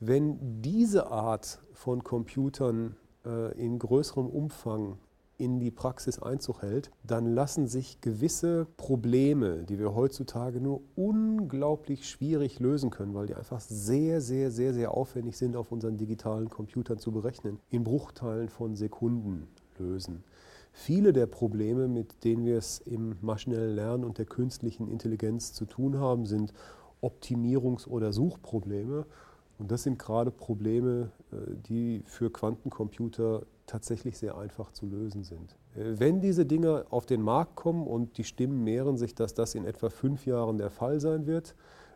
Wenn 0.00 0.60
diese 0.60 1.10
Art 1.10 1.60
von 1.72 2.04
Computern 2.04 2.96
äh, 3.24 3.58
in 3.58 3.78
größerem 3.78 4.26
Umfang 4.26 4.98
in 5.38 5.58
die 5.58 5.70
Praxis 5.70 6.18
Einzug 6.18 6.62
hält, 6.62 6.90
dann 7.02 7.26
lassen 7.26 7.66
sich 7.66 8.00
gewisse 8.00 8.66
Probleme, 8.76 9.64
die 9.64 9.78
wir 9.78 9.94
heutzutage 9.94 10.60
nur 10.60 10.80
unglaublich 10.96 12.08
schwierig 12.08 12.58
lösen 12.60 12.90
können, 12.90 13.14
weil 13.14 13.26
die 13.26 13.34
einfach 13.34 13.60
sehr, 13.60 14.20
sehr, 14.20 14.50
sehr, 14.50 14.72
sehr 14.72 14.92
aufwendig 14.92 15.36
sind, 15.36 15.56
auf 15.56 15.72
unseren 15.72 15.98
digitalen 15.98 16.48
Computern 16.48 16.98
zu 16.98 17.12
berechnen, 17.12 17.58
in 17.70 17.84
Bruchteilen 17.84 18.48
von 18.48 18.76
Sekunden 18.76 19.48
lösen. 19.78 20.24
Viele 20.72 21.14
der 21.14 21.26
Probleme, 21.26 21.88
mit 21.88 22.22
denen 22.24 22.44
wir 22.44 22.58
es 22.58 22.80
im 22.80 23.16
maschinellen 23.22 23.74
Lernen 23.74 24.04
und 24.04 24.18
der 24.18 24.26
künstlichen 24.26 24.88
Intelligenz 24.88 25.54
zu 25.54 25.64
tun 25.64 25.98
haben, 25.98 26.26
sind 26.26 26.52
Optimierungs- 27.02 27.88
oder 27.88 28.12
Suchprobleme. 28.12 29.06
Und 29.58 29.70
das 29.70 29.82
sind 29.82 29.98
gerade 29.98 30.30
Probleme, 30.30 31.10
äh, 31.32 31.36
die 31.68 32.02
für 32.06 32.30
Quantencomputer 32.30 33.42
tatsächlich 33.66 34.18
sehr 34.18 34.36
einfach 34.36 34.70
zu 34.72 34.86
lösen 34.86 35.24
sind. 35.24 35.56
Äh, 35.74 35.98
wenn 35.98 36.20
diese 36.20 36.46
Dinge 36.46 36.86
auf 36.90 37.06
den 37.06 37.22
Markt 37.22 37.56
kommen 37.56 37.86
und 37.86 38.18
die 38.18 38.24
Stimmen 38.24 38.64
mehren 38.64 38.96
sich, 38.96 39.14
dass 39.14 39.34
das 39.34 39.54
in 39.54 39.64
etwa 39.64 39.88
fünf 39.90 40.26
Jahren 40.26 40.58
der 40.58 40.70
Fall 40.70 41.00
sein 41.00 41.26
wird, 41.26 41.54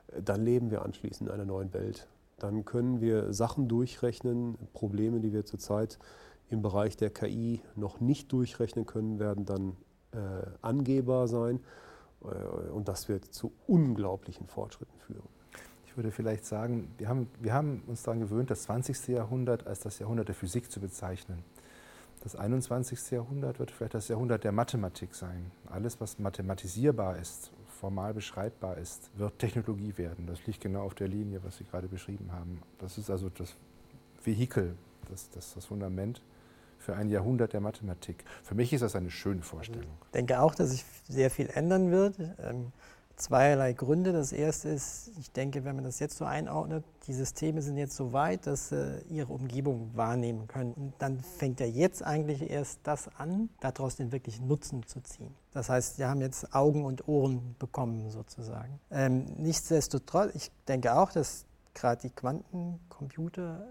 äh, 0.09 0.23
dann 0.23 0.43
leben 0.43 0.71
wir 0.71 0.83
anschließend 0.83 1.29
in 1.29 1.35
einer 1.35 1.45
neuen 1.45 1.73
Welt. 1.75 2.09
Dann 2.39 2.65
können 2.65 3.03
wir 3.03 3.35
Sachen 3.35 3.69
durchrechnen, 3.69 4.57
Probleme, 4.73 5.21
die 5.21 5.33
wir 5.33 5.45
zurzeit 5.45 5.99
im 6.49 6.63
Bereich 6.63 6.97
der 6.97 7.11
KI 7.11 7.61
noch 7.77 8.01
nicht 8.01 8.33
durchrechnen 8.33 8.87
können, 8.87 9.19
werden 9.21 9.45
dann 9.45 9.77
äh, 10.13 10.47
angehbar 10.63 11.29
sein. 11.29 11.61
Und 12.75 12.89
das 12.89 13.09
wird 13.09 13.25
zu 13.25 13.51
unglaublichen 13.67 14.47
Fortschritten 14.47 14.99
führen. 14.99 15.29
Ich 16.01 16.05
würde 16.05 16.17
vielleicht 16.17 16.47
sagen, 16.47 16.95
wir 16.97 17.11
haben, 17.11 17.29
wir 17.41 17.53
haben 17.53 17.83
uns 17.87 18.03
daran 18.05 18.21
gewöhnt, 18.21 18.51
das 18.51 18.63
20. 18.63 19.09
Jahrhundert 19.09 19.67
als 19.67 19.81
das 19.81 19.99
Jahrhundert 19.99 20.29
der 20.29 20.35
Physik 20.35 20.73
zu 20.73 20.81
bezeichnen. 20.81 21.45
Das 22.23 22.37
21. 22.37 23.11
Jahrhundert 23.11 23.59
wird 23.59 23.71
vielleicht 23.71 23.93
das 23.93 24.09
Jahrhundert 24.09 24.45
der 24.45 24.53
Mathematik 24.53 25.15
sein. 25.15 25.51
Alles, 25.67 26.01
was 26.01 26.19
mathematisierbar 26.19 27.19
ist, 27.19 27.53
formal 27.79 28.15
beschreibbar 28.15 28.79
ist, 28.79 29.11
wird 29.19 29.39
Technologie 29.39 29.99
werden. 29.99 30.27
Das 30.27 30.47
liegt 30.47 30.63
genau 30.63 30.85
auf 30.85 30.95
der 30.95 31.07
Linie, 31.07 31.45
was 31.45 31.59
Sie 31.59 31.65
gerade 31.65 31.87
beschrieben 31.87 32.33
haben. 32.33 32.63
Das 32.79 32.97
ist 32.97 33.11
also 33.11 33.29
das 33.29 33.55
Vehikel, 34.25 34.77
das, 35.11 35.29
das, 35.29 35.53
das 35.53 35.67
Fundament 35.67 36.23
für 36.79 36.97
ein 36.97 37.11
Jahrhundert 37.11 37.53
der 37.53 37.61
Mathematik. 37.61 38.25
Für 38.43 38.55
mich 38.55 38.73
ist 38.73 38.81
das 38.81 38.97
eine 38.97 39.11
schöne 39.11 39.43
Vorstellung. 39.43 39.91
Ich 40.07 40.13
denke 40.13 40.41
auch, 40.41 40.55
dass 40.55 40.71
sich 40.71 40.83
sehr 41.11 41.29
viel 41.29 41.51
ändern 41.51 41.91
wird. 41.91 42.19
Zweierlei 43.21 43.75
Gründe. 43.75 44.13
Das 44.13 44.33
erste 44.33 44.71
ist, 44.71 45.13
ich 45.19 45.31
denke, 45.31 45.65
wenn 45.65 45.75
man 45.77 45.85
das 45.85 45.99
jetzt 45.99 46.17
so 46.17 46.25
einordnet, 46.25 46.85
die 47.07 47.13
Systeme 47.13 47.61
sind 47.61 47.77
jetzt 47.77 47.95
so 47.95 48.13
weit, 48.13 48.47
dass 48.47 48.71
sie 48.71 49.03
ihre 49.11 49.33
Umgebung 49.33 49.91
wahrnehmen 49.95 50.49
können. 50.49 50.73
Und 50.73 50.95
dann 50.99 51.21
fängt 51.21 51.61
ja 51.61 51.67
jetzt 51.67 52.03
eigentlich 52.03 52.51
erst 52.51 52.81
das 52.85 53.09
an, 53.19 53.51
daraus 53.61 53.97
den 53.97 54.11
wirklichen 54.11 54.49
Nutzen 54.49 54.87
zu 54.87 55.03
ziehen. 55.03 55.35
Das 55.53 55.69
heißt, 55.69 55.99
wir 55.99 56.09
haben 56.09 56.21
jetzt 56.21 56.55
Augen 56.55 56.85
und 56.85 57.09
Ohren 57.09 57.57
bekommen 57.59 58.11
sozusagen. 58.11 58.81
Ähm, 58.91 59.27
nichtsdestotrotz, 59.37 60.35
ich 60.35 60.51
denke 60.67 60.97
auch, 60.97 61.13
dass 61.13 61.45
gerade 61.75 62.01
die 62.03 62.11
Quantencomputer 62.11 63.67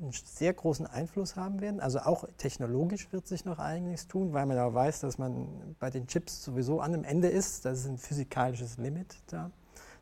einen 0.00 0.12
sehr 0.12 0.52
großen 0.52 0.86
Einfluss 0.86 1.36
haben 1.36 1.60
werden. 1.60 1.80
Also 1.80 2.00
auch 2.00 2.24
technologisch 2.36 3.12
wird 3.12 3.26
sich 3.26 3.44
noch 3.44 3.58
einiges 3.58 4.08
tun, 4.08 4.32
weil 4.32 4.46
man 4.46 4.58
auch 4.58 4.74
weiß, 4.74 5.00
dass 5.00 5.18
man 5.18 5.76
bei 5.78 5.90
den 5.90 6.06
Chips 6.06 6.42
sowieso 6.44 6.80
an 6.80 6.94
einem 6.94 7.04
Ende 7.04 7.28
ist. 7.28 7.64
Das 7.64 7.80
ist 7.80 7.86
ein 7.86 7.98
physikalisches 7.98 8.78
Limit 8.78 9.16
da. 9.28 9.50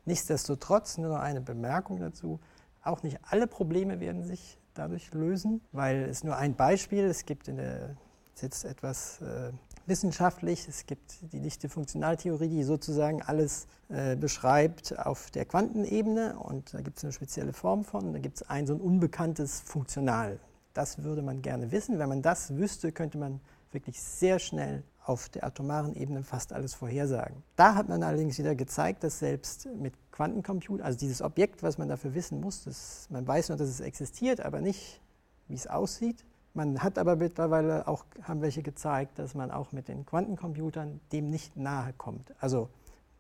Nichtsdestotrotz, 0.07 0.99
nur 0.99 1.11
noch 1.11 1.21
eine 1.21 1.41
Bemerkung 1.41 2.01
dazu, 2.01 2.41
auch 2.83 3.03
nicht 3.03 3.19
alle 3.29 3.47
Probleme 3.47 4.01
werden 4.01 4.23
sich 4.23 4.59
dadurch 4.75 5.13
lösen, 5.13 5.61
weil 5.73 6.03
es 6.05 6.25
nur 6.25 6.37
ein 6.37 6.55
Beispiel, 6.55 7.05
es 7.05 7.27
gibt 7.27 7.49
in 7.49 7.57
der, 7.57 7.97
jetzt 8.41 8.65
etwas 8.65 9.21
äh, 9.21 9.53
wissenschaftlich. 9.91 10.67
Es 10.67 10.87
gibt 10.87 11.33
die 11.33 11.41
dichte 11.41 11.69
Funktionaltheorie, 11.69 12.49
die 12.49 12.63
sozusagen 12.63 13.21
alles 13.21 13.67
äh, 13.91 14.17
beschreibt 14.17 14.99
auf 14.99 15.31
der 15.31 15.45
Quantenebene 15.45 16.39
und 16.39 16.73
da 16.73 16.81
gibt 16.81 16.97
es 16.97 17.05
eine 17.05 17.13
spezielle 17.13 17.53
Form 17.53 17.85
von. 17.85 18.15
Da 18.15 18.19
gibt 18.19 18.37
es 18.37 18.49
ein 18.49 18.67
so 18.67 18.73
ein 18.73 18.81
unbekanntes 18.81 19.61
Funktional. 19.61 20.41
Das 20.73 21.03
würde 21.03 21.21
man 21.21 21.43
gerne 21.43 21.73
wissen. 21.73 21.99
Wenn 21.99 22.09
man 22.09 22.23
das 22.23 22.57
wüsste, 22.57 22.93
könnte 22.93 23.19
man 23.19 23.41
wirklich 23.73 24.01
sehr 24.01 24.39
schnell 24.39 24.83
auf 25.05 25.29
der 25.29 25.45
atomaren 25.45 25.95
Ebene 25.97 26.23
fast 26.23 26.53
alles 26.53 26.75
vorhersagen. 26.75 27.43
Da 27.57 27.75
hat 27.75 27.89
man 27.89 28.03
allerdings 28.03 28.39
wieder 28.39 28.55
gezeigt, 28.55 29.03
dass 29.03 29.19
selbst 29.19 29.69
mit 29.77 29.95
Quantencomputer, 30.13 30.85
also 30.85 30.99
dieses 30.99 31.21
Objekt, 31.21 31.63
was 31.63 31.79
man 31.79 31.89
dafür 31.89 32.15
wissen 32.15 32.41
muss, 32.41 32.65
das, 32.65 33.09
man 33.11 33.27
weiß 33.27 33.49
nur, 33.49 33.59
dass 33.59 33.69
es 33.69 33.81
existiert, 33.81 34.41
aber 34.41 34.61
nicht, 34.61 35.01
wie 35.49 35.55
es 35.55 35.67
aussieht. 35.67 36.25
Man 36.53 36.83
hat 36.83 36.99
aber 36.99 37.17
mittlerweile 37.17 37.87
auch, 37.87 38.05
haben 38.23 38.41
welche 38.41 38.63
gezeigt, 38.63 39.19
dass 39.19 39.35
man 39.35 39.51
auch 39.51 39.73
mit 39.73 39.89
den 39.89 40.05
Quantencomputern 40.05 41.01
dem 41.13 41.31
nicht 41.31 41.57
nahe 41.57 41.93
kommt. 41.93 42.35
Also 42.41 42.69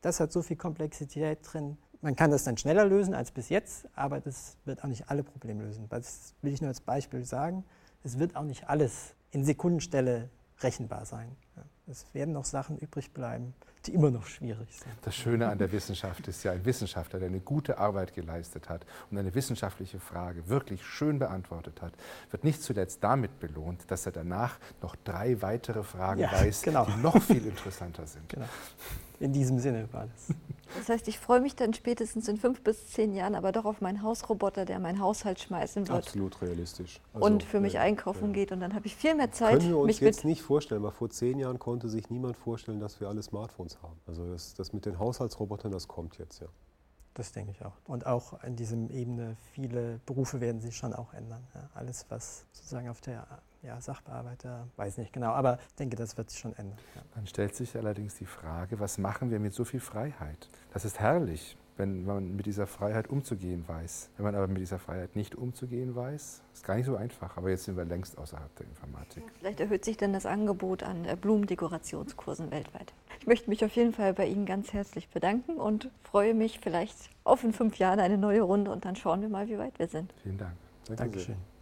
das 0.00 0.18
hat 0.18 0.32
so 0.32 0.42
viel 0.42 0.56
Komplexität 0.56 1.38
drin. 1.42 1.76
Man 2.00 2.16
kann 2.16 2.30
das 2.30 2.44
dann 2.44 2.56
schneller 2.56 2.84
lösen 2.84 3.14
als 3.14 3.30
bis 3.30 3.48
jetzt, 3.50 3.86
aber 3.94 4.20
das 4.20 4.56
wird 4.64 4.82
auch 4.82 4.88
nicht 4.88 5.10
alle 5.10 5.22
Probleme 5.22 5.62
lösen. 5.62 5.86
Das 5.90 6.34
will 6.42 6.52
ich 6.52 6.60
nur 6.60 6.68
als 6.68 6.80
Beispiel 6.80 7.24
sagen. 7.24 7.64
Es 8.02 8.18
wird 8.18 8.34
auch 8.36 8.44
nicht 8.44 8.68
alles 8.68 9.14
in 9.30 9.44
Sekundenstelle 9.44 10.30
rechenbar 10.60 11.04
sein. 11.04 11.36
es 11.86 12.12
werden 12.14 12.32
noch 12.32 12.44
Sachen 12.44 12.78
übrig 12.78 13.12
bleiben, 13.12 13.54
die 13.86 13.94
immer 13.94 14.10
noch 14.10 14.26
schwierig 14.26 14.68
sind. 14.70 14.92
Das 15.02 15.14
Schöne 15.14 15.48
an 15.48 15.58
der 15.58 15.72
Wissenschaft 15.72 16.28
ist 16.28 16.42
ja, 16.44 16.52
ein 16.52 16.64
Wissenschaftler, 16.64 17.18
der 17.18 17.28
eine 17.28 17.40
gute 17.40 17.78
Arbeit 17.78 18.14
geleistet 18.14 18.68
hat 18.68 18.84
und 19.10 19.18
eine 19.18 19.34
wissenschaftliche 19.34 19.98
Frage 20.00 20.48
wirklich 20.48 20.84
schön 20.84 21.18
beantwortet 21.18 21.80
hat, 21.80 21.94
wird 22.30 22.44
nicht 22.44 22.62
zuletzt 22.62 23.02
damit 23.02 23.38
belohnt, 23.40 23.90
dass 23.90 24.06
er 24.06 24.12
danach 24.12 24.58
noch 24.82 24.96
drei 24.96 25.40
weitere 25.42 25.82
Fragen 25.82 26.20
ja, 26.20 26.32
weiß, 26.32 26.62
genau. 26.62 26.84
die 26.84 27.00
noch 27.00 27.20
viel 27.22 27.46
interessanter 27.46 28.06
sind. 28.06 28.28
Genau. 28.28 28.46
In 29.18 29.32
diesem 29.32 29.58
Sinne 29.58 29.88
war 29.92 30.06
das. 30.06 30.36
Das 30.76 30.88
heißt, 30.88 31.08
ich 31.08 31.18
freue 31.18 31.40
mich 31.40 31.56
dann 31.56 31.74
spätestens 31.74 32.28
in 32.28 32.36
fünf 32.36 32.62
bis 32.62 32.88
zehn 32.88 33.14
Jahren 33.14 33.34
aber 33.34 33.52
doch 33.52 33.64
auf 33.64 33.80
meinen 33.80 34.02
Hausroboter, 34.02 34.64
der 34.64 34.78
meinen 34.78 35.00
Haushalt 35.00 35.40
schmeißen 35.40 35.88
wird. 35.88 35.98
Absolut 35.98 36.40
realistisch. 36.42 37.00
Also, 37.12 37.26
und 37.26 37.42
für 37.42 37.60
mich 37.60 37.74
ja, 37.74 37.82
einkaufen 37.82 38.28
ja. 38.28 38.32
geht 38.32 38.52
und 38.52 38.60
dann 38.60 38.74
habe 38.74 38.86
ich 38.86 38.96
viel 38.96 39.14
mehr 39.14 39.32
Zeit. 39.32 39.58
Können 39.58 39.70
wir 39.70 39.78
uns 39.78 40.00
jetzt 40.00 40.24
nicht 40.24 40.42
vorstellen, 40.42 40.82
weil 40.82 40.92
vor 40.92 41.10
zehn 41.10 41.38
Jahren 41.38 41.58
konnte 41.58 41.88
sich 41.88 42.10
niemand 42.10 42.36
vorstellen, 42.36 42.80
dass 42.80 43.00
wir 43.00 43.08
alle 43.08 43.22
Smartphones 43.22 43.82
haben. 43.82 43.98
Also 44.06 44.30
das, 44.30 44.54
das 44.54 44.72
mit 44.72 44.86
den 44.86 44.98
Haushaltsrobotern, 44.98 45.72
das 45.72 45.88
kommt 45.88 46.18
jetzt 46.18 46.40
ja. 46.40 46.46
Das 47.14 47.32
denke 47.32 47.50
ich 47.50 47.64
auch. 47.64 47.74
Und 47.86 48.06
auch 48.06 48.42
in 48.44 48.56
diesem 48.56 48.88
Ebene, 48.88 49.36
viele 49.52 50.00
Berufe 50.06 50.40
werden 50.40 50.60
sich 50.60 50.76
schon 50.76 50.94
auch 50.94 51.12
ändern. 51.12 51.44
Ja, 51.54 51.68
alles, 51.74 52.06
was 52.08 52.46
sozusagen 52.52 52.88
auf 52.88 53.00
der 53.00 53.26
ja, 53.62 53.80
Sachbearbeiter, 53.80 54.68
weiß 54.76 54.98
nicht 54.98 55.12
genau, 55.12 55.30
aber 55.30 55.58
ich 55.68 55.74
denke, 55.76 55.96
das 55.96 56.16
wird 56.16 56.30
sich 56.30 56.40
schon 56.40 56.56
ändern. 56.56 56.78
Ja. 56.94 57.02
Dann 57.14 57.26
stellt 57.26 57.54
sich 57.54 57.76
allerdings 57.76 58.16
die 58.16 58.26
Frage, 58.26 58.80
was 58.80 58.98
machen 58.98 59.30
wir 59.30 59.40
mit 59.40 59.54
so 59.54 59.64
viel 59.64 59.80
Freiheit? 59.80 60.48
Das 60.72 60.84
ist 60.84 60.98
herrlich, 60.98 61.56
wenn 61.80 62.04
man 62.04 62.36
mit 62.36 62.46
dieser 62.46 62.66
Freiheit 62.66 63.08
umzugehen 63.08 63.64
weiß. 63.66 64.10
Wenn 64.16 64.24
man 64.24 64.34
aber 64.34 64.48
mit 64.48 64.58
dieser 64.58 64.78
Freiheit 64.78 65.16
nicht 65.16 65.34
umzugehen 65.34 65.96
weiß, 65.96 66.42
ist 66.52 66.64
gar 66.64 66.76
nicht 66.76 66.84
so 66.84 66.94
einfach. 66.94 67.36
Aber 67.38 67.48
jetzt 67.48 67.64
sind 67.64 67.76
wir 67.76 67.86
längst 67.86 68.18
außerhalb 68.18 68.54
der 68.56 68.66
Informatik. 68.66 69.24
Vielleicht 69.38 69.60
erhöht 69.60 69.84
sich 69.84 69.96
dann 69.96 70.12
das 70.12 70.26
Angebot 70.26 70.82
an 70.82 71.06
äh, 71.06 71.16
Blumendekorationskursen 71.16 72.50
weltweit. 72.50 72.92
Ich 73.20 73.26
möchte 73.26 73.48
mich 73.48 73.64
auf 73.64 73.72
jeden 73.72 73.94
Fall 73.94 74.12
bei 74.12 74.26
Ihnen 74.26 74.44
ganz 74.44 74.72
herzlich 74.74 75.08
bedanken 75.08 75.56
und 75.56 75.90
freue 76.02 76.34
mich 76.34 76.60
vielleicht 76.60 76.96
auf 77.24 77.44
in 77.44 77.52
fünf 77.54 77.78
Jahren 77.78 77.98
eine 77.98 78.18
neue 78.18 78.42
Runde 78.42 78.70
und 78.70 78.84
dann 78.84 78.96
schauen 78.96 79.22
wir 79.22 79.30
mal, 79.30 79.48
wie 79.48 79.58
weit 79.58 79.78
wir 79.78 79.88
sind. 79.88 80.12
Vielen 80.22 80.38
Dank. 80.38 80.52
Danke 80.86 81.02
Dankeschön. 81.02 81.34
Sehr. 81.34 81.59